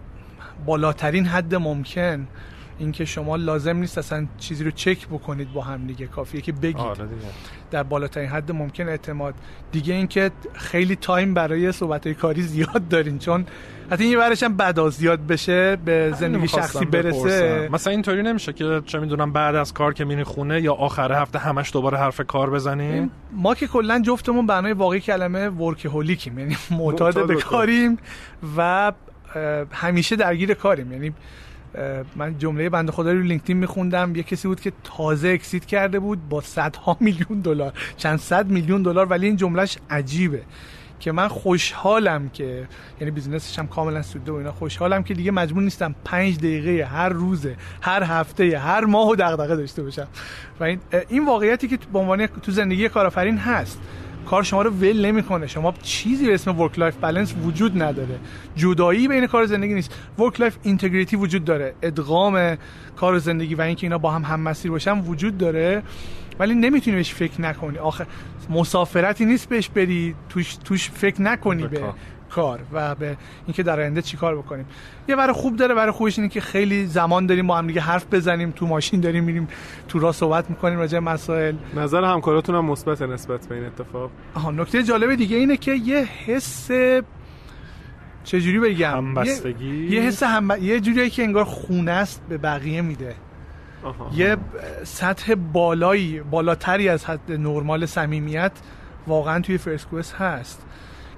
بالاترین 0.65 1.25
حد 1.25 1.55
ممکن. 1.55 2.27
اینکه 2.77 3.05
شما 3.05 3.35
لازم 3.35 3.77
نیست 3.77 3.97
اصلا 3.97 4.27
چیزی 4.37 4.63
رو 4.63 4.71
چک 4.71 5.07
بکنید 5.07 5.53
با 5.53 5.61
هم 5.61 5.87
دیگه. 5.87 6.07
کافیه 6.07 6.41
که 6.41 6.51
بگید. 6.51 6.77
آره 6.77 7.05
دیگه. 7.05 7.21
در 7.71 7.83
بالاترین 7.83 8.29
حد 8.29 8.51
ممکن 8.51 8.89
اعتماد. 8.89 9.33
دیگه 9.71 9.93
اینکه 9.93 10.31
خیلی 10.53 10.95
تایم 10.95 11.33
برای 11.33 11.71
صحبت 11.71 12.07
کاری 12.07 12.41
زیاد 12.41 12.87
دارین 12.87 13.19
چون 13.19 13.45
حتی 13.91 14.03
این 14.03 14.17
برش 14.17 14.43
هم 14.43 14.57
بعد 14.57 14.89
زیاد 14.89 15.27
بشه 15.27 15.75
به 15.75 16.13
زندگی 16.19 16.47
شخصی 16.47 16.85
برسه. 16.85 17.69
مثلا 17.71 17.91
اینطوری 17.91 18.23
نمیشه 18.23 18.53
که 18.53 18.81
چه 18.85 18.99
می‌دونم 18.99 19.31
بعد 19.31 19.55
از 19.55 19.73
کار 19.73 19.93
که 19.93 20.05
میری 20.05 20.23
خونه 20.23 20.61
یا 20.61 20.73
آخر 20.73 21.11
هفته 21.11 21.39
همش 21.39 21.73
دوباره 21.73 21.97
حرف 21.97 22.21
کار 22.27 22.49
بزنیم 22.49 23.11
ما 23.31 23.55
که 23.55 23.67
کلا 23.67 23.99
جفتمون 23.99 24.47
بنای 24.47 24.73
واقعی 24.73 24.99
کلمه 24.99 25.49
ورکهولیکیم 25.49 26.39
یعنی 26.39 26.57
معتاد 26.79 27.27
به 27.27 27.35
کاریم 27.35 27.97
و 28.57 28.91
همیشه 29.71 30.15
درگیر 30.15 30.53
کاریم. 30.53 30.91
یعنی 30.91 31.13
من 32.15 32.37
جمله 32.37 32.69
بنده 32.69 32.91
خدا 32.91 33.11
رو 33.11 33.21
لینکدین 33.21 33.57
میخوندم. 33.57 34.15
یه 34.15 34.23
کسی 34.23 34.47
بود 34.47 34.61
که 34.61 34.71
تازه 34.83 35.27
اکسیت 35.27 35.65
کرده 35.65 35.99
بود 35.99 36.29
با 36.29 36.41
صدها 36.41 36.97
میلیون 36.99 37.39
دلار. 37.43 37.73
چند 37.97 38.19
صد 38.19 38.49
میلیون 38.49 38.81
دلار 38.81 39.05
ولی 39.05 39.27
این 39.27 39.35
جملهش 39.35 39.77
عجیبه. 39.89 40.41
که 40.99 41.11
من 41.11 41.27
خوشحالم 41.27 42.29
که 42.29 42.67
یعنی 43.01 43.11
business 43.11 43.50
ش 43.50 43.59
هم 43.59 43.67
کاملا 43.67 44.01
سوده 44.01 44.31
و 44.31 44.35
اینا 44.35 44.51
خوشحالم 44.51 45.03
که 45.03 45.13
دیگه 45.13 45.31
مجبور 45.31 45.63
نیستم 45.63 45.95
پنج 46.05 46.37
دقیقه 46.37 46.85
هر 46.85 47.09
روزه 47.09 47.55
هر 47.81 48.03
هفته 48.03 48.59
هر 48.59 48.85
ماه 48.85 49.09
و 49.09 49.15
دغدغه 49.15 49.55
داشته 49.55 49.83
باشم. 49.83 50.07
و 50.59 50.63
این 50.63 50.79
این 51.09 51.25
واقعیتی 51.25 51.67
که 51.67 51.79
به 51.93 51.99
عنوان 51.99 52.27
تو 52.27 52.51
زندگی 52.51 52.89
کارآفرین 52.89 53.37
هست. 53.37 53.79
کار 54.25 54.43
شما 54.43 54.61
رو 54.61 54.71
ول 54.71 55.05
نمی‌کنه. 55.05 55.47
شما 55.47 55.73
چیزی 55.81 56.27
به 56.27 56.33
اسم 56.33 56.59
work-life 56.59 56.95
balance 56.95 57.35
وجود 57.43 57.83
نداره. 57.83 58.19
جدایی 58.55 59.07
بین 59.07 59.27
کار 59.27 59.43
و 59.43 59.45
زندگی 59.45 59.73
نیست. 59.73 59.93
work-life 60.19 60.57
integrity 60.63 61.15
وجود 61.15 61.45
داره. 61.45 61.75
ادغام 61.81 62.57
کار 62.95 63.13
و 63.13 63.19
زندگی 63.19 63.55
و 63.55 63.61
اینکه 63.61 63.87
اینا 63.87 63.97
با 63.97 64.11
هم 64.11 64.23
هم 64.23 64.39
مسیر 64.39 64.71
باشن 64.71 64.99
وجود 64.99 65.37
داره. 65.37 65.83
ولی 66.39 66.55
نمی‌تونی 66.55 66.95
بهش 66.97 67.13
فکر 67.13 67.41
نکنی. 67.41 67.77
آخه 67.77 68.05
مسافرتی 68.49 69.25
نیست 69.25 69.49
بهش 69.49 69.69
بری. 69.69 70.15
توش 70.29 70.55
توش 70.55 70.89
فکر 70.89 71.21
نکنی 71.21 71.67
به 71.67 71.81
کار 72.35 72.59
و 72.73 72.95
به 72.95 73.17
اینکه 73.45 73.63
در 73.63 73.79
آینده 73.79 74.01
چیکار 74.01 74.37
بکنیم. 74.37 74.65
یه 75.07 75.15
برای 75.15 75.33
خوب 75.33 75.55
داره 75.55 75.75
برای 75.75 75.91
خوبش 75.91 76.19
اینه 76.19 76.29
که 76.29 76.41
خیلی 76.41 76.85
زمان 76.85 77.25
داریم 77.25 77.47
با 77.47 77.57
هم 77.57 77.67
دیگه 77.67 77.81
حرف 77.81 78.05
بزنیم 78.11 78.51
تو 78.51 78.67
ماشین 78.67 78.99
داریم 78.99 79.23
میریم 79.23 79.47
تو 79.87 79.99
راه 79.99 80.13
صحبت 80.13 80.49
می‌کنیم 80.49 80.79
راجع 80.79 80.99
مسائل. 80.99 81.55
نظر 81.75 82.03
همکاراتون 82.03 82.55
هم 82.55 82.65
مثبت 82.65 83.01
نسبت 83.01 83.47
به 83.47 83.55
این 83.55 83.65
اتفاق؟ 83.65 84.11
آها 84.35 84.51
نکته 84.51 84.83
جالب 84.83 85.15
دیگه 85.15 85.37
اینه 85.37 85.57
که 85.57 85.71
یه 85.71 86.07
حس 86.25 86.71
چجوری 88.23 88.59
بگم؟ 88.59 88.97
همبستگی؟ 88.97 89.87
یه, 89.87 90.01
حس 90.01 90.23
هم... 90.23 90.51
یه 90.61 90.79
جوریه 90.79 91.09
که 91.09 91.23
انگار 91.23 91.43
خونه 91.43 91.91
است 91.91 92.21
به 92.29 92.37
بقیه 92.37 92.81
میده. 92.81 93.15
یه 94.15 94.37
سطح 94.83 95.35
بالایی 95.35 96.19
بالاتری 96.19 96.89
از 96.89 97.05
حد 97.05 97.31
نرمال 97.31 97.85
صمیمیت 97.85 98.51
واقعا 99.07 99.39
توی 99.39 99.57
فرسکوس 99.57 100.13
هست. 100.13 100.64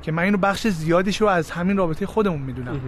که 0.07 0.11
من 0.13 0.23
اینو 0.23 0.37
بخش 0.37 0.67
زیادیش 0.67 1.21
رو 1.21 1.27
از 1.27 1.51
همین 1.51 1.77
رابطه 1.77 2.05
خودمون 2.05 2.41
می‌دونم. 2.41 2.79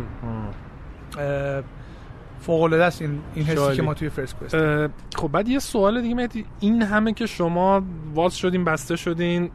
فوق 2.40 2.62
العاده 2.62 2.86
است 2.86 3.02
این 3.02 3.20
این 3.36 3.46
حسی 3.46 3.76
که 3.76 3.82
ما 3.82 3.94
توی 3.94 4.10
فرست 4.10 4.36
خب 5.16 5.28
بعد 5.28 5.48
یه 5.48 5.60
سوال 5.60 6.02
دیگه 6.02 6.16
مهدی. 6.16 6.46
این 6.60 6.82
همه 6.82 7.14
که 7.14 7.26
شما 7.26 7.84
واز 8.14 8.38
شدین 8.38 8.66
بسته 8.66 8.96
شدین 8.96 9.52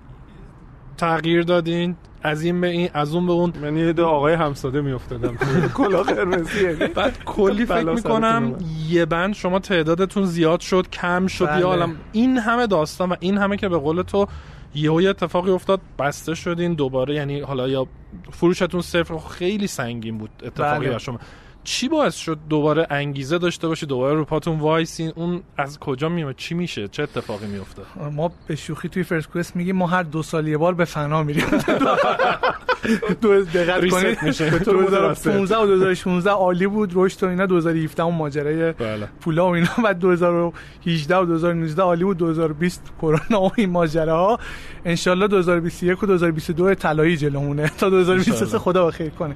تغییر 0.97 1.43
دادین 1.43 1.97
از 2.23 2.43
این 2.43 2.61
به 2.61 2.67
این 2.67 2.91
از 2.95 3.15
اون 3.15 3.27
به 3.27 3.33
اون. 3.33 3.53
من 3.63 3.77
یه 3.77 3.93
دو 3.93 4.07
آقای 4.07 4.35
همساده 4.35 4.81
میافتادم. 4.81 5.37
کلاه 5.75 6.03
قرمزی 6.03 6.67
بعد 6.95 7.25
کلی 7.25 7.67
فکر 7.67 7.93
می‌کنم 7.93 8.55
یه 8.89 9.05
بند 9.05 9.35
شما 9.35 9.59
تعدادتون 9.59 10.25
زیاد 10.25 10.61
شد 10.61 10.91
کم 10.91 11.27
شد 11.27 11.47
بله. 11.47 11.61
یه 11.61 11.67
عالم. 11.67 11.97
این 12.13 12.39
همه 12.39 12.67
داستان 12.67 13.09
و 13.09 13.17
این 13.21 13.39
همه 13.39 13.57
که 13.57 13.69
به 13.69 13.79
قول 13.79 14.03
تو 14.03 14.27
یهو 14.75 15.03
یه 15.03 15.11
اتفاقی 15.11 15.51
افتاد 15.51 15.81
بسته 15.99 16.35
شدین 16.35 16.75
دوباره 16.75 17.15
یعنی 17.15 17.41
حالا 17.41 17.69
یا 17.69 17.87
فروشتون 18.33 18.81
صفر 18.81 19.19
خیلی 19.19 19.67
سنگین 19.67 20.19
بود 20.19 20.31
اتفاقی 20.45 20.89
بله. 20.89 20.99
شما 20.99 21.19
چی 21.65 21.89
باعث 21.89 22.17
شد 22.17 22.39
دوباره 22.49 22.87
انگیزه 22.91 23.39
داشته 23.39 23.69
باشی؟ 23.69 23.87
دوباره 23.87 24.15
رو 24.15 24.25
پاتون 24.25 24.59
وایسین. 24.59 25.13
اون 25.17 25.43
از 25.57 25.79
کجا 25.79 26.09
میاد 26.09 26.37
چی 26.37 26.55
میشه؟ 26.55 26.89
چه 26.89 27.03
اتفاقی 27.03 27.47
میفته 27.47 27.83
ما 28.13 28.33
به 28.47 28.57
شوخی 28.57 28.89
توی 28.89 29.03
فرست 29.03 29.29
کوئست 29.29 29.57
میگیم 29.57 29.77
ما 29.77 29.87
هر 29.87 30.03
دو 30.03 30.23
سال 30.23 30.49
یه 30.49 30.59
بار 30.59 30.75
به 30.75 30.85
فنا 30.85 31.23
میریم. 31.23 31.45
دو 33.21 33.45
دقت 33.45 33.89
کنید. 33.89 34.19
2015 34.65 35.57
و 35.57 35.67
2016 35.67 36.31
عالی 36.31 36.67
بود. 36.67 36.91
رشد 36.95 37.23
و 37.23 37.29
اینا. 37.29 37.47
2017 37.47 38.03
اون 38.03 38.15
ماجرای 38.15 38.73
بله. 38.73 39.09
پولا 39.21 39.47
و 39.47 39.55
اینا. 39.55 39.69
بعد 39.85 39.99
2018 39.99 41.17
و 41.17 41.25
2019 41.25 41.83
عالی 41.83 42.05
بود. 42.05 42.17
2020 42.17 42.93
کرونا 43.01 43.43
و 43.43 43.51
این 43.57 43.71
ماجراها. 43.71 44.39
ان 44.85 44.95
2021 45.27 46.03
و 46.03 46.07
2022 46.07 46.75
طلایی 46.75 47.17
جلومونه. 47.17 47.73
تا 47.79 47.91
2023 47.91 48.59
خدا 48.59 48.87
بخیر 48.87 49.09
کنه. 49.09 49.35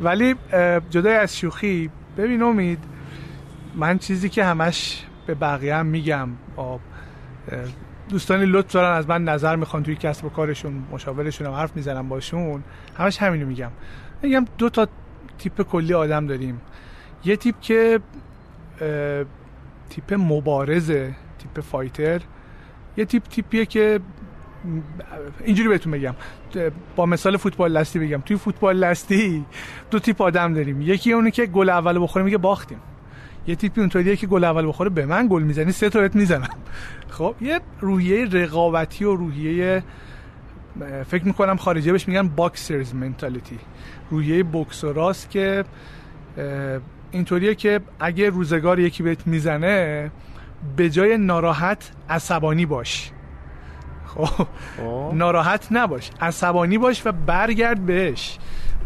ولی 0.00 0.34
جدای 0.90 1.14
از 1.14 1.38
شوخی 1.38 1.90
ببین 2.16 2.42
امید 2.42 2.84
من 3.74 3.98
چیزی 3.98 4.28
که 4.28 4.44
همش 4.44 5.06
به 5.26 5.34
بقیه 5.34 5.76
هم 5.76 5.86
میگم 5.86 6.28
دوستانی 8.08 8.46
لطف 8.46 8.72
دارن 8.72 8.96
از 8.96 9.08
من 9.08 9.24
نظر 9.24 9.56
می‌خوان 9.56 9.82
توی 9.82 9.96
کسب 9.96 10.24
و 10.24 10.28
کارشون 10.28 10.84
مشاورشون 10.92 11.46
هم 11.46 11.52
حرف 11.52 11.76
می‌زنم 11.76 12.08
باشون 12.08 12.64
همش 12.98 13.22
همینو 13.22 13.46
میگم. 13.46 13.70
میگم 14.22 14.44
دو 14.58 14.68
تا 14.68 14.88
تیپ 15.38 15.62
کلی 15.62 15.94
آدم 15.94 16.26
داریم. 16.26 16.60
یه 17.24 17.36
تیپ 17.36 17.60
که 17.60 18.00
تیپ 19.90 20.14
مبارزه 20.18 21.14
تیپ 21.38 21.64
فایتر 21.64 22.20
یه 22.96 23.04
تیپ 23.04 23.22
تیپیه 23.22 23.66
که 23.66 24.00
اینجوری 25.44 25.68
بهتون 25.68 25.92
بگم 25.92 26.14
با 26.96 27.06
مثال 27.06 27.36
فوتبال 27.36 27.72
لستی 27.72 27.98
بگم. 27.98 28.20
توی 28.20 28.36
فوتبال 28.36 28.76
لستی 28.76 29.44
دو 29.90 29.98
تیپ 29.98 30.22
آدم 30.22 30.54
داریم. 30.54 30.82
یکی 30.82 31.12
اونی 31.12 31.30
که 31.30 31.46
گل 31.46 31.68
اول 31.68 32.02
بخوره 32.02 32.24
میگه 32.24 32.38
باختیم. 32.38 32.78
یه 33.46 33.54
تیپی 33.54 33.80
اونطوریه 33.80 34.16
که 34.16 34.26
گل 34.26 34.44
اول 34.44 34.68
بخوره 34.68 34.90
به 34.90 35.06
من 35.06 35.28
گل 35.30 35.42
می‌زنی 35.42 35.72
سه 35.72 35.90
تا 35.90 36.08
می‌زنم. 36.14 36.48
خب 37.16 37.34
یه 37.40 37.60
روحیه 37.80 38.24
رقابتی 38.24 39.04
و 39.04 39.14
روحیه 39.14 39.82
فکر 41.06 41.24
می‌کنم 41.24 41.56
خارجی 41.56 41.92
بهش 41.92 42.08
میگن 42.08 42.28
باکسرز 42.28 42.94
منتالیتی 42.94 43.58
روحیه 44.10 44.42
بوکسوراست 44.42 45.30
که 45.30 45.64
اینطوریه 47.10 47.54
که 47.54 47.80
اگه 48.00 48.30
روزگار 48.30 48.78
یکی 48.78 49.02
بهت 49.02 49.26
می‌زنه 49.26 50.10
به 50.76 50.90
جای 50.90 51.18
ناراحت 51.18 51.92
عصبانی 52.08 52.66
باش. 52.66 53.10
خب, 54.14 54.46
خب. 54.76 55.10
ناراحت 55.14 55.68
نباش 55.70 56.10
عصبانی 56.20 56.78
باش 56.78 57.06
و 57.06 57.12
برگرد 57.12 57.86
بهش. 57.86 58.38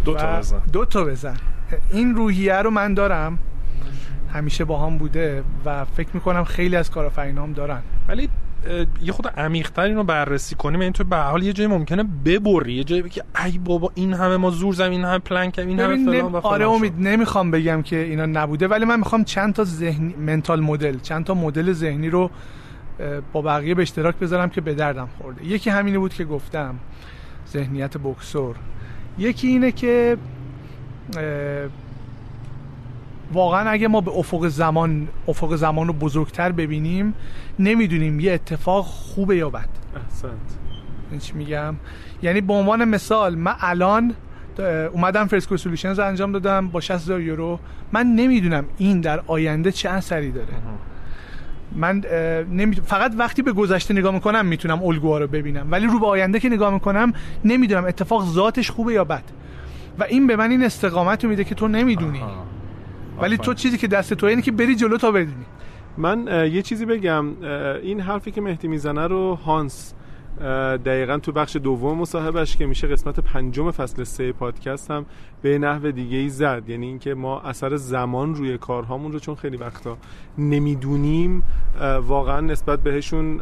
دو 0.04 0.14
تا 0.14 0.38
بزن. 0.38 0.62
دو 0.72 0.84
تا 0.84 1.04
بزن. 1.04 1.36
این 1.90 2.14
روحیه 2.14 2.54
رو 2.54 2.70
من 2.70 2.94
دارم. 2.94 3.38
همیشه 4.32 4.64
با 4.64 4.86
هم 4.86 4.98
بوده 4.98 5.42
و 5.64 5.84
فکر 5.84 6.08
می‌کنم 6.14 6.44
خیلی 6.44 6.76
از 6.76 6.90
کارآفرینام 6.90 7.52
دارن. 7.52 7.82
ولی 8.08 8.28
یه 9.02 9.12
خود 9.12 9.28
عمیق‌تر 9.28 9.82
اینو 9.82 10.04
بررسی 10.04 10.54
کنیم. 10.54 10.80
این 10.80 10.92
تو 10.92 11.04
به 11.04 11.16
حال 11.16 11.42
یه 11.42 11.52
جایی 11.52 11.70
ممکنه 11.70 12.04
ببری. 12.24 12.72
یه 12.72 12.84
جایی 12.84 13.02
که 13.02 13.22
ای 13.44 13.58
بابا 13.58 13.92
این 13.94 14.12
همه 14.14 14.36
ما 14.36 14.50
زور 14.50 14.74
زمین 14.74 14.92
این 14.92 15.04
همه 15.04 15.18
پلن 15.18 15.52
این 15.58 15.80
همه 15.80 16.04
فلان 16.04 16.32
و 16.32 16.36
آره 16.36 16.68
امید 16.68 16.94
نمی‌خوام 16.98 17.50
بگم 17.50 17.82
که 17.82 17.96
اینا 17.96 18.26
نبوده 18.26 18.68
ولی 18.68 18.84
من 18.84 18.98
می‌خوام 18.98 19.24
چند 19.24 19.54
تا 19.54 19.64
ذهنی 19.64 20.14
منتال 20.14 20.60
مدل 20.60 20.98
چند 20.98 21.24
تا 21.24 21.34
مدل 21.34 21.72
ذهنی 21.72 22.10
رو 22.10 22.30
با 23.32 23.42
بقیه 23.42 23.74
به 23.74 23.82
اشتراک 23.82 24.16
بذارم 24.16 24.50
که 24.50 24.60
به 24.60 24.74
دردم 24.74 25.08
خورده. 25.18 25.44
یکی 25.44 25.70
همینه 25.70 25.98
بود 25.98 26.14
که 26.14 26.24
گفتم 26.24 26.74
ذهنیت 27.48 27.96
بکسور. 27.96 28.56
یکی 29.18 29.48
اینه 29.48 29.72
که 29.72 30.16
واقعا 33.32 33.70
اگه 33.70 33.88
ما 33.88 34.00
به 34.00 34.10
افق 34.10 34.48
زمان 34.48 35.08
افق 35.28 35.54
زمان 35.56 35.86
رو 35.86 35.92
بزرگتر 35.92 36.52
ببینیم 36.52 37.14
نمی‌دونیم 37.58 38.20
یه 38.20 38.32
اتفاق 38.32 38.84
خوبه 38.84 39.36
یا 39.36 39.50
بد. 39.50 39.68
احسنت. 39.96 41.20
چی 41.22 41.32
میگم؟ 41.32 41.74
یعنی 42.22 42.40
به 42.40 42.52
عنوان 42.52 42.84
مثال 42.84 43.34
من 43.34 43.54
الان 43.60 44.14
اومدم 44.92 45.26
فرسکو 45.26 45.56
سولوشنز 45.56 45.98
انجام 45.98 46.32
دادم 46.32 46.68
با 46.68 46.80
60 46.80 47.08
یورو. 47.08 47.58
من 47.92 48.06
نمی‌دونم 48.06 48.64
این 48.78 49.00
در 49.00 49.20
آینده 49.26 49.72
چه 49.72 49.90
اثری 49.90 50.30
داره. 50.30 50.52
من 51.74 52.02
نمی... 52.50 52.76
فقط 52.76 53.12
وقتی 53.18 53.42
به 53.42 53.52
گذشته 53.52 53.94
نگاه 53.94 54.14
می‌کنم 54.14 54.46
می‌تونم 54.46 54.84
الگوها 54.84 55.18
رو 55.18 55.26
ببینم. 55.26 55.66
ولی 55.70 55.86
رو 55.86 55.98
به 56.00 56.06
آینده 56.06 56.40
که 56.40 56.48
نگاه 56.48 56.74
می‌کنم 56.74 57.12
نمی‌دونم 57.44 57.84
اتفاق 57.84 58.24
ذاتش 58.24 58.70
خوبه 58.70 58.92
یا 58.92 59.04
بد. 59.04 59.24
و 59.98 60.04
این 60.04 60.26
به 60.26 60.36
من 60.36 60.50
این 60.50 60.62
استقامت 60.62 61.24
رو 61.24 61.30
میده 61.30 61.44
که 61.44 61.54
تو 61.54 61.68
نمی‌دونی. 61.68 62.22
ولی 63.20 63.38
تو 63.38 63.54
چیزی 63.54 63.78
که 63.78 63.86
دست 63.86 64.14
تو 64.14 64.26
اینه 64.26 64.42
که 64.42 64.52
بری 64.52 64.76
جلو 64.76 64.96
تا 64.96 65.10
بدونی. 65.10 65.44
من 65.98 66.48
یه 66.52 66.62
چیزی 66.62 66.86
بگم. 66.86 67.26
این 67.82 68.00
حرفی 68.00 68.30
که 68.30 68.40
مهدی 68.40 68.68
می‌زنه 68.68 69.06
رو 69.06 69.34
هانس 69.34 69.94
دقیقا 70.84 71.18
تو 71.18 71.32
بخش 71.32 71.56
دوم 71.56 71.98
مصاحبهش 71.98 72.56
که 72.56 72.66
میشه 72.66 72.86
قسمت 72.86 73.20
پنجم 73.20 73.70
فصل 73.70 74.04
سه 74.04 74.32
پادکست 74.32 74.90
هم 74.90 75.06
به 75.42 75.58
نحو 75.58 75.90
دیگه 75.90 76.16
ای 76.16 76.28
زد. 76.28 76.62
یعنی 76.68 76.86
اینکه 76.86 77.14
ما 77.14 77.40
اثر 77.40 77.76
زمان 77.76 78.34
روی 78.34 78.58
کارهامون 78.58 79.12
رو 79.12 79.18
چون 79.18 79.34
خیلی 79.34 79.56
وقتا 79.56 79.96
نمی‌دونیم 80.38 81.42
واقعا 82.06 82.40
نسبت 82.40 82.80
بهشون 82.80 83.40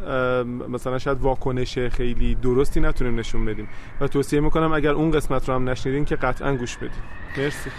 مثلا 0.69 0.99
شاید 0.99 1.21
واکنش 1.21 1.79
خیلی 1.79 2.35
درستی 2.35 2.81
نتونیم 2.81 3.19
نشون 3.19 3.45
بدیم. 3.45 3.69
و 4.01 4.09
توصیه 4.09 4.41
می‌کنم 4.41 4.73
اگر 4.73 4.91
اون 4.91 5.11
قسمت 5.11 5.49
رو 5.49 5.55
هم 5.55 5.69
نشنیدین 5.69 6.05
که 6.05 6.17
قطعا 6.17 6.57
گوش 6.57 6.77
بدیم 6.77 7.03
مرسی. 7.39 7.71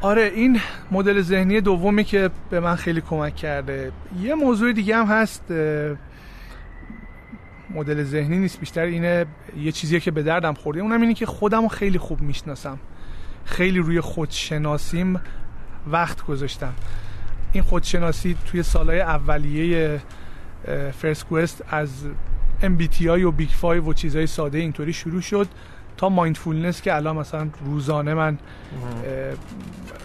آره 0.00 0.32
این 0.34 0.60
مدل 0.90 1.20
ذهنی 1.20 1.60
دومی 1.60 2.04
که 2.04 2.30
به 2.50 2.60
من 2.60 2.74
خیلی 2.74 3.00
کمک 3.00 3.36
کرده. 3.36 3.92
یه 4.22 4.34
موضوع 4.34 4.72
دیگه 4.72 4.96
هم 4.96 5.06
هست 5.06 5.44
مدل 7.74 8.04
ذهنی 8.04 8.38
نیست 8.38 8.60
بیشتر 8.60 8.82
اینه 8.82 9.26
یه 9.58 9.72
چیزیه 9.72 10.00
که 10.00 10.10
به 10.10 10.22
دردم 10.22 10.54
خورده. 10.54 10.80
اونم 10.80 11.00
اینه 11.00 11.14
که 11.14 11.26
خودم 11.26 11.68
خیلی 11.68 11.98
خوب 11.98 12.20
می‌شناسم. 12.20 12.78
خیلی 13.44 13.78
روی 13.78 14.00
خودشناسیم 14.00 15.20
وقت 15.86 16.22
گذاشتم. 16.22 16.72
این 17.52 17.62
خودشناسی 17.62 18.36
توی 18.46 18.62
سالهای 18.62 19.00
اولیه 19.00 20.00
فرست 20.92 21.26
کوئست 21.26 21.64
از 21.68 21.90
MBTI 22.62 23.06
و 23.06 23.30
Big 23.30 23.50
5 23.62 23.88
و 23.88 23.92
چیزهای 23.92 24.26
ساده 24.26 24.58
اینطوری 24.58 24.92
شروع 24.92 25.20
شد. 25.20 25.48
تا 25.96 26.08
mindfulness 26.08 26.82
که 26.82 26.94
الان 26.94 27.16
مثلا 27.16 27.48
روزانه 27.64 28.14
من 28.14 28.38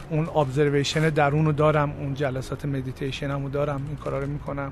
اون 0.10 0.30
observation 0.36 1.10
درون 1.10 1.46
رو 1.46 1.52
دارم 1.52 1.92
اون 2.00 2.14
جلسات 2.14 2.66
مدیتیشن 2.66 3.32
رو 3.32 3.50
دارم 3.50 3.82
این 3.88 3.96
کارا 3.96 4.20
رو 4.20 4.28
می‌کنم. 4.28 4.72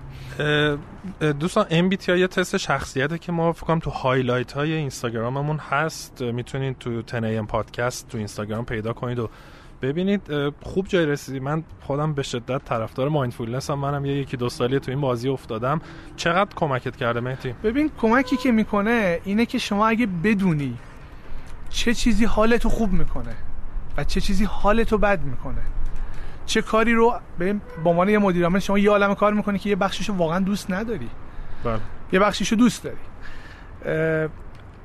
دوستان 1.40 1.66
MBTI 1.66 2.10
یه 2.10 2.28
تست 2.28 2.58
شخصیته 2.58 3.18
که 3.18 3.32
ما 3.32 3.54
فکر 3.54 3.80
تو 3.80 3.90
highlight 3.90 4.52
های 4.52 4.74
اینستاگراممون 4.74 5.58
هست. 5.58 6.22
می‌تونید 6.22 6.78
تو 6.78 7.02
تنیم 7.02 7.46
پادکست 7.46 8.10
تو 8.10 8.18
اینستاگرام 8.18 8.66
پیدا 8.66 8.94
کنید 8.94 9.20
و 9.20 9.30
ببینید. 9.82 10.22
خوب 10.62 10.88
جای 10.88 11.06
رسیدی. 11.06 11.40
من 11.40 11.64
خودم 11.82 12.14
به 12.14 12.24
شدت 12.24 12.66
طرفدار 12.66 13.10
مایندفولنس 13.10 13.70
هم 13.70 13.80
منم 13.80 14.06
یه 14.06 14.18
یکی 14.18 14.38
دو 14.38 14.50
سالی 14.50 14.80
تو 14.80 14.92
این 14.92 15.02
بازی 15.02 15.30
افتادم. 15.30 15.82
چقدر 16.16 16.50
کمکت 16.56 16.96
کرده 16.96 17.20
مهدی؟ 17.20 17.56
ببین 17.64 17.92
کمکی 18.02 18.38
که 18.38 18.52
می‌کنه 18.52 19.20
اینه 19.26 19.46
که 19.46 19.58
شما 19.58 19.88
اگه 19.88 20.08
بدونی 20.24 20.78
چه 21.74 21.94
چیزی 21.94 22.26
حالتو 22.26 22.70
خوب 22.70 22.92
می‌کنه 22.92 23.36
و 23.98 24.04
چه 24.04 24.22
چیزی 24.22 24.46
حالتو 24.46 24.98
بد 24.98 25.22
می‌کنه. 25.24 25.62
چه 26.46 26.62
کاری 26.62 26.94
رو 26.94 27.20
به 27.40 27.56
عنوان 27.86 28.10
یه 28.10 28.18
مدیر 28.18 28.44
عامل 28.44 28.60
شما 28.60 28.80
یه 28.80 28.90
عالم 28.90 29.16
کار 29.16 29.34
می‌کنی 29.34 29.60
که 29.60 29.70
یه 29.70 29.76
بخشیشو 29.76 30.14
واقعا 30.14 30.40
دوست 30.40 30.72
نداری. 30.72 31.10
بله. 31.64 31.80
یه 32.12 32.20
بخشیشو 32.20 32.56
دوست 32.56 32.84
داری. 32.84 32.98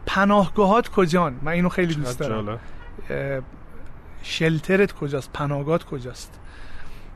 پناهگاهات 0.07 0.89
کجان؟ 0.89 1.35
من 1.43 1.53
اینو 1.53 1.69
خیلی 1.69 1.95
دوست 1.95 2.19
دارم. 2.19 2.59
شلترت 4.23 4.93
کجاست؟ 4.93 5.33
پناهگاهات 5.33 5.85
کجاست؟ 5.85 6.41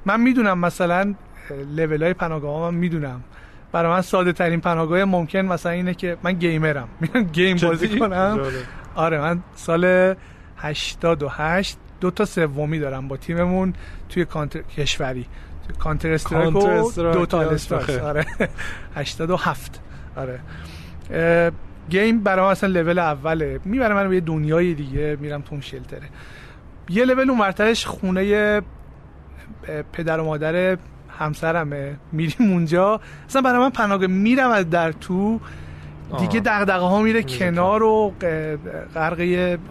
من 0.07 0.21
می‌دونم 0.21 0.59
مثلا 0.59 1.15
لول 1.77 2.03
های 2.03 2.15
پناهگاه 2.15 2.71
من 2.71 2.79
می‌دونم. 2.79 3.25
برای 3.73 3.93
من 3.93 4.01
ساده 4.01 4.33
ترین 4.33 4.61
پناهگاه 4.61 5.05
ممکن 5.05 5.39
مثلا 5.39 5.73
اینه 5.73 5.95
که 5.95 6.17
من 6.23 6.33
گیمرم. 6.33 6.89
میرم 7.01 7.23
گیم 7.23 7.57
بازی 7.57 7.99
کنم. 7.99 8.41
آره 8.95 9.21
من 9.21 9.43
سال 9.55 10.15
88 10.57 11.77
دو 12.01 12.11
تا 12.11 12.25
سومی 12.25 12.79
دارم 12.79 13.09
با 13.09 13.17
تیممون 13.17 13.75
توی 14.09 14.25
کانتر 14.25 14.63
کشوری. 14.63 15.27
توی 15.67 15.77
کانتر 15.79 16.13
استراک 16.13 16.57
و 16.57 16.91
دو 17.13 17.27
تا 17.27 17.39
آره. 18.03 18.27
87 18.95 19.81
آره. 20.17 20.41
گیم 21.91 22.21
برای 22.21 22.51
مثلا 22.51 22.71
لول 22.71 22.99
اوله. 22.99 23.61
می‌بره 23.65 23.95
من 23.95 24.09
به 24.09 24.15
یه 24.15 24.21
دنیای 24.21 24.75
دیگه 24.75 25.17
میرم 25.21 25.41
تو 25.41 25.49
اون 25.51 25.61
شلتره. 25.61 26.09
یه 26.89 27.05
لول 27.05 27.31
اون 27.31 27.75
خونه 27.87 28.61
پدر 29.93 30.21
و 30.21 30.25
مادر 30.25 30.79
همسرمه. 31.19 31.97
میریم 32.13 32.53
اونجا. 32.53 33.01
اصلا 33.29 33.43
برای 33.43 33.59
من 33.59 33.71
پناهگاه. 33.71 34.09
میرم 34.09 34.51
از 34.51 34.71
در 34.71 34.93
تو 34.93 35.41
دیگه 36.19 36.41
دغدغه 36.41 36.85
ها 36.85 37.03
میره 37.03 37.23
کنار 37.23 37.83
و 37.83 38.13
غرق 38.95 39.19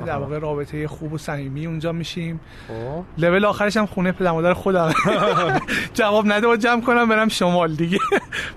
در 0.05 0.17
واقع 0.17 0.39
رابطه 0.39 0.87
خوب 0.87 1.13
و 1.13 1.17
صمیمی 1.17 1.65
اونجا 1.65 1.91
میشیم. 1.91 2.39
خب. 2.67 3.03
لول 3.17 3.45
آخرش 3.45 3.77
هم 3.77 3.85
خونه 3.85 4.11
پدر 4.11 4.31
مادر 4.31 4.53
خودم. 4.53 4.93
جواب 5.93 6.25
نده 6.27 6.47
و 6.47 6.55
جمع 6.55 6.81
کنم 6.81 7.09
برم 7.09 7.27
شمال 7.27 7.73
دیگه. 7.75 7.99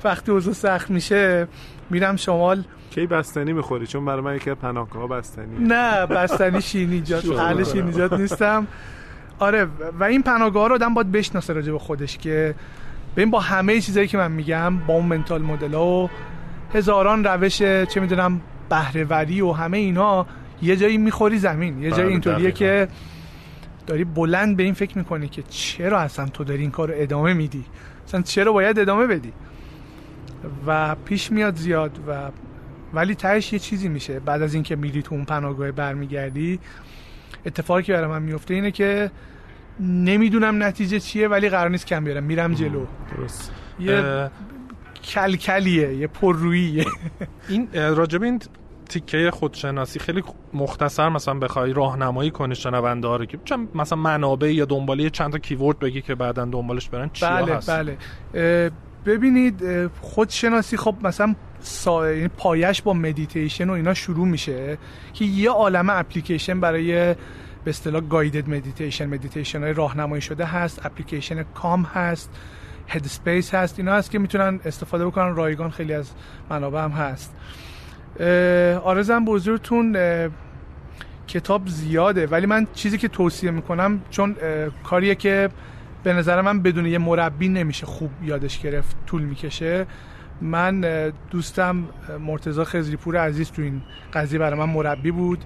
وقتی 0.04 0.32
اوضاع 0.32 0.54
سخت 0.54 0.90
میشه 0.90 1.48
میرم 1.90 2.16
شمال. 2.16 2.64
کی 2.90 3.06
بستنی 3.06 3.52
می‌خوری؟ 3.52 3.86
چون 3.86 4.04
برای 4.04 4.20
من 4.20 4.36
یکی 4.36 4.54
پناهگاه 4.54 5.08
بستنی 5.08 5.58
نه 5.58 6.06
بستنی 6.06 6.62
شینیجات 6.62 7.30
اهل 7.30 7.64
شینیجات 7.64 8.12
نیستم. 8.12 8.66
آره 9.38 9.68
و 10.00 10.04
این 10.04 10.22
پناهگاه 10.22 10.68
رو 10.68 10.74
آدم 10.74 10.94
باید 10.94 11.12
بشناسه 11.12 11.52
راجع 11.52 11.72
به 11.72 11.78
خودش 11.78 12.18
که 12.18 12.54
ببین 13.16 13.30
با 13.30 13.40
همه 13.40 13.80
چیزایی 13.80 14.08
که 14.08 14.18
من 14.18 14.32
میگم 14.32 14.78
با 14.78 14.94
اون 14.94 15.06
منتال 15.06 15.42
مدل 15.42 15.74
و 15.74 16.08
هزاران 16.74 17.24
روش 17.24 17.58
چه 17.58 18.00
می‌دونم 18.00 18.40
بهرهوری 18.68 19.40
و 19.40 19.52
همه 19.52 19.78
اینا 19.78 20.26
یه 20.62 20.76
جایی 20.76 20.98
می‌خوری 20.98 21.38
زمین. 21.38 21.82
یه 21.82 21.90
جایی 21.90 22.02
بله، 22.02 22.12
اینطوریه 22.12 22.52
که 22.52 22.88
داری 23.86 24.04
بلند 24.04 24.56
به 24.56 24.62
این 24.62 24.74
فکر 24.74 24.98
می‌کنی 24.98 25.28
که 25.28 25.42
چرا 25.42 26.00
اصلا 26.00 26.26
تو 26.26 26.44
داری 26.44 26.60
این 26.60 26.70
کار 26.70 26.88
رو 26.88 26.94
ادامه 26.96 27.34
میدی؟ 27.34 27.64
اصلا 28.06 28.22
چرا 28.22 28.52
باید 28.52 28.78
ادامه 28.78 29.06
بدی؟ 29.06 29.32
و 30.66 30.94
پیش 30.94 31.32
میاد 31.32 31.56
زیاد 31.56 31.98
و 32.08 32.30
ولی 32.94 33.14
تهش 33.14 33.52
یه 33.52 33.58
چیزی 33.58 33.88
میشه. 33.88 34.20
بعد 34.20 34.42
از 34.42 34.54
اینکه 34.54 34.76
میری 34.76 35.02
تو 35.02 35.14
اون 35.14 35.24
پناهگاه 35.24 35.70
برمیگردی 35.70 36.60
اتفاقی 37.46 37.82
که 37.82 37.92
برای 37.92 38.06
من 38.06 38.22
میفته 38.22 38.54
اینه 38.54 38.70
که 38.70 39.10
نمی‌دونم 39.80 40.62
نتیجه 40.62 41.00
چیه 41.00 41.28
ولی 41.28 41.48
قرار 41.48 41.70
نیست 41.70 41.86
کم 41.86 42.04
بیارم. 42.04 42.22
میرم 42.22 42.54
جلو. 42.54 42.86
درست. 43.16 43.52
یه 43.80 44.30
کلکلیه 45.04 45.94
یه 45.94 46.06
پرروییه. 46.06 46.86
این 47.48 47.68
راجب 47.72 48.22
این 48.22 48.40
تیکه 48.88 49.30
خودشناسی 49.30 49.98
خیلی 49.98 50.22
مختصر 50.52 51.08
مثلا 51.08 51.34
بخوای 51.34 51.72
راهنمایی 51.72 52.30
کنی 52.30 52.54
شنونده 52.54 53.08
ها 53.08 53.16
رو 53.16 53.24
که 53.24 53.38
چند 53.44 53.68
مثلا 53.74 53.98
منابع 53.98 54.52
یا 54.52 54.64
دنبالی 54.64 55.10
چند 55.10 55.32
تا 55.32 55.38
keyword 55.38 55.78
بگی 55.78 56.02
که 56.02 56.14
بعدا 56.14 56.44
دنبالش 56.44 56.88
برن 56.88 57.10
چی 57.12 57.26
بله 57.26 57.54
هست؟ 57.54 57.70
بله. 57.70 58.70
ببینید 59.06 59.62
خودشناسی 60.00 60.76
خب 60.76 60.94
مثلا 61.02 61.34
سا... 61.60 62.12
یعنی 62.12 62.28
پایش 62.28 62.82
با 62.82 62.92
مدیتیشن 62.92 63.70
و 63.70 63.72
اینا 63.72 63.94
شروع 63.94 64.26
میشه 64.26 64.78
که 65.12 65.24
یه 65.24 65.50
عالمه 65.50 65.92
اپلیکیشن 65.92 66.60
برای 66.60 67.14
به 67.64 67.70
اصطلاح 67.70 68.00
guided 68.00 68.48
meditation 68.48 69.06
مدیتیشن 69.06 69.62
های 69.62 69.72
راهنمایی 69.72 70.22
شده 70.22 70.44
هست 70.44 70.86
اپلیکیشن 70.86 71.42
Calm 71.42 71.82
هست. 71.82 72.30
Headspace 72.88 73.54
هست. 73.54 73.78
اینا 73.78 73.92
هست 73.94 74.10
که 74.10 74.18
می‌تونن 74.18 74.60
استفاده 74.64 75.06
بکنن. 75.06 75.34
رایگان 75.34 75.70
خیلی 75.70 75.94
از 75.94 76.10
منابع 76.50 76.84
هم 76.84 76.90
هست. 76.90 77.36
عرضم 78.84 79.24
به 79.24 79.40
حضورتون 79.40 79.96
کتاب 81.26 81.68
زیاده. 81.68 82.26
ولی 82.26 82.46
من 82.46 82.66
چیزی 82.74 82.98
که 82.98 83.08
توصیه 83.08 83.50
می‌کنم 83.50 84.00
چون 84.10 84.36
کاریه 84.84 85.14
که 85.14 85.48
به 86.04 86.12
نظر 86.12 86.40
من 86.40 86.62
بدون 86.62 86.86
یه 86.86 86.98
مربی 86.98 87.48
نمیشه 87.48 87.86
خوب 87.86 88.10
یادش 88.22 88.60
گرفت 88.60 88.96
طول 89.06 89.22
می‌کشه. 89.22 89.86
من 90.40 90.84
دوستم 91.30 91.84
مرتضی 92.20 92.64
خضری‌پور 92.64 93.16
عزیز 93.16 93.50
تو 93.50 93.62
این 93.62 93.82
قضیه 94.12 94.38
برای 94.38 94.58
من 94.58 94.68
مربی 94.68 95.10
بود. 95.10 95.44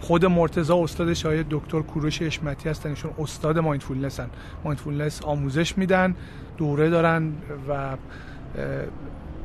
خود 0.00 0.26
مرتضی 0.26 0.82
استاد 0.82 1.12
شاید 1.12 1.46
دکتر 1.50 1.80
کوروش 1.80 2.22
حشمتی 2.22 2.68
هستن. 2.68 2.90
ایشون 2.90 3.10
استاد 3.18 3.58
mindfulness 3.58 4.04
هستن. 4.04 4.30
mindfulness 4.64 5.22
آموزش 5.22 5.78
میدن 5.78 6.14
دوره 6.58 6.90
دارن 6.90 7.32
و 7.68 7.96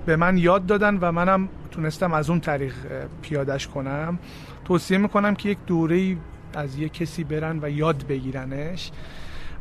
به 0.06 0.16
من 0.16 0.38
یاد 0.38 0.66
دادن 0.66 0.98
و 1.02 1.12
منم 1.12 1.50
تونستم 1.72 2.14
از 2.14 2.30
اون 2.30 2.40
طریق 2.40 2.74
پیادش 3.22 3.68
کنم. 3.68 4.20
توصیه 4.66 4.98
می‌کنم 4.98 5.36
که 5.36 5.50
یک 5.50 5.58
دوره 5.68 6.18
از 6.54 6.80
یک 6.80 6.94
کسی 6.94 7.24
برن 7.24 7.60
و 7.62 7.70
یاد 7.70 8.08
بگیرنش. 8.08 8.92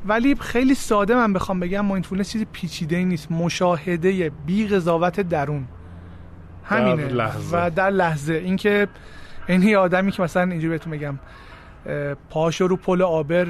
ولی 0.07 0.35
خیلی 0.35 0.75
ساده 0.75 1.15
من 1.15 1.33
بخوام 1.33 1.61
بگم 1.61 1.81
مایندفولنس 1.81 2.33
چیزی 2.33 2.47
پیچیده 2.53 3.05
نیست. 3.05 3.33
مشاهده 3.33 4.33
بی 4.47 4.67
قضاوت 4.67 5.21
درون. 5.21 5.65
همینه. 6.65 7.07
در 7.07 7.31
و 7.53 7.71
در 7.71 7.91
لحظه. 7.91 8.35
اینکه 8.35 8.89
این 9.49 9.77
آدمی 9.77 10.13
که 10.13 10.23
مثلا 10.23 10.43
اینجوری 10.43 10.69
بهتون 10.69 10.93
بگم 10.93 11.19
پاشو 12.31 12.67
رو 12.67 12.77
پل 12.77 13.03
آبر 13.03 13.47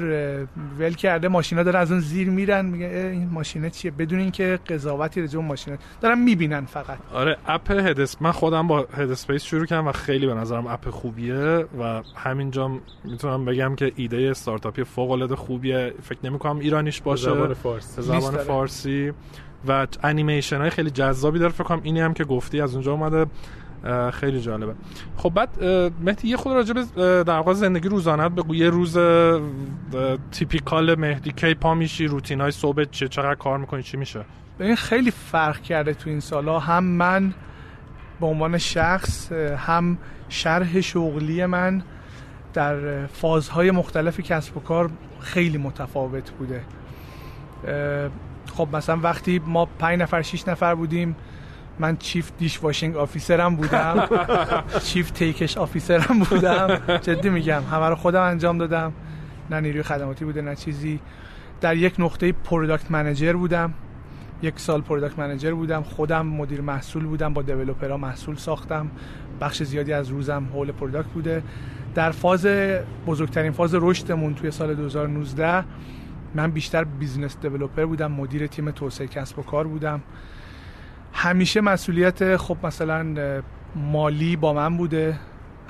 ول 0.79 0.93
کرده 0.93 1.27
ماشینا 1.27 1.63
داره 1.63 1.79
از 1.79 1.91
اون 1.91 1.99
زیر 1.99 2.29
میرن 2.29 2.65
میگه 2.65 3.09
این 3.13 3.29
ماشینه 3.29 3.69
چیه؟ 3.69 3.91
بدون 3.91 4.19
اینکه 4.19 4.59
قضاوتی 4.69 5.37
اون 5.37 5.45
ماشینه. 5.45 5.77
دارن 6.01 6.19
می‌بینن 6.19 6.65
فقط. 6.65 6.97
آره 7.13 7.37
اپ 7.47 7.71
هدس 7.71 8.21
من 8.21 8.31
خودم 8.31 8.67
با 8.67 8.87
Headspace 8.97 9.43
شروع 9.43 9.65
کردم 9.65 9.87
و 9.87 9.91
خیلی 9.91 10.27
به 10.27 10.33
نظرم 10.33 10.67
اپ 10.67 10.89
خوبیه 10.89 11.65
و 11.79 12.01
همینجا 12.15 12.71
می‌تونم 13.03 13.45
بگم 13.45 13.75
که 13.75 13.91
ایده 13.95 14.27
استارتاپی 14.31 14.83
فوق 14.83 15.11
العاده 15.11 15.35
خوبیه. 15.35 15.93
فکر 16.03 16.19
نمی 16.23 16.39
کنم 16.39 16.59
ایرانیش 16.59 17.01
باشه. 17.01 17.29
زبان 17.29 17.53
فارسی. 17.53 18.01
زبان 18.01 18.37
فارسی. 18.37 19.13
و 19.67 19.87
انیمیشن 20.03 20.57
های 20.57 20.69
خیلی 20.69 20.89
جذابی 20.89 21.39
داره. 21.39 21.51
فکر 21.51 21.63
کنم 21.63 21.81
اینی 21.83 21.99
هم 21.99 22.13
که 22.13 22.23
گفتی 22.23 22.61
از 22.61 22.73
اونجا 22.73 22.91
اومده. 22.91 23.25
خیلی 24.13 24.41
جالبه. 24.41 24.73
خب 25.17 25.29
بعد 25.29 25.63
مهدی 26.01 26.27
یه 26.27 26.37
خود 26.37 26.53
راجع 26.53 26.73
به 26.73 26.83
در 27.23 27.37
واقع 27.37 27.53
زندگی 27.53 27.89
روزانت 27.89 28.31
بگو. 28.31 28.55
یه 28.55 28.69
روز 28.69 28.97
تیپیکال 30.31 30.99
مهدی 30.99 31.31
کی 31.31 31.53
پا 31.53 31.73
میشی؟ 31.73 32.07
روتین 32.07 32.41
های 32.41 32.51
صبح 32.51 32.83
چه 32.83 33.07
چقدر 33.07 33.35
کار 33.35 33.57
می‌کنی؟ 33.57 33.83
چی 33.83 33.97
میشه؟ 33.97 34.25
این 34.59 34.75
خیلی 34.75 35.11
فرق 35.11 35.61
کرده 35.61 35.93
تو 35.93 36.09
این 36.09 36.19
سالا. 36.19 36.59
هم 36.59 36.83
من 36.83 37.33
به 38.19 38.25
عنوان 38.25 38.57
شخص 38.57 39.31
هم 39.57 39.97
شرح 40.29 40.81
شغلی 40.81 41.45
من 41.45 41.83
در 42.53 43.05
فازهای 43.05 43.71
مختلف 43.71 44.19
کسب 44.19 44.57
و 44.57 44.59
کار 44.59 44.89
خیلی 45.19 45.57
متفاوت 45.57 46.31
بوده. 46.31 46.61
خب 48.53 48.67
مثلا 48.73 48.97
وقتی 48.97 49.41
ما 49.45 49.65
پنج 49.65 49.99
نفر 49.99 50.21
شیش 50.21 50.47
نفر 50.47 50.75
بودیم 50.75 51.15
من 51.79 51.97
chief 51.97 52.31
dishwashing 52.37 52.63
officer 52.63 52.97
م 52.97 53.55
بودم. 53.55 54.07
chief 54.87 55.11
تی‌کش 55.11 55.57
officer 55.57 56.11
م 56.11 56.19
بودم. 56.19 56.81
جدی 57.01 57.29
میگم 57.29 57.61
همه 57.71 57.89
رو 57.89 57.95
خودم 57.95 58.21
انجام 58.21 58.57
دادم. 58.57 58.93
نه 59.51 59.59
نیروی 59.61 59.83
خدماتی 59.83 60.25
بوده 60.25 60.41
نه 60.41 60.55
چیزی. 60.55 60.99
در 61.61 61.75
یک 61.75 61.95
نقطه 61.99 62.31
product 62.31 62.91
manager 62.91 63.33
بودم. 63.33 63.73
یک 64.41 64.59
سال 64.59 64.81
product 64.81 65.19
manager 65.19 65.53
بودم. 65.53 65.83
خودم 65.83 66.25
مدیر 66.25 66.61
محصول 66.61 67.03
بودم 67.05 67.33
با 67.33 67.41
developer 67.41 67.91
ها 67.91 67.97
محصول 67.97 68.35
ساختم. 68.35 68.91
بخش 69.41 69.63
زیادی 69.63 69.93
از 69.93 70.09
روزم 70.09 70.47
حول 70.53 70.71
product 70.71 71.09
بوده. 71.09 71.43
در 71.95 72.11
فاز 72.11 72.47
بزرگترین 73.07 73.51
فاز 73.51 73.75
رشدمون 73.75 74.35
توی 74.35 74.51
سال 74.51 74.75
2019 74.75 75.63
من 76.35 76.51
بیشتر 76.51 76.83
business 76.83 77.37
developer 77.41 77.85
بودم. 77.85 78.11
مدیر 78.11 78.47
تیم 78.47 78.71
توسعه 78.71 79.07
کسب 79.07 79.39
و 79.39 79.41
کار 79.41 79.67
بودم. 79.67 80.01
همیشه 81.17 81.61
مسئولیت 81.61 82.37
خب 82.37 82.57
مثلا 82.63 83.05
مالی 83.75 84.35
با 84.35 84.53
من 84.53 84.77
بوده. 84.77 85.19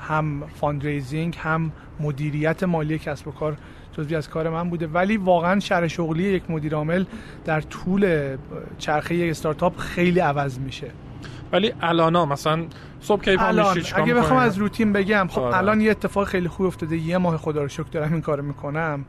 هم 0.00 0.42
fundraising 0.60 1.36
هم 1.40 1.72
مدیریت 2.00 2.62
مالی 2.62 2.98
کسب 2.98 3.28
و 3.28 3.30
کار 3.30 3.56
جزوی 3.92 4.16
از 4.16 4.28
کار 4.28 4.48
من 4.48 4.70
بوده. 4.70 4.86
ولی 4.86 5.16
واقعا 5.16 5.60
شرح 5.60 5.88
شغلی 5.88 6.22
یک 6.22 6.50
مدیر 6.50 6.74
عامل 6.74 7.04
در 7.44 7.60
طول 7.60 8.36
چرخه 8.78 9.14
یک 9.14 9.30
استارتاپ 9.30 9.76
خیلی 9.76 10.20
عوض 10.20 10.58
میشه. 10.58 10.90
ولی 11.52 11.72
الان 11.80 12.28
مثلا 12.28 12.64
صبح 13.00 13.22
کی 13.22 13.36
الان 13.40 13.82
اگه 13.94 14.14
بخوام 14.14 14.38
از 14.38 14.58
روتین 14.58 14.92
بگم 14.92 15.26
خب 15.30 15.40
آره. 15.40 15.56
الان 15.56 15.80
یه 15.80 15.90
اتفاق 15.90 16.26
خیلی 16.26 16.48
خوب 16.48 16.66
افتاده. 16.66 16.96
یه 16.96 17.18
ماه 17.18 17.36
خدا 17.36 17.62
رو 17.62 17.68
شکر 17.68 17.88
دارم 17.92 18.12
این 18.12 18.22
کارو 18.22 18.42
می‌کنم. 18.42 19.04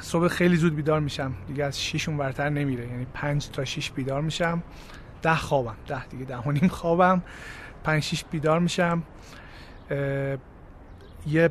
صبح 0.00 0.28
خیلی 0.28 0.56
زود 0.56 0.76
بیدار 0.76 1.00
میشم. 1.00 1.34
دیگه 1.46 1.64
از 1.64 1.82
6 1.82 2.08
اون 2.08 2.18
برتر 2.18 2.48
نمیره. 2.48 2.86
یعنی 2.86 3.06
5 3.14 3.50
تا 3.50 3.64
6 3.64 3.90
بیدار 3.90 4.20
میشم. 4.20 4.62
ده 5.22 5.34
خوابم. 5.34 5.76
ده 5.86 6.06
دیگه 6.06 6.24
ده 6.24 6.38
و 6.38 6.52
نیم 6.52 6.68
خوابم. 6.68 7.22
5 7.84 8.02
6 8.02 8.24
بیدار 8.30 8.60
میشم. 8.60 9.02
یه 11.26 11.50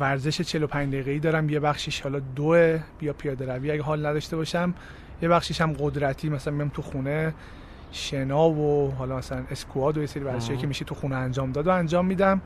ورزش 0.00 0.40
45 0.40 0.92
دقیقه‌ای 0.92 1.18
دارم. 1.18 1.48
یه 1.48 1.60
بخشش 1.60 2.00
حالا 2.00 2.18
دو 2.18 2.78
بیا 2.98 3.12
پیاده 3.12 3.54
روی. 3.54 3.70
اگه 3.70 3.82
حال 3.82 4.06
نداشته 4.06 4.36
باشم 4.36 4.74
یه 5.22 5.28
بخشش 5.28 5.60
هم 5.60 5.72
قدرتی. 5.72 6.28
مثلا 6.28 6.54
میام 6.54 6.68
تو 6.68 6.82
خونه 6.82 7.34
شنا 7.92 8.50
و 8.50 8.90
حالا 8.90 9.16
مثلا 9.16 9.44
اسکواد 9.50 9.98
و 9.98 10.00
یه 10.00 10.06
سری 10.06 10.24
ورزشی 10.24 10.56
که 10.56 10.66
میشه 10.66 10.84
تو 10.84 10.94
خونه 10.94 11.16
انجام 11.16 11.52
داد 11.52 11.66
و 11.66 11.70
انجام 11.70 12.06
میدم. 12.06 12.40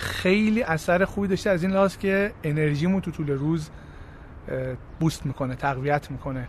خیلی 0.00 0.62
اثر 0.62 1.04
خوبی 1.04 1.28
داشته 1.28 1.50
از 1.50 1.62
این 1.62 1.72
لحاظ 1.72 1.96
که 1.96 2.32
انرژیمو 2.44 3.00
تو 3.00 3.10
طول 3.10 3.30
روز 3.30 3.70
بوست 5.00 5.26
می‌کنه 5.26 5.54
تقویت 5.54 6.10
می‌کنه. 6.10 6.48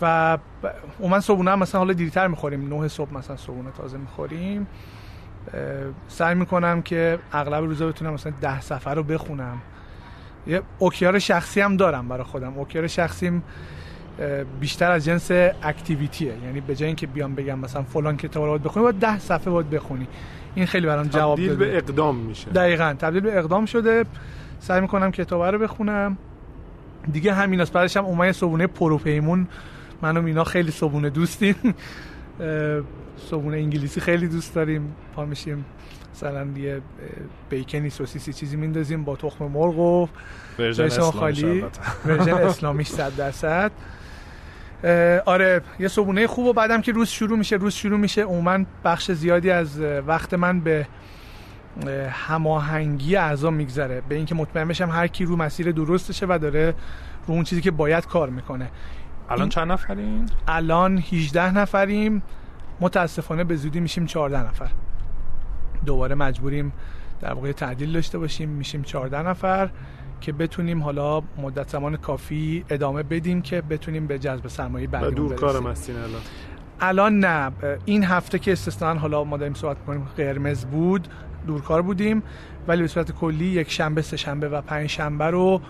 و 0.00 0.38
من 1.00 1.20
صبحونه 1.20 1.50
هم 1.50 1.58
مثلا 1.58 1.78
حالا 1.78 1.92
دیرتر 1.92 2.26
می‌خوریم 2.26 2.74
نه 2.74 2.88
صبح 2.88 3.14
مثلا 3.14 3.36
صبحونه 3.36 3.70
تازه 3.70 3.98
می‌خوریم. 3.98 4.66
سعی 6.08 6.34
می‌کنم 6.34 6.82
که 6.82 7.18
اغلب 7.32 7.64
روزا 7.64 7.86
بتونم 7.86 8.12
مثلا 8.12 8.32
ده 8.40 8.60
سفر 8.60 8.94
رو 8.94 9.02
بخونم. 9.02 9.58
یه 10.46 10.62
اوکیار 10.78 11.18
شخصی 11.18 11.60
هم 11.60 11.76
دارم 11.76 12.08
برای 12.08 12.24
خودم. 12.24 12.58
اوکیار 12.58 12.86
شخصیم 12.86 13.42
بیشتر 14.60 14.90
از 14.90 15.04
جنس 15.04 15.30
اکتیویتیه 15.62 16.34
یعنی 16.44 16.60
به 16.60 16.76
جای 16.76 16.86
اینکه 16.86 17.06
بیام 17.06 17.34
بگم 17.34 17.58
مثلا 17.58 17.82
فلان 17.82 18.16
کتاب 18.16 18.44
رو 18.44 18.50
باید 18.50 18.62
بخونی 18.62 18.82
باید 18.82 18.98
ده 18.98 19.18
صفحه 19.18 19.50
باید 19.50 19.70
بخونی. 19.70 20.08
این 20.56 20.66
خیلی 20.66 20.86
برام 20.86 21.06
جواب 21.06 21.38
تبدیل 21.38 21.56
به 21.56 21.76
اقدام 21.76 22.16
میشه. 22.16 22.50
دقیقا 22.50 22.94
تبدیل 22.98 23.20
به 23.20 23.38
اقدام 23.38 23.66
شده. 23.66 24.04
سعی 24.58 24.80
می‌کنم 24.80 25.10
کتاب 25.10 25.42
رو 25.42 25.58
بخونم. 25.58 26.18
دیگه 27.12 27.34
همین 27.34 27.60
است. 27.60 27.72
بعدش 27.72 27.96
هم 27.96 28.04
اومای 28.04 28.32
صبونه 28.32 28.66
پروپیمون. 28.66 29.48
من 30.02 30.16
و 30.16 30.22
مینا 30.22 30.44
خیلی 30.44 30.70
صبونه 30.70 31.10
دوستیم. 31.10 31.54
صبونه 33.30 33.56
انگلیسی 33.56 34.00
خیلی 34.00 34.28
دوست 34.28 34.54
داریم. 34.54 34.94
پا 35.16 35.24
میشیم 35.24 35.64
مثلا 36.14 36.46
یه 36.56 36.80
bacon 37.50 37.83
ی 37.83 37.90
سوسیسی 37.90 38.32
چیزی 38.32 38.56
میندازیم 38.56 39.04
با 39.04 39.16
تخم 39.16 39.44
مرغ 39.44 39.78
و 39.78 40.08
version 40.58 40.88
حلالی. 41.00 41.64
version 42.06 42.34
اسلامیش 42.48 42.88
100 42.88 43.16
درصد. 43.16 43.72
آره 45.26 45.62
یه 45.78 45.88
صبونه 45.88 46.26
خوب 46.26 46.46
و 46.46 46.52
بعدم 46.52 46.80
که 46.80 46.92
روز 46.92 47.08
شروع 47.08 47.38
میشه 47.38 47.56
روز 47.56 47.74
شروع 47.74 47.98
میشه. 47.98 48.22
عموما 48.22 48.58
بخش 48.84 49.10
زیادی 49.10 49.50
از 49.50 49.80
وقت 49.80 50.34
من 50.34 50.60
به 50.60 50.86
هماهنگی 52.10 53.16
اعضا 53.16 53.50
میگذره. 53.50 54.02
به 54.08 54.14
اینکه 54.14 54.34
مطمئن 54.34 54.68
بشم 54.68 54.90
هر 54.90 55.06
کی 55.06 55.24
رو 55.24 55.36
مسیر 55.36 55.72
درستشه 55.72 56.26
و 56.28 56.38
داره 56.42 56.74
رو 57.26 57.34
اون 57.34 57.44
چیزی 57.44 57.60
که 57.60 57.70
باید 57.70 58.06
کار 58.06 58.30
می‌کنه. 58.30 58.70
الان 59.30 59.48
چند 59.48 59.72
نفرین؟ 59.72 60.28
الان 60.48 60.98
18 60.98 61.58
نفریم. 61.58 62.22
متاسفانه 62.80 63.44
به 63.44 63.56
زودی 63.56 63.80
میشیم 63.80 64.06
14 64.06 64.48
نفر. 64.48 64.70
دوباره 65.86 66.14
مجبوریم 66.14 66.72
در 67.20 67.32
واقع 67.32 67.52
تعدیل 67.52 67.92
داشته 67.92 68.18
باشیم 68.18 68.48
میشیم 68.48 68.82
14 68.82 69.28
نفر. 69.28 69.68
که 70.20 70.32
بتونیم 70.32 70.82
حالا 70.82 71.22
مدت 71.38 71.68
زمان 71.68 71.96
کافی 71.96 72.64
ادامه 72.70 73.02
بدیم 73.02 73.42
که 73.42 73.60
بتونیم 73.60 74.06
به 74.06 74.18
جذب 74.18 74.48
سرمایه 74.48 74.86
بعدی 74.86 75.14
دور 75.14 75.34
کارم 75.34 75.66
هستین 75.66 75.96
الان. 75.96 76.20
الان 76.80 77.20
نه. 77.20 77.52
این 77.84 78.04
هفته 78.04 78.38
که 78.38 78.52
استثنا 78.52 78.94
حالا 78.94 79.24
ما 79.24 79.36
داریم 79.36 79.54
صحبت 79.54 79.84
کنیم 79.86 80.08
قرمز 80.16 80.64
بود 80.64 81.08
دورکار 81.46 81.82
بودیم 81.82 82.22
ولی 82.68 82.82
به 82.82 82.88
صورت 82.88 83.12
کلی 83.12 83.44
یک 83.44 83.70
شنبه 83.70 84.02
سه 84.02 84.16
شنبه 84.16 84.48
و 84.48 84.60
پنج 84.60 84.86
شنبه 84.86 85.24
رو 85.24 85.60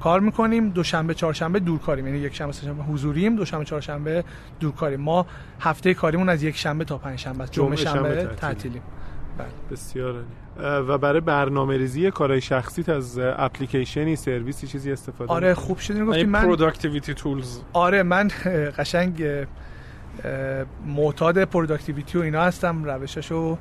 کار 0.00 0.20
می‌کنیم. 0.20 0.68
دوشنبه 0.68 1.14
چهارشنبه 1.14 1.58
دور 1.60 1.78
کاریم 1.78 2.06
یعنی 2.06 2.18
یک 2.18 2.34
شنبه 2.34 2.52
سه 2.52 2.66
شنبه 2.66 2.82
حضوریم 2.82 3.36
دوشنبه 3.36 3.64
چهارشنبه 3.64 4.24
دور 4.60 4.72
کاریم 4.72 5.00
ما 5.00 5.26
هفته 5.60 5.94
کاریمون 5.94 6.28
از 6.28 6.42
یک 6.42 6.56
شنبه 6.56 6.84
تا 6.84 6.98
پنج 6.98 7.18
شنبه 7.18 7.46
جمعه 7.46 7.76
شنبه 7.76 8.24
تعطیلیم 8.24 8.82
بله. 9.38 9.46
بسیار 9.70 10.14
و 10.60 10.98
برای 10.98 11.20
برنامه 11.20 11.76
ریزی 11.76 12.10
کارهای 12.10 12.40
شخصیت 12.40 12.88
از 12.88 13.18
اپلیکیشنی 13.18 14.16
سرویسی 14.16 14.66
چیزی 14.66 14.92
استفاده 14.92 15.32
آره 15.32 15.54
خوب 15.54 15.78
شدین. 15.78 16.06
گفتی 16.06 16.24
من 16.24 16.42
productivity 16.42 17.14
tools 17.14 17.58
آره 17.72 18.02
من 18.02 18.30
قشنگ 18.78 19.24
معتاد 20.86 21.44
productivity 21.44 22.18
و 22.18 22.20
اینا 22.20 22.42
هستم 22.42 22.84
روشاشو 22.84 23.58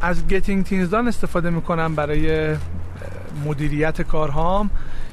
از 0.00 0.28
Getting 0.28 0.64
Things 0.64 0.90
Done 0.90 1.08
استفاده 1.08 1.50
می‌کنم 1.50 1.94
برای 1.94 2.56
مدیریت 3.44 4.02
کارهام. 4.02 4.70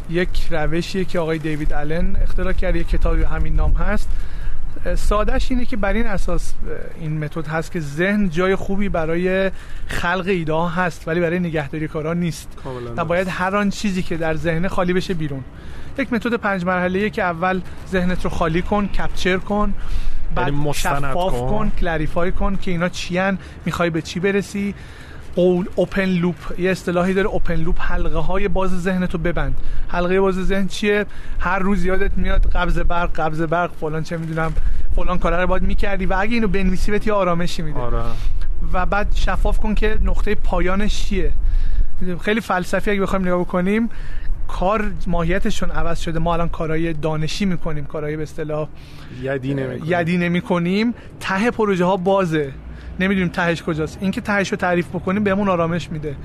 یک 0.09 0.47
روشیه 0.51 1.05
که 1.05 1.19
آقای 1.19 1.37
دیوید 1.37 1.73
آلن 1.73 2.15
اختراع 2.15 2.53
کرد 2.53 2.75
یک 2.75 2.87
کتابی 2.87 3.23
همین 3.23 3.55
نام 3.55 3.71
هست. 3.71 4.09
سادهش 4.95 5.47
اینه 5.51 5.65
که 5.65 5.77
بر 5.77 5.93
این 5.93 6.07
اساس 6.07 6.53
این 6.99 7.23
متد 7.23 7.47
هست 7.47 7.71
که 7.71 7.79
ذهن 7.79 8.29
جای 8.29 8.55
خوبی 8.55 8.89
برای 8.89 9.51
خلق 9.87 10.25
ایده 10.27 10.69
هست 10.69 11.07
ولی 11.07 11.19
برای 11.19 11.39
نگهداری 11.39 11.87
کارا 11.87 12.13
نیست. 12.13 12.57
و 12.97 13.05
باید 13.05 13.27
هر 13.27 13.55
آن 13.55 13.69
چیزی 13.69 14.03
که 14.03 14.17
در 14.17 14.35
ذهن 14.35 14.67
خالی 14.67 14.93
بشه 14.93 15.13
بیرون. 15.13 15.43
یک 15.97 16.13
متد 16.13 16.33
پنج 16.33 16.65
مرحله 16.65 17.09
که 17.09 17.23
اول 17.23 17.61
ذهنت 17.91 18.23
رو 18.23 18.29
خالی 18.29 18.61
کن 18.61 18.87
capture 18.87 19.37
کن 19.37 19.73
بعد 20.35 20.71
شفاف 20.71 21.33
کن, 21.33 21.49
کن 21.49 21.71
clarify 21.79 22.31
کن 22.31 22.55
که 22.55 22.71
اینا 22.71 22.89
چیان 22.89 23.37
می‌خوای 23.65 23.89
به 23.89 24.01
چی 24.01 24.19
برسی. 24.19 24.75
قول 25.35 25.65
open 25.75 26.05
loop 26.05 26.35
یه 26.59 26.71
اصطلاحی 26.71 27.13
داره 27.13 27.27
open 27.27 27.55
loop 27.55 27.81
حلقه 27.81 28.19
های 28.19 28.47
باز 28.47 28.81
ذهنتو 28.81 29.17
ببند. 29.17 29.57
حلقه 29.87 30.21
باز 30.21 30.35
ذهن 30.35 30.67
چیه؟ 30.67 31.05
هر 31.39 31.59
روز 31.59 31.85
یادت 31.85 32.17
میاد 32.17 32.51
قبض 32.51 32.79
برق 32.79 33.13
قبض 33.13 33.41
برق 33.41 33.71
فلان 33.71 34.03
چه 34.03 34.17
می‌دونم 34.17 34.53
فلان 34.95 35.17
کارا 35.17 35.41
رو 35.41 35.47
باید 35.47 35.63
می‌کردی 35.63 36.05
و 36.05 36.15
اگه 36.19 36.33
اینو 36.33 36.47
بنویسی 36.47 36.91
بهت 36.91 37.07
یه 37.07 37.13
آرامشی 37.13 37.61
میده. 37.61 37.79
آره. 37.79 38.03
و 38.73 38.85
بعد 38.85 39.07
شفاف 39.15 39.57
کن 39.57 39.75
که 39.75 39.97
نقطه 40.03 40.35
پایانش 40.35 41.05
چیه. 41.05 41.31
خیلی 42.21 42.41
فلسفی 42.41 42.91
اگه 42.91 43.01
بخوایم 43.01 43.25
نگاه 43.25 43.39
بکنیم 43.39 43.89
کار 44.47 44.91
ماهیتشون 45.07 45.71
عوض 45.71 45.99
شده. 45.99 46.19
ما 46.19 46.33
الان 46.33 46.49
کارهای 46.49 46.93
دانشی 46.93 47.45
می‌کنیم 47.45 47.85
کارهای 47.85 48.17
به 48.17 48.23
اصطلاح 48.23 48.67
یدی 49.85 50.17
نمی‌کنیم. 50.17 50.93
ته 51.19 51.51
پروژه 51.51 51.85
ها 51.85 51.97
بازه. 51.97 52.51
نمی‌دونیم 53.01 53.29
تهش 53.29 53.63
کجاست. 53.63 53.97
اینکه 54.01 54.21
تهش 54.21 54.51
رو 54.51 54.57
تعریف 54.57 54.87
بکنیم 54.87 55.23
بهمون 55.23 55.49
آرامش 55.49 55.91
میده. 55.91 56.15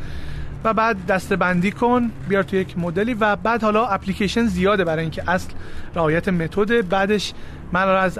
و 0.64 0.74
بعد 0.74 1.06
دسته 1.06 1.36
بندی 1.36 1.70
کن 1.70 2.10
بیار 2.28 2.42
تو 2.42 2.56
یک 2.56 2.78
مدلی 2.78 3.14
و 3.14 3.36
بعد 3.36 3.62
حالا 3.62 3.86
اپلیکیشن 3.86 4.46
زیاده 4.46 4.84
برای 4.84 5.02
اینکه 5.02 5.30
اصل 5.30 5.50
رعایت 5.94 6.28
متد. 6.28 6.88
بعدش 6.88 7.32
من 7.72 7.88
از 7.88 8.18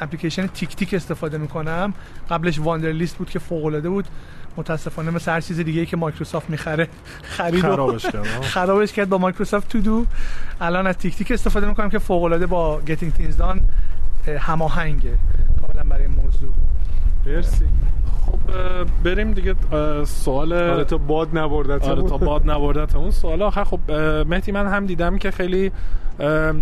اپلیکیشن 0.00 0.46
TickTick 0.46 0.94
استفاده 0.94 1.38
می‌کنم. 1.38 1.94
قبلش 2.30 2.58
Wunderlist 2.58 3.16
بود 3.16 3.30
که 3.30 3.38
فوق 3.38 3.64
العاده 3.64 3.88
بود. 3.88 4.04
متاسفانه 4.56 5.10
مثل 5.10 5.32
هر 5.32 5.40
چیز 5.40 5.60
دیگه 5.60 5.86
که 5.86 5.96
مایکروسافت 5.96 6.50
می‌خره 6.50 6.88
خرید 7.22 7.62
خرابش 7.62 8.06
کرد 8.06 8.26
خرابش 8.42 8.92
کرد 8.92 9.08
با 9.08 9.18
Microsoft 9.18 9.68
To 9.68 9.80
Do 9.80 10.06
الان 10.60 10.86
از 10.86 10.98
TickTick 10.98 11.30
استفاده 11.30 11.66
می‌کنم 11.66 11.90
که 11.90 11.98
فوق 11.98 12.22
العاده 12.22 12.46
با 12.46 12.80
Getting 12.80 13.12
Things 13.12 13.36
Done 13.36 13.60
هماهنگه. 14.38 15.18
کاملا 15.60 15.88
برای 15.90 16.06
موضوع. 16.06 16.52
مرسی. 17.26 17.64
خب 18.26 18.38
بریم 19.04 19.32
دیگه 19.32 19.54
سوال 20.04 20.52
آره 20.52 20.84
تا 20.84 20.98
باد 20.98 21.38
نبردت 21.38 21.88
آره 21.88 22.02
تا 22.02 22.16
باد 22.16 22.50
نبردت 22.50 22.96
اون. 22.96 23.10
سوال 23.10 23.42
آخر 23.42 23.64
خب 23.64 23.90
مهدی 24.28 24.52
من 24.52 24.66
هم 24.66 24.86
دیدم 24.86 25.18
که 25.18 25.30
خیلی 25.30 25.72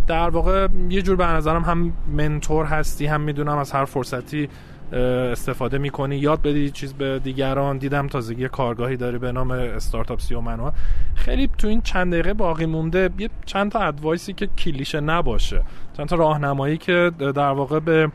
در 0.07 0.31
واقع 0.31 0.69
یه 0.89 1.03
جور 1.03 1.17
به 1.17 1.27
نظرم 1.27 1.63
هم 1.63 1.93
mentor 2.17 2.67
هستی 2.67 3.07
هم 3.07 3.21
می‌دونم 3.21 3.59
از 3.59 3.73
هر 3.73 3.85
فرصتی 3.85 4.49
استفاده 4.93 5.79
می‌کنی. 5.79 6.17
یاد 6.17 6.43
بدی 6.43 6.71
چیزی 6.71 6.95
به 6.95 7.19
دیگران. 7.19 7.79
دیدم 7.79 8.07
تازگی 8.07 8.49
کارگاهی 8.49 8.97
داری 8.97 9.19
به 9.19 9.33
نام 9.33 9.51
استارتاپ 9.51 10.21
سی 10.21 10.35
و 10.35 10.41
منو 10.41 10.71
خیلی 11.15 11.51
تو 11.59 11.69
این 11.69 11.83
چند 11.83 12.13
دقیقه 12.13 12.35
باقی 12.35 12.67
مونده 12.67 13.11
یه 13.19 13.31
چند 13.47 13.71
تا 13.71 13.79
advice 13.79 14.25
ی 14.25 14.33
که 14.33 14.47
کلیشه 14.47 15.01
نباشه. 15.01 15.63
چند 15.97 16.09
تا 16.09 16.17
راهنمایی 16.17 16.77
که 16.77 17.11
در 17.19 17.51
واقع 17.51 17.81
به 17.81 18.11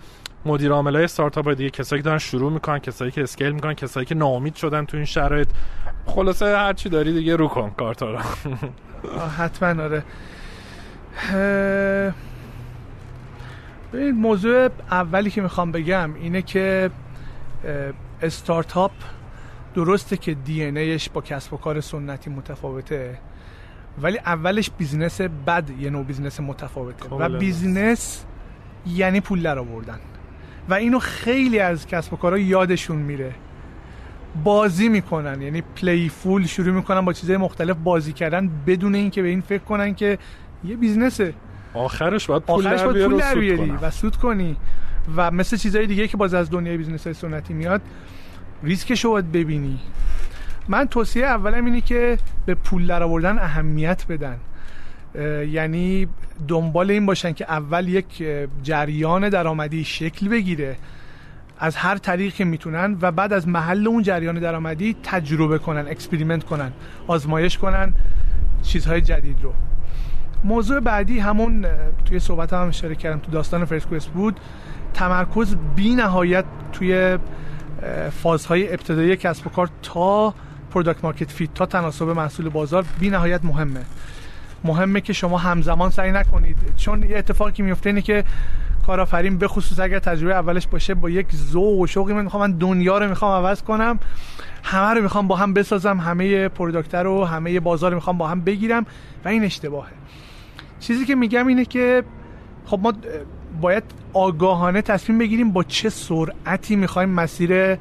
مدیر 0.45 0.71
عاملای 0.71 1.03
استارتاپ 1.03 1.53
دیگه 1.53 1.69
کسایی 1.69 2.01
که 2.01 2.05
دارن 2.05 2.17
شروع 2.17 2.51
می‌کنن 2.51 2.79
کسایی 2.79 3.11
که 3.11 3.23
scale 3.23 3.51
می‌کنن 3.51 3.73
کسایی 3.73 4.05
که 4.05 4.15
ناامید 4.15 4.55
شدن 4.55 4.85
تو 4.85 4.97
این 4.97 5.05
شرایط. 5.05 5.47
خلاصه 6.05 6.57
هر 6.57 6.73
چی 6.73 6.89
داری 6.89 7.13
دیگه 7.13 7.35
رو 7.35 7.47
کن 7.47 7.69
کارتا 7.69 8.11
رو 8.11 8.19
حتما 9.39 9.83
آره. 9.83 10.03
ببین 13.93 14.11
موضوع 14.11 14.69
اولی 14.91 15.31
که 15.31 15.41
می‌خوام 15.41 15.71
بگم 15.71 16.13
اینه 16.13 16.41
که 16.41 16.91
استارتاپ 18.21 18.91
درسته 19.75 20.17
که 20.17 20.33
DNA 20.33 20.63
ش 20.63 21.09
با 21.09 21.21
کسب 21.21 21.53
و 21.53 21.57
کار 21.57 21.81
سنتی 21.81 22.29
متفاوته 22.29 23.17
ولی 24.01 24.17
اولش 24.17 24.69
business 24.77 25.21
بعد 25.21 25.69
یه 25.79 25.89
نوع 25.89 26.03
business 26.03 26.39
متفاوته. 26.39 27.09
و 27.09 27.39
business 27.39 28.25
یعنی 28.87 29.21
پول 29.21 29.41
در 29.41 29.59
آوردن 29.59 29.99
و 30.69 30.73
اینو 30.73 30.99
خیلی 30.99 31.59
از 31.59 31.87
کسب 31.87 32.13
و 32.13 32.17
کارها 32.17 32.39
یادشون 32.39 32.97
میره. 32.97 33.31
بازی 34.43 34.89
می‌کنن 34.89 35.41
یعنی 35.41 35.61
playful 35.61 36.45
شروع 36.45 36.75
می‌کنن 36.75 37.01
با 37.01 37.13
چیزهای 37.13 37.37
مختلف 37.37 37.77
بازی 37.83 38.13
کردن 38.13 38.49
بدون 38.67 38.95
اینکه 38.95 39.21
به 39.21 39.27
این 39.27 39.41
فکر 39.41 39.63
کنن 39.63 39.95
که 39.95 40.17
یه 40.63 40.75
business 40.75 41.22
ه. 41.22 41.33
آخرش 41.73 42.27
باید 42.27 42.43
پول 42.43 42.67
آخرش 42.67 42.83
باید 42.83 43.05
پول 43.05 43.17
در 43.17 43.35
بیاری 43.35 43.71
و 43.81 43.91
سود 43.91 44.15
کنی. 44.15 44.57
و 45.15 45.31
مثل 45.31 45.57
چیزهای 45.57 45.87
دیگه 45.87 46.07
که 46.07 46.17
باز 46.17 46.33
از 46.33 46.51
دنیای 46.51 46.77
business 46.77 47.03
های 47.03 47.13
سنتی 47.13 47.53
میاد 47.53 47.81
ریسکش 48.63 49.05
رو 49.05 49.11
باید 49.11 49.31
ببینی. 49.31 49.79
من 50.67 50.85
توصیه 50.85 51.25
اولم 51.25 51.65
اینه 51.65 51.81
که 51.81 52.17
به 52.45 52.55
پول 52.55 52.87
در 52.87 53.03
آوردن 53.03 53.39
اهمیت 53.39 54.05
بدن. 54.09 54.37
یعنی 55.51 56.07
دنبال 56.47 56.91
این 56.91 57.05
باشن 57.05 57.33
که 57.33 57.45
اول 57.51 57.87
یک 57.87 58.23
جریان 58.63 59.29
درآمدی 59.29 59.83
شکل 59.83 60.27
بگیره 60.27 60.75
از 61.59 61.75
هر 61.75 61.97
طریق 61.97 62.33
که 62.33 62.45
می‌تونن 62.45 62.97
و 63.01 63.11
بعد 63.11 63.33
از 63.33 63.47
محل 63.47 63.87
اون 63.87 64.03
جریان 64.03 64.39
درآمدی 64.39 64.95
تجربه 65.03 65.57
کنن 65.57 65.87
experiment 65.87 66.43
کنن 66.43 66.71
آزمایش 67.07 67.57
کنن 67.57 67.93
چیزهای 68.63 69.01
جدید 69.01 69.37
رو. 69.41 69.53
موضوع 70.43 70.79
بعدی 70.79 71.19
همون 71.19 71.65
توی 72.05 72.19
صحبت 72.19 72.53
هم 72.53 72.67
اشاره 72.67 72.95
کردم 72.95 73.19
تو 73.19 73.31
داستان 73.31 73.65
فرسکوس 73.65 74.05
بود. 74.05 74.39
تمرکز 74.93 75.55
بی 75.75 75.95
نهایت 75.95 76.45
توی 76.73 77.17
فازهای 78.23 78.69
ابتدایی 78.73 79.15
کسب 79.15 79.47
و 79.47 79.49
کار 79.49 79.69
تا 79.81 80.33
product 80.71 81.03
market 81.03 81.31
fit 81.31 81.53
تا 81.53 81.65
تناسب 81.65 82.09
محصول 82.09 82.49
بازار 82.49 82.85
بی 82.99 83.09
نهایت 83.09 83.45
مهمه. 83.45 83.85
مهمه 84.63 85.01
که 85.01 85.13
شما 85.13 85.37
همزمان 85.37 85.89
سعی 85.89 86.11
نکنید. 86.11 86.57
چون 86.77 87.03
یه 87.03 87.17
اتفاقی 87.17 87.63
میفته 87.63 87.89
اینه 87.89 88.01
که 88.01 88.23
کارآفرین 88.87 89.37
به 89.37 89.47
خصوص 89.47 89.79
اگر 89.79 89.99
تجربه 89.99 90.33
اولش 90.33 90.67
باشه 90.67 90.93
با 90.93 91.09
یک 91.09 91.27
ذوق 91.35 91.79
و 91.79 91.87
شوقی 91.87 92.13
من 92.13 92.23
می‌خوام 92.23 92.51
من 92.51 92.57
دنیا 92.57 92.97
رو 92.97 93.09
می‌خوام 93.09 93.45
عوض 93.45 93.61
کنم. 93.61 93.99
همه 94.63 94.93
رو 94.93 95.01
می‌خوام 95.01 95.27
با 95.27 95.35
هم 95.35 95.53
بسازم 95.53 95.97
همه 95.97 96.47
پروداکت 96.47 96.95
رو 96.95 97.25
همه 97.25 97.59
بازار 97.59 97.91
رو 97.91 97.97
می‌خوام 97.97 98.17
با 98.17 98.27
هم 98.27 98.41
بگیرم 98.41 98.85
و 99.25 99.27
این 99.27 99.43
اشتباهه. 99.43 99.91
چیزی 100.79 101.05
که 101.05 101.15
میگم 101.15 101.47
اینه 101.47 101.65
که 101.65 102.03
خب 102.65 102.79
ما 102.83 102.93
باید 103.61 103.83
آگاهانه 104.13 104.81
تصمیم 104.81 105.19
بگیریم 105.19 105.51
با 105.51 105.63
چه 105.63 105.89
سرعتی 105.89 106.75
می‌خوایم 106.75 107.09
مسیر 107.09 107.77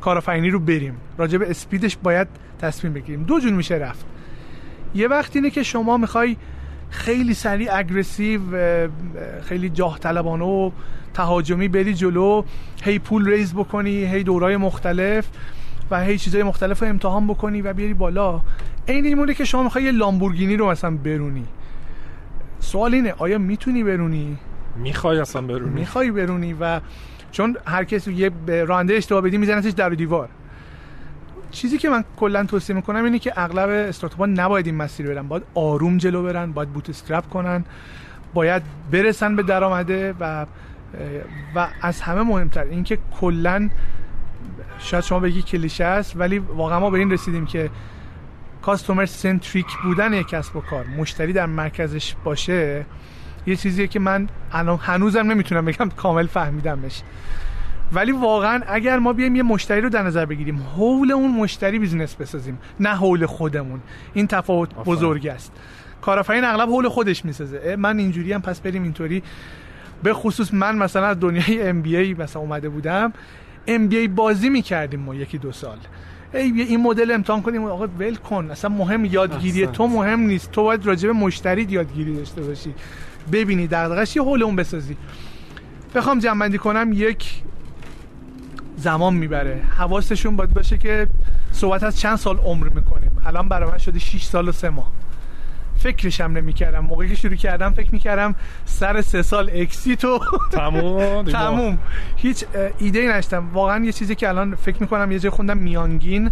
کارآفرینی 0.00 0.50
رو 0.50 0.58
بریم. 0.58 0.96
راجع 1.18 1.38
به 1.38 1.50
اسپیدش 1.50 1.96
باید 2.02 2.28
تصمیم 2.60 2.92
بگیریم. 2.92 3.22
دو 3.22 3.40
جون 3.40 3.52
میشه 3.52 3.74
رفت. 3.74 4.06
یه 4.94 5.08
وقت 5.08 5.36
اینه 5.36 5.50
که 5.50 5.62
شما 5.62 5.96
می‌خوای 5.96 6.36
خیلی 6.90 7.34
سریع 7.34 7.76
aggressive 7.76 8.40
خیلی 9.42 9.68
جاه 9.68 9.98
طلبانه 9.98 10.44
و 10.44 10.70
تهاجمی 11.14 11.68
بری 11.68 11.94
جلو 11.94 12.42
هی 12.82 12.98
پول 12.98 13.28
raise 13.28 13.54
بکنی 13.54 14.04
هی 14.04 14.22
دورای 14.22 14.56
مختلف 14.56 15.28
و 15.90 16.04
هی 16.04 16.18
چیزای 16.18 16.42
مختلف 16.42 16.82
رو 16.82 16.88
امتحان 16.88 17.26
بکنی 17.26 17.62
و 17.62 17.72
بیاری 17.72 17.94
بالا. 17.94 18.40
این 18.86 19.04
این 19.04 19.34
که 19.34 19.44
شما 19.44 19.62
می‌خوای 19.62 19.84
یه 19.84 19.90
لامبورگینی 19.90 20.56
رو 20.56 20.70
مثلا 20.70 20.90
برونی. 20.90 21.44
سوال 22.60 22.94
اینه 22.94 23.14
آیا 23.18 23.38
می‌تونی 23.38 23.84
برونی؟ 23.84 24.36
می‌خوای 24.76 25.18
اصلا 25.18 25.42
برونی؟ 25.42 25.80
می‌خوای 25.80 26.10
برونی 26.10 26.56
و 26.60 26.80
چون 27.32 27.56
هر 27.66 27.84
کسی 27.84 28.12
یه 28.12 28.30
راننده 28.46 28.94
اشتباه 28.94 29.20
بدی 29.20 29.38
میزنتش 29.38 29.70
در 29.70 29.88
دیوار. 29.88 30.28
چیزی 31.52 31.78
که 31.78 31.90
من 31.90 32.04
کلا 32.16 32.44
توصیه 32.44 32.76
می‌کنم 32.76 33.04
اینه 33.04 33.18
که 33.18 33.32
اغلب 33.36 33.68
استارتاپ 33.68 34.28
نباید 34.28 34.66
این 34.66 34.74
مسیر 34.74 35.06
برن. 35.06 35.28
باید 35.28 35.42
آروم 35.54 35.98
جلو 35.98 36.22
برن 36.22 36.52
باید 36.52 36.68
bootstrap 36.68 37.28
کنن. 37.28 37.64
باید 38.34 38.62
برسن 38.92 39.36
به 39.36 39.42
درآمده 39.42 40.14
و 40.20 40.46
و 41.54 41.68
از 41.82 42.00
همه 42.00 42.22
مهمتر 42.22 42.62
اینکه 42.62 42.98
کلا 43.20 43.70
شاید 44.78 45.04
شما 45.04 45.20
بگی 45.20 45.42
کلیشه 45.42 45.84
است 45.84 46.16
ولی 46.16 46.38
واقعا 46.38 46.80
ما 46.80 46.90
به 46.90 46.98
این 46.98 47.10
رسیدیم 47.10 47.46
که 47.46 47.70
کاستومر 48.62 49.06
سنتریک 49.06 49.66
بودن 49.82 50.12
یک 50.12 50.28
کسب 50.28 50.56
و 50.56 50.60
کار 50.60 50.86
مشتری 50.98 51.32
در 51.32 51.46
مرکزش 51.46 52.14
باشه 52.24 52.84
یه 53.46 53.56
چیزیه 53.56 53.86
که 53.86 54.00
من 54.00 54.28
الان 54.52 54.78
هنوزم 54.78 55.30
نمی‌تونم 55.30 55.64
بگم 55.64 55.88
کامل 55.88 56.26
فهمیدمش. 56.26 57.02
ولی 57.92 58.12
واقعا 58.12 58.62
اگر 58.66 58.98
ما 58.98 59.12
بیایم 59.12 59.36
یه 59.36 59.42
مشتری 59.42 59.80
رو 59.80 59.88
در 59.88 60.02
نظر 60.02 60.26
بگیریم 60.26 60.62
حول 60.76 61.12
اون 61.12 61.30
مشتری 61.30 61.78
بیزینس 61.78 62.14
بسازیم 62.14 62.58
نه 62.80 62.88
حول 62.88 63.26
خودمون. 63.26 63.80
این 64.14 64.26
تفاوت 64.26 64.74
بزرگ 64.74 65.26
است. 65.26 65.52
کارآفرین 66.02 66.44
اغلب 66.44 66.68
حول 66.68 66.88
خودش 66.88 67.24
می‌سازه. 67.24 67.76
من 67.76 67.98
اینجوری 67.98 68.32
هم 68.32 68.42
پس 68.42 68.60
بریم 68.60 68.82
اینطوری. 68.82 69.22
به 70.02 70.14
خصوص 70.14 70.54
من 70.54 70.76
مثلا 70.76 71.06
از 71.06 71.20
دنیای 71.20 71.62
ام 71.68 71.82
بی 71.82 71.96
ای 71.96 72.14
مثلا 72.14 72.42
اومده 72.42 72.68
بودم. 72.68 73.12
ام 73.66 73.88
بی 73.88 73.96
ای 73.96 74.08
بازی 74.08 74.48
می‌کردیم 74.48 75.00
ما 75.00 75.14
یکی 75.14 75.38
دو 75.38 75.52
سال. 75.52 75.78
ای 76.34 76.62
این 76.62 76.80
مدل 76.80 77.10
امتحان 77.10 77.42
کنیم. 77.42 77.64
آقا 77.64 77.86
ول 77.86 78.14
کن. 78.14 78.50
اصلا 78.50 78.70
مهم 78.70 79.04
یادگیری 79.04 79.66
تو 79.66 79.86
مهم 79.86 80.20
نیست. 80.20 80.50
تو 80.50 80.62
باید 80.62 80.86
راجع 80.86 81.06
به 81.06 81.12
مشتری 81.12 81.66
یادگیری 81.70 82.16
داشته 82.16 82.42
باشی. 82.42 82.74
ببینی 83.32 83.66
دغدغش 83.66 84.16
یه 84.16 84.22
حول 84.22 84.42
اون 84.42 84.56
بسازی. 84.56 84.96
بخوام 85.94 86.18
جمع 86.18 86.56
کنم 86.56 86.90
یک 86.92 87.42
زمان 88.82 89.14
می‌بره. 89.14 89.62
حواسشون 89.76 90.36
باید 90.36 90.54
باشه 90.54 90.78
که 90.78 91.06
صحبت 91.52 91.82
از 91.82 92.00
چند 92.00 92.16
سال 92.16 92.36
عمر 92.36 92.68
می‌کنیم. 92.68 93.10
الان 93.26 93.48
برای 93.48 93.70
من 93.70 93.78
شده 93.78 93.98
6 93.98 94.22
سال 94.22 94.48
و 94.48 94.52
3 94.52 94.70
ماه. 94.70 94.92
فکرشم 95.78 96.24
نمی‌کردم. 96.24 96.78
موقعی 96.80 97.08
که 97.08 97.14
شروع 97.14 97.34
کردم 97.34 97.70
فکر 97.70 97.92
می‌کردم 97.92 98.34
سر 98.64 99.00
سه 99.02 99.22
سال 99.22 99.50
exit 99.54 100.04
و 100.04 100.20
تموم. 100.52 101.22
تموم. 101.38 101.78
هیچ 102.16 102.44
ایده 102.78 102.98
ای 102.98 103.08
نداشتم. 103.08 103.48
واقعا 103.52 103.84
یه 103.84 103.92
چیزی 103.92 104.14
که 104.14 104.28
الان 104.28 104.54
فکر 104.54 104.76
می‌کنم 104.80 105.12
یه 105.12 105.18
جای 105.18 105.30
خوندم 105.30 105.58
میانگین. 105.58 106.30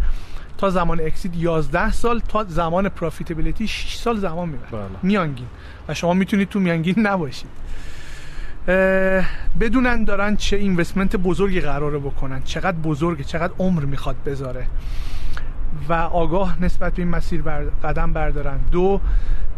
تا 0.59 0.71
زمان 0.71 1.01
exit 1.01 1.37
11 1.37 1.93
سال 1.93 2.21
تا 2.29 2.45
زمان 2.45 2.89
profitability 2.89 3.69
6 3.69 3.95
سال 3.95 4.17
زمان 4.17 4.49
می‌بره. 4.49 4.71
بله. 4.71 4.99
میانگین. 5.03 5.47
و 5.89 5.95
شما 5.95 6.15
می‌تونید 6.15 6.49
تو 6.49 6.61
میانگین 6.61 6.95
نباشید. 6.99 7.49
بدونن 9.61 10.05
دارن 10.05 10.37
چه 10.37 10.57
investment 10.57 11.17
بزرگی 11.17 11.61
قراره 11.61 11.99
بکنن. 11.99 12.43
چقدر 12.43 12.77
بزرگه 12.77 13.25
چقدر 13.25 13.53
عمر 13.59 13.85
می‌خواد 13.85 14.17
بذاره. 14.27 14.67
و 15.89 15.93
آگاه 15.93 16.65
نسبت 16.65 16.95
به 16.95 17.03
این 17.03 17.11
مسیر 17.11 17.43
قدم 17.85 18.13
بردارن. 18.13 18.59
دو 18.73 19.01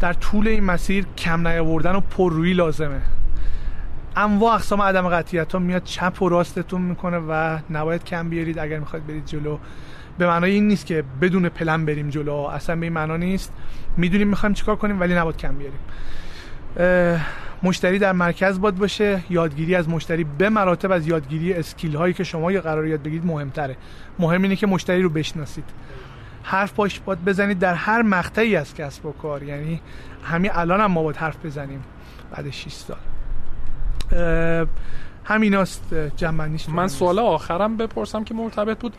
در 0.00 0.12
طول 0.12 0.48
این 0.48 0.64
مسیر 0.64 1.06
کم 1.18 1.48
نیاوردن 1.48 1.94
و 1.94 2.00
پررویی 2.00 2.54
لازمه. 2.54 3.00
انواع 4.16 4.54
اقسام 4.54 4.82
عدم 4.82 5.08
قطعیت 5.08 5.52
ها 5.52 5.58
میاد 5.58 5.84
چپ 5.84 6.22
و 6.22 6.28
راستتون 6.28 6.80
می‌کنه 6.82 7.18
و 7.18 7.58
نباید 7.70 8.04
کم 8.04 8.28
بیارید. 8.28 8.58
اگر 8.58 8.78
می‌خواید 8.78 9.06
برید 9.06 9.26
جلو 9.26 9.58
به 10.18 10.26
معنای 10.26 10.52
این 10.52 10.68
نیست 10.68 10.86
که 10.86 11.04
بدون 11.20 11.48
پلن 11.48 11.84
بریم 11.84 12.08
جلو. 12.08 12.34
اصلا 12.34 12.76
به 12.76 12.86
این 12.86 12.92
معنا 12.92 13.16
نیست. 13.16 13.52
می‌دونیم 13.96 14.28
می‌خوایم 14.28 14.54
چیکار 14.54 14.76
کنیم 14.76 15.00
ولی 15.00 15.14
نباید 15.14 15.36
کم 15.36 15.54
بیاریم. 15.54 15.80
مشتری 17.62 17.98
در 17.98 18.12
مرکز 18.12 18.60
باد 18.60 18.74
باشه 18.74 19.22
یادگیری 19.30 19.74
از 19.74 19.88
مشتری 19.88 20.24
به 20.24 20.48
مراتب 20.48 20.92
از 20.92 21.06
یادگیری 21.06 21.52
اسکیل 21.52 21.96
هایی 21.96 22.14
که 22.14 22.24
شما 22.24 22.52
یا 22.52 22.60
قرار 22.60 22.86
یاد 22.86 23.02
بگیرید 23.02 23.26
مهمتره. 23.26 23.76
مهم 24.18 24.42
اینه 24.42 24.56
که 24.56 24.66
مشتری 24.66 25.02
رو 25.02 25.08
بشناسید. 25.08 25.64
حرف 26.42 26.72
باش 26.72 27.00
باید 27.00 27.24
بزنید 27.24 27.58
در 27.58 27.74
هر 27.74 28.02
مقطعی 28.02 28.56
از 28.56 28.74
کسب 28.74 29.06
و 29.06 29.12
کار. 29.12 29.42
یعنی 29.42 29.80
همین 30.24 30.50
الان 30.54 30.80
هم 30.80 30.92
ما 30.92 31.02
باید 31.02 31.16
حرف 31.16 31.46
بزنیم. 31.46 31.84
بعد 32.30 32.50
6 32.50 32.72
سال. 32.72 32.96
همیناست 35.24 35.94
جمعنیش 36.16 36.68
من 36.68 36.88
سوال 36.88 37.18
آخرم 37.18 37.76
بپرسم 37.76 38.24
که 38.24 38.34
مرتبط 38.34 38.78
بود. 38.78 38.96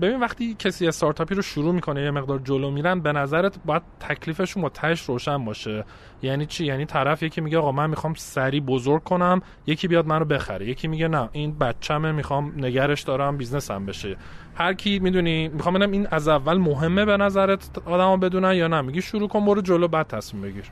ببین 0.00 0.20
وقتی 0.20 0.54
کسی 0.54 0.88
استارتاپی 0.88 1.34
رو 1.34 1.42
شروع 1.42 1.74
می‌کنه 1.74 2.02
یه 2.02 2.10
مقدار 2.10 2.38
جلو 2.38 2.70
میرن 2.70 3.00
به 3.00 3.12
نظرت 3.12 3.58
باید 3.64 3.82
تکلیفشون 4.00 4.62
با 4.62 4.68
تهش 4.68 5.00
روشن 5.00 5.44
باشه. 5.44 5.84
یعنی 6.22 6.46
چی؟ 6.46 6.64
یعنی 6.64 6.86
طرف 6.86 7.22
یکی 7.22 7.40
میگه 7.40 7.58
آقا 7.58 7.72
من 7.72 7.90
می‌خوام 7.90 8.14
سری 8.14 8.60
بزرگ 8.60 9.02
کنم 9.02 9.42
یکی 9.66 9.88
بیاد 9.88 10.06
منو 10.06 10.24
بخره. 10.24 10.68
یکی 10.68 10.88
میگه 10.88 11.08
نه 11.08 11.28
این 11.32 11.58
بچمه 11.58 12.12
می‌خوام 12.12 12.52
نگرش 12.56 13.02
دارم 13.02 13.36
بیزنسم 13.36 13.86
بشه. 13.86 14.16
هر 14.54 14.74
کی 14.74 14.98
می‌دونی 14.98 15.48
می‌خوام 15.48 15.74
ببینم 15.74 15.92
این 15.92 16.08
از 16.10 16.28
اول 16.28 16.56
مهمه 16.56 17.04
به 17.04 17.16
نظرت 17.16 17.70
آدما 17.84 18.16
بدونن 18.16 18.54
یا 18.54 18.68
نه؟ 18.68 18.80
میگی 18.80 19.02
شروع 19.02 19.28
کن 19.28 19.44
برو 19.44 19.60
جلو 19.60 19.88
بعد 19.88 20.06
تصمیم 20.06 20.42
بگیر. 20.42 20.64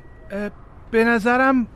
به 0.90 1.04
نظرم 1.04 1.66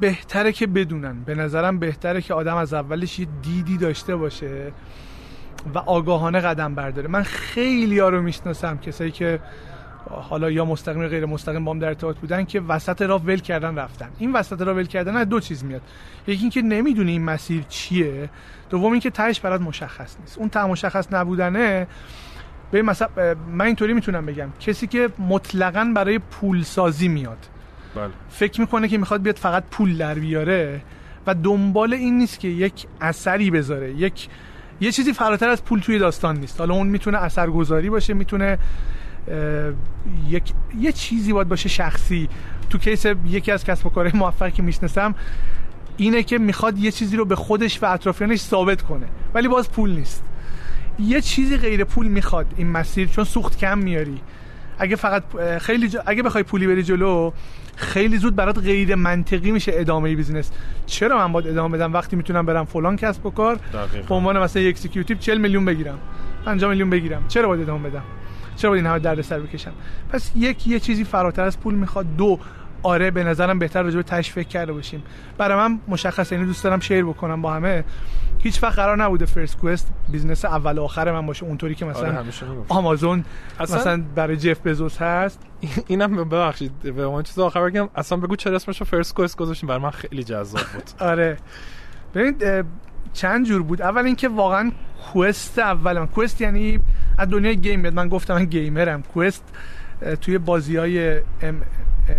بهتره 0.00 0.52
که 0.52 0.66
بدونن. 0.66 1.24
به 1.24 1.34
نظرم 1.34 1.78
بهتره 1.78 2.20
که 2.20 2.34
آدم 2.34 2.56
از 2.56 2.74
اولش 2.74 3.18
یه 3.18 3.26
دیدی 3.42 3.76
داشته 3.76 4.16
باشه. 4.16 4.72
و 5.74 5.78
آگاهانه 5.78 6.40
قدم 6.40 6.74
برداره. 6.74 7.08
من 7.08 7.22
خیلی 7.22 7.98
ها 7.98 8.08
رو 8.08 8.22
می‌شناسم 8.22 8.78
کسایی 8.78 9.10
که 9.10 9.40
حالا 10.10 10.50
یا 10.50 10.64
مستقیم 10.64 11.08
غیر 11.08 11.26
مستقیم 11.26 11.64
با 11.64 11.74
در 11.74 11.88
ارتباط 11.88 12.16
بودن 12.16 12.44
که 12.44 12.60
وسط 12.60 13.02
راه 13.02 13.22
ول 13.22 13.36
کردن 13.36 13.78
رفتن. 13.78 14.10
این 14.18 14.32
وسط 14.32 14.60
راه 14.60 14.76
ول 14.76 14.86
کردن 14.86 15.16
از 15.16 15.28
دو 15.28 15.40
چیز 15.40 15.64
میاد. 15.64 15.82
یکی 16.26 16.40
اینکه 16.40 16.62
نمی‌دونی 16.62 17.12
این 17.12 17.24
مسیر 17.24 17.62
چیه. 17.68 18.30
دوم 18.70 18.92
اینکه 18.92 19.10
تهش 19.10 19.40
برات 19.40 19.60
مشخص 19.60 20.16
نیست. 20.20 20.38
اون 20.38 20.48
ته 20.48 20.64
مشخص 20.64 21.12
نبودنه 21.12 21.86
به 22.70 22.82
مثلا 22.82 23.08
من 23.52 23.64
اینطوری 23.64 23.92
می‌تونم 23.92 24.26
بگم. 24.26 24.48
کسی 24.60 24.86
که 24.86 25.08
مطلقا 25.18 25.92
برای 25.94 26.18
پول 26.18 26.62
سازی 26.62 27.08
میاد. 27.08 27.38
بله. 27.94 28.10
فکر 28.28 28.60
می‌کنه 28.60 28.88
که 28.88 28.98
می‌خواد 28.98 29.22
بیاد 29.22 29.36
فقط 29.36 29.64
پول 29.70 29.96
در 29.96 30.14
بیاره 30.14 30.80
و 31.26 31.34
دنبال 31.34 31.94
این 31.94 32.18
نیست 32.18 32.40
که 32.40 32.48
یک 32.48 32.86
اثری 33.00 33.50
بذاره 33.50 33.92
یک 33.92 34.28
یه 34.80 34.92
چیزی 34.92 35.12
فراتر 35.12 35.48
از 35.48 35.64
پول 35.64 35.80
توی 35.80 35.98
داستان 35.98 36.38
نیست. 36.38 36.60
حالا 36.60 36.74
اون 36.74 36.86
می‌تونه 36.86 37.18
اثرگذاری 37.18 37.90
باشه 37.90 38.14
می‌تونه 38.14 38.58
یک 40.28 40.52
یه 40.78 40.92
چیزی 40.92 41.32
باید 41.32 41.48
باشه 41.48 41.68
شخصی. 41.68 42.28
تو 42.70 42.78
case 42.78 43.06
یکی 43.26 43.52
از 43.52 43.64
کسب 43.64 43.86
و 43.86 43.90
کارهای 43.90 44.18
موفقی 44.18 44.50
که 44.50 44.62
می‌شناسم 44.62 45.14
اینه 45.96 46.22
که 46.22 46.38
می‌خواد 46.38 46.78
یه 46.78 46.90
چیزی 46.90 47.16
رو 47.16 47.24
به 47.24 47.36
خودش 47.36 47.82
و 47.82 47.86
اطرافیانش 47.86 48.40
ثابت 48.40 48.82
کنه 48.82 49.06
ولی 49.34 49.48
باز 49.48 49.70
پول 49.70 49.90
نیست. 49.90 50.24
یه 50.98 51.20
چیزی 51.20 51.56
غیر 51.56 51.84
پول 51.84 52.08
می‌خواد 52.08 52.46
این 52.56 52.70
مسیر 52.70 53.08
چون 53.08 53.24
سوخت 53.24 53.58
کم 53.58 53.78
میاری. 53.78 54.20
اگه 54.78 54.96
فقط 54.96 55.22
خیلی 55.58 55.90
اگه 56.06 56.22
بخوای 56.22 56.44
پولی 56.44 56.66
بری 56.66 56.82
جلو 56.82 57.32
خیلی 57.80 58.18
زود 58.18 58.36
برات 58.36 58.58
غیر 58.58 58.94
منطقی 58.94 59.50
میشه 59.50 59.72
ادامه 59.74 60.14
business. 60.14 60.50
چرا 60.86 61.18
من 61.18 61.32
باید 61.32 61.46
ادامه 61.46 61.76
بدم 61.76 61.92
وقتی 61.92 62.16
می‌تونم 62.16 62.46
برم 62.46 62.64
فلان 62.64 62.96
کسب 62.96 63.26
و 63.26 63.30
کار؟ 63.30 63.58
به 64.08 64.14
عنوان 64.14 64.38
مثلا 64.38 64.62
یک 64.62 64.76
executive 64.76 65.16
40 65.16 65.38
میلیون 65.38 65.64
بگیرم. 65.64 65.98
50 66.44 66.70
میلیون 66.70 66.90
بگیرم. 66.90 67.24
چرا 67.28 67.48
باید 67.48 67.62
ادامه 67.62 67.88
بدم؟ 67.88 68.02
چرا 68.56 68.70
باید 68.70 68.86
این 68.86 69.02
همه 69.02 69.22
سر 69.22 69.40
بکشم؟ 69.40 69.72
پس 70.12 70.32
یک 70.36 70.66
یه 70.66 70.80
چیزی 70.80 71.04
فراتر 71.04 71.42
از 71.42 71.60
پول 71.60 71.74
می‌خواد. 71.74 72.06
دو 72.16 72.38
آره 72.82 73.10
به 73.10 73.24
نظرم 73.24 73.58
بهتر 73.58 73.82
راجع 73.82 73.96
به 73.96 74.02
تهش 74.02 74.30
فکر 74.32 74.48
کرده 74.48 74.72
باشیم. 74.72 75.02
برای 75.38 75.56
من 75.58 75.80
مشخص 75.88 76.32
یعنی 76.32 76.46
دوست 76.46 76.64
دارم 76.64 76.80
share 76.80 77.04
بکنم 77.04 77.42
با 77.42 77.52
همه. 77.52 77.84
هیچ 78.38 78.62
وقت 78.62 78.76
قرار 78.76 78.96
نبوده 78.96 79.26
فرست 79.26 79.56
کوئست 79.56 79.92
business 80.08 80.44
اول 80.44 80.78
و 80.78 80.82
آخر 80.82 81.12
من 81.12 81.26
باشه. 81.26 81.46
اونطوری 81.46 81.74
که 81.74 81.84
مثلا 81.84 82.08
آره 82.08 82.24
آمازون 82.68 83.24
اصلا... 83.60 83.78
مثلا 83.78 84.02
برای 84.14 84.36
جف 84.36 84.66
بزوس 84.66 85.02
هست. 85.02 85.40
اینم 85.86 86.24
ببخشید 86.24 86.72
به 86.78 87.02
اون 87.02 87.22
چیز 87.22 87.38
آخر 87.38 87.64
بگم 87.64 87.88
اصلا 87.94 88.18
بگو 88.18 88.36
چرا 88.36 88.56
اسمشو 88.56 88.84
فرست 88.84 89.14
کوئست 89.14 89.36
گذاشتیم؟ 89.36 89.68
برای 89.68 89.82
من 89.82 89.90
خیلی 89.90 90.24
جذاب 90.24 90.62
بود. 90.74 90.90
آره. 91.10 91.36
ببینید 92.14 92.66
چند 93.12 93.46
جور 93.46 93.62
بود؟ 93.62 93.82
اول 93.82 94.04
اینکه 94.04 94.28
واقعا 94.28 94.72
quest 95.12 95.58
اول 95.58 95.98
من 95.98 96.06
quest 96.06 96.40
یعنی 96.40 96.80
از 97.18 97.28
دنیای 97.28 97.56
game 97.56 97.90
من 97.90 98.08
گفتم 98.08 98.34
من 98.34 98.44
gamer 98.44 98.85
م. 98.85 99.02
quest 99.02 99.44
توی 100.20 100.38
بازی 100.38 100.76
های 100.76 101.20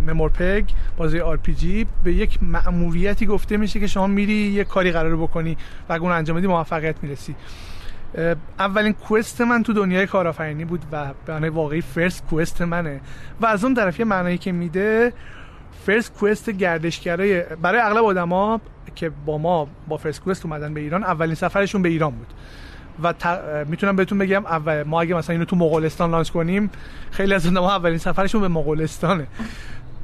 MMORPG 0.08 0.64
بازی 0.98 1.20
RPG 1.20 1.88
به 2.04 2.14
یک 2.14 2.40
مأموریتی 2.44 3.26
گفته 3.26 3.58
میشه 3.58 3.80
که 3.80 3.88
شما 3.88 4.08
میری 4.08 4.34
یه 4.34 4.64
کاری 4.64 4.92
قرار 4.92 5.16
بکنی 5.16 5.58
و 5.90 5.94
اگه 5.94 6.04
اون 6.04 6.12
انجام 6.12 6.38
بدی 6.38 6.48
موفقیت 6.48 6.96
می‌رسی. 7.02 7.36
اولین 8.60 8.94
quest 8.94 9.42
من 9.42 9.64
تو 9.64 9.74
دنیای 9.74 10.08
کارآفرینی 10.08 10.66
بود 10.66 10.82
و 10.92 11.14
به 11.26 11.50
واقعی 11.50 11.82
first 11.82 12.26
quest 12.26 12.62
منه. 12.62 13.02
و 13.42 13.46
از 13.46 13.64
اون 13.64 13.74
طرف 13.74 14.00
یه 14.00 14.06
معنایی 14.06 14.38
که 14.38 14.52
میده 14.52 15.14
first 15.86 16.14
quest 16.14 16.50
گردشگرای 16.50 17.44
برای 17.62 17.82
اغلب 17.82 18.04
آدما 18.04 18.62
که 18.96 19.12
با 19.26 19.38
ما 19.38 19.68
با 19.88 19.98
فرست 19.98 20.22
کوئست 20.22 20.46
اومدن 20.46 20.74
به 20.74 20.82
ایران 20.82 21.04
اولین 21.04 21.36
سفرشون 21.36 21.82
به 21.82 21.90
ایران 21.90 22.12
بود. 22.12 22.28
و 23.04 23.14
می‌تونم 23.68 23.96
بهتون 23.96 24.18
بگم 24.18 24.46
اول 24.46 24.84
ما 24.84 25.02
اگه 25.02 25.16
مثلا 25.16 25.34
اینو 25.34 25.46
تو 25.46 25.56
مغولستان 25.56 26.12
launch 26.12 26.30
کنیم 26.30 26.70
خیلی 27.12 27.34
از 27.34 27.54
ما 27.54 27.76
اولین 27.76 27.98
سفرشون 27.98 28.42
به 28.42 28.48
مغولستانه. 28.48 29.28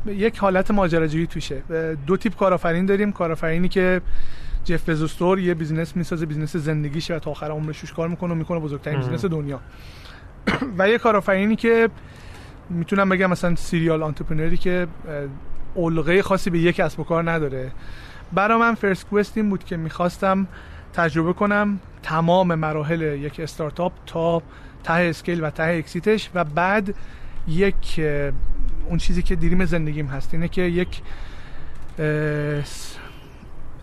یک 0.07 0.37
حالت 0.37 0.71
ماجراجویی 0.71 1.27
توشه. 1.27 1.61
دو 2.07 2.17
تیپ 2.17 2.35
کارآفرین 2.35 2.85
داریم. 2.85 3.11
کارآفرینی 3.11 3.69
که 3.69 4.01
جف 4.65 4.89
بزوس 4.89 5.18
طور 5.18 5.39
یه 5.39 5.53
business 5.53 5.95
می‌سازه 5.95 6.25
business 6.25 6.55
زندگیشه 6.55 7.15
و 7.15 7.19
تا 7.19 7.31
آخر 7.31 7.51
عمرش 7.51 7.79
روش 7.79 7.93
کار 7.93 8.07
می‌کنه 8.07 8.33
و 8.33 8.35
می‌کنه 8.35 8.59
بزرگترین 8.59 8.99
business 8.99 9.25
دنیا. 9.25 9.59
و 10.77 10.89
یه 10.89 10.97
کارآفرینی 10.97 11.55
که 11.55 11.89
می‌تونم 12.69 13.09
بگم 13.09 13.29
مثلا 13.29 13.55
serial 13.55 14.03
entrepreneur 14.03 14.53
ی 14.53 14.57
که 14.57 14.87
علاقه 15.75 16.21
خاصی 16.21 16.49
به 16.49 16.59
یک 16.59 16.75
کسب 16.75 16.99
و 16.99 17.03
کار 17.03 17.31
نداره. 17.31 17.71
برا 18.33 18.57
من 18.57 18.75
فرست 18.75 19.07
کوئست 19.07 19.37
این 19.37 19.49
بود 19.49 19.63
که 19.63 19.77
می‌خواستم 19.77 20.47
تجربه 20.93 21.33
کنم 21.33 21.79
تمام 22.03 22.55
مراحل 22.55 23.01
یک 23.01 23.39
استارتاپ 23.39 23.93
تا 24.05 24.41
ته 24.83 24.93
scale 24.93 25.43
و 25.43 25.49
ته 25.49 25.63
exit 25.63 26.07
ش 26.07 26.29
و 26.35 26.43
بعد 26.43 26.95
یک 27.47 28.01
اون 28.89 28.97
چیزی 28.97 29.21
که 29.21 29.35
dream 29.35 29.65
زندگیم 29.65 30.05
هست 30.05 30.33
اینه 30.33 30.47
که 30.47 30.61
یک 30.61 31.01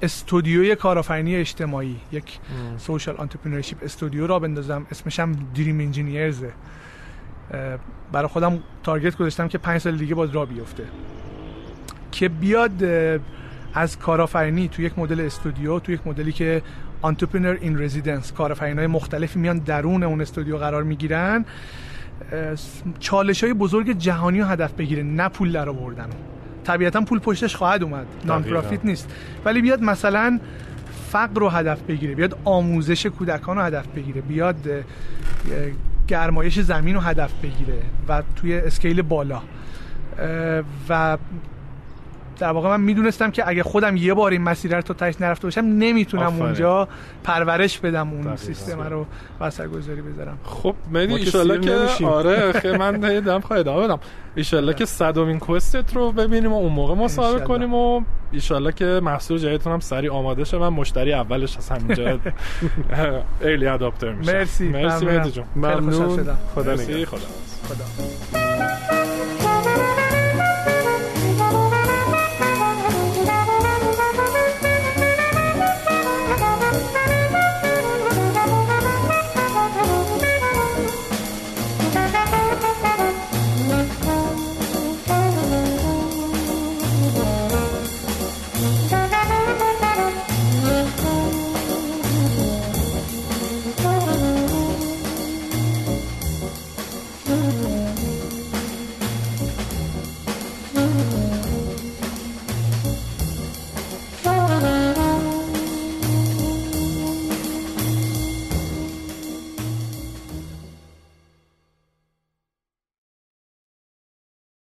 استودیوی 0.02 0.74
کارآفرینی 0.74 1.36
اجتماعی 1.36 1.96
یک 2.12 2.38
social 2.78 3.16
entrepreneurship 3.18 3.78
studio 3.82 4.26
راه 4.26 4.38
بندازم 4.38 4.86
اسمش 4.90 5.20
هم 5.20 5.32
Dream 5.54 5.80
Engineers 5.80 6.45
ه 6.45 6.52
برای 8.12 8.28
خودم 8.28 8.62
target 8.82 9.16
گذاشتم 9.16 9.48
که 9.48 9.58
پنج 9.58 9.80
سال 9.80 9.96
دیگه 9.96 10.14
باز 10.14 10.30
راه 10.30 10.46
بیفته. 10.46 10.84
که 12.12 12.28
بیاد 12.28 12.84
از 13.74 13.98
کارآفرینی 13.98 14.68
تو 14.68 14.82
یک 14.82 14.98
مدل 14.98 15.20
استودیو 15.20 15.78
تو 15.78 15.92
یک 15.92 16.06
مدلی 16.06 16.32
که 16.32 16.62
entrepreneur 17.04 17.58
in 17.60 17.82
residence 17.82 18.32
های 18.32 18.86
مختلفی 18.86 19.38
میان 19.38 19.58
درون 19.58 20.02
اون 20.02 20.20
استودیو 20.20 20.56
قرار 20.56 20.82
می‌گیرن. 20.82 21.44
چالش 23.00 23.44
های 23.44 23.52
بزرگ 23.52 23.98
جهانی 23.98 24.40
رو 24.40 24.46
هدف 24.46 24.72
بگیره 24.72 25.02
نه 25.02 25.28
پول 25.28 25.52
در 25.52 25.68
آوردن. 25.68 26.08
طبیعتا 26.64 27.00
پول 27.00 27.18
پشتش 27.18 27.56
خواهد 27.56 27.82
اومد. 27.82 28.06
non-profit 28.24 28.84
نیست. 28.84 29.10
ولی 29.44 29.62
بیاد 29.62 29.82
مثلا 29.82 30.40
فقر 31.10 31.40
رو 31.40 31.48
هدف 31.48 31.82
بگیره 31.82 32.14
بیاد 32.14 32.38
آموزش 32.44 33.06
کودکان 33.06 33.56
رو 33.56 33.62
هدف 33.62 33.86
بگیره 33.86 34.20
بیاد 34.20 34.56
گرمایش 36.08 36.60
زمین 36.60 36.94
رو 36.94 37.00
هدف 37.00 37.32
بگیره 37.42 37.82
و 38.08 38.22
توی 38.36 38.54
اسکیل 38.54 39.02
بالا. 39.02 39.42
و 40.88 41.18
در 42.38 42.50
واقع 42.50 42.68
من 42.68 42.80
می‌دونستم 42.80 43.30
که 43.30 43.48
اگه 43.48 43.62
خودم 43.62 43.96
یه 43.96 44.14
بار 44.14 44.30
این 44.30 44.42
مسیر 44.42 44.76
رو 44.76 44.82
تا 44.82 44.94
تاش 44.94 45.20
نرفته 45.20 45.46
باشم 45.46 45.60
نمی‌تونم 45.60 46.42
اونجا 46.42 46.88
پرورش 47.24 47.78
بدم 47.78 48.10
اون 48.10 48.36
سیستم 48.36 48.80
رو 48.80 49.06
واسه 49.40 49.68
گذاری 49.68 50.02
بذارم. 50.02 50.38
خب 50.44 50.74
مدی 50.92 51.14
ایشالله 51.14 51.60
که 51.60 52.06
آره 52.06 52.52
خیلی 52.52 52.76
من 52.76 53.20
دارم 53.20 53.40
خواهی 53.40 53.60
ادامه 53.60 53.84
بدم. 53.84 53.98
ایشالله 54.34 54.74
که 54.74 54.84
صدومین 54.84 55.38
کوستت 55.38 55.96
رو 55.96 56.12
ببینیم 56.12 56.52
و 56.52 56.56
اون 56.56 56.72
موقع 56.72 56.94
مصاحبه 56.94 57.40
کنیم 57.40 57.74
و 57.74 58.00
ایشالله 58.32 58.72
که 58.72 59.00
محصول 59.02 59.38
جدیدتون 59.38 59.72
هم 59.72 59.80
سری 59.80 60.08
آماده 60.08 60.44
شه 60.44 60.58
من 60.58 60.68
مشتری 60.68 61.12
اولش 61.12 61.56
از 61.56 61.68
همینجا 61.68 62.18
ایلی 63.40 63.66
اداپتر 63.66 64.12
میشم 64.12 64.32
مرسی. 64.32 64.68
مرسی 64.68 65.06
مهدی 65.06 65.30
جون. 65.30 65.44
ممنون. 65.56 66.16
خدا 66.54 66.54
خدا, 66.54 67.04
خدا. 67.04 69.03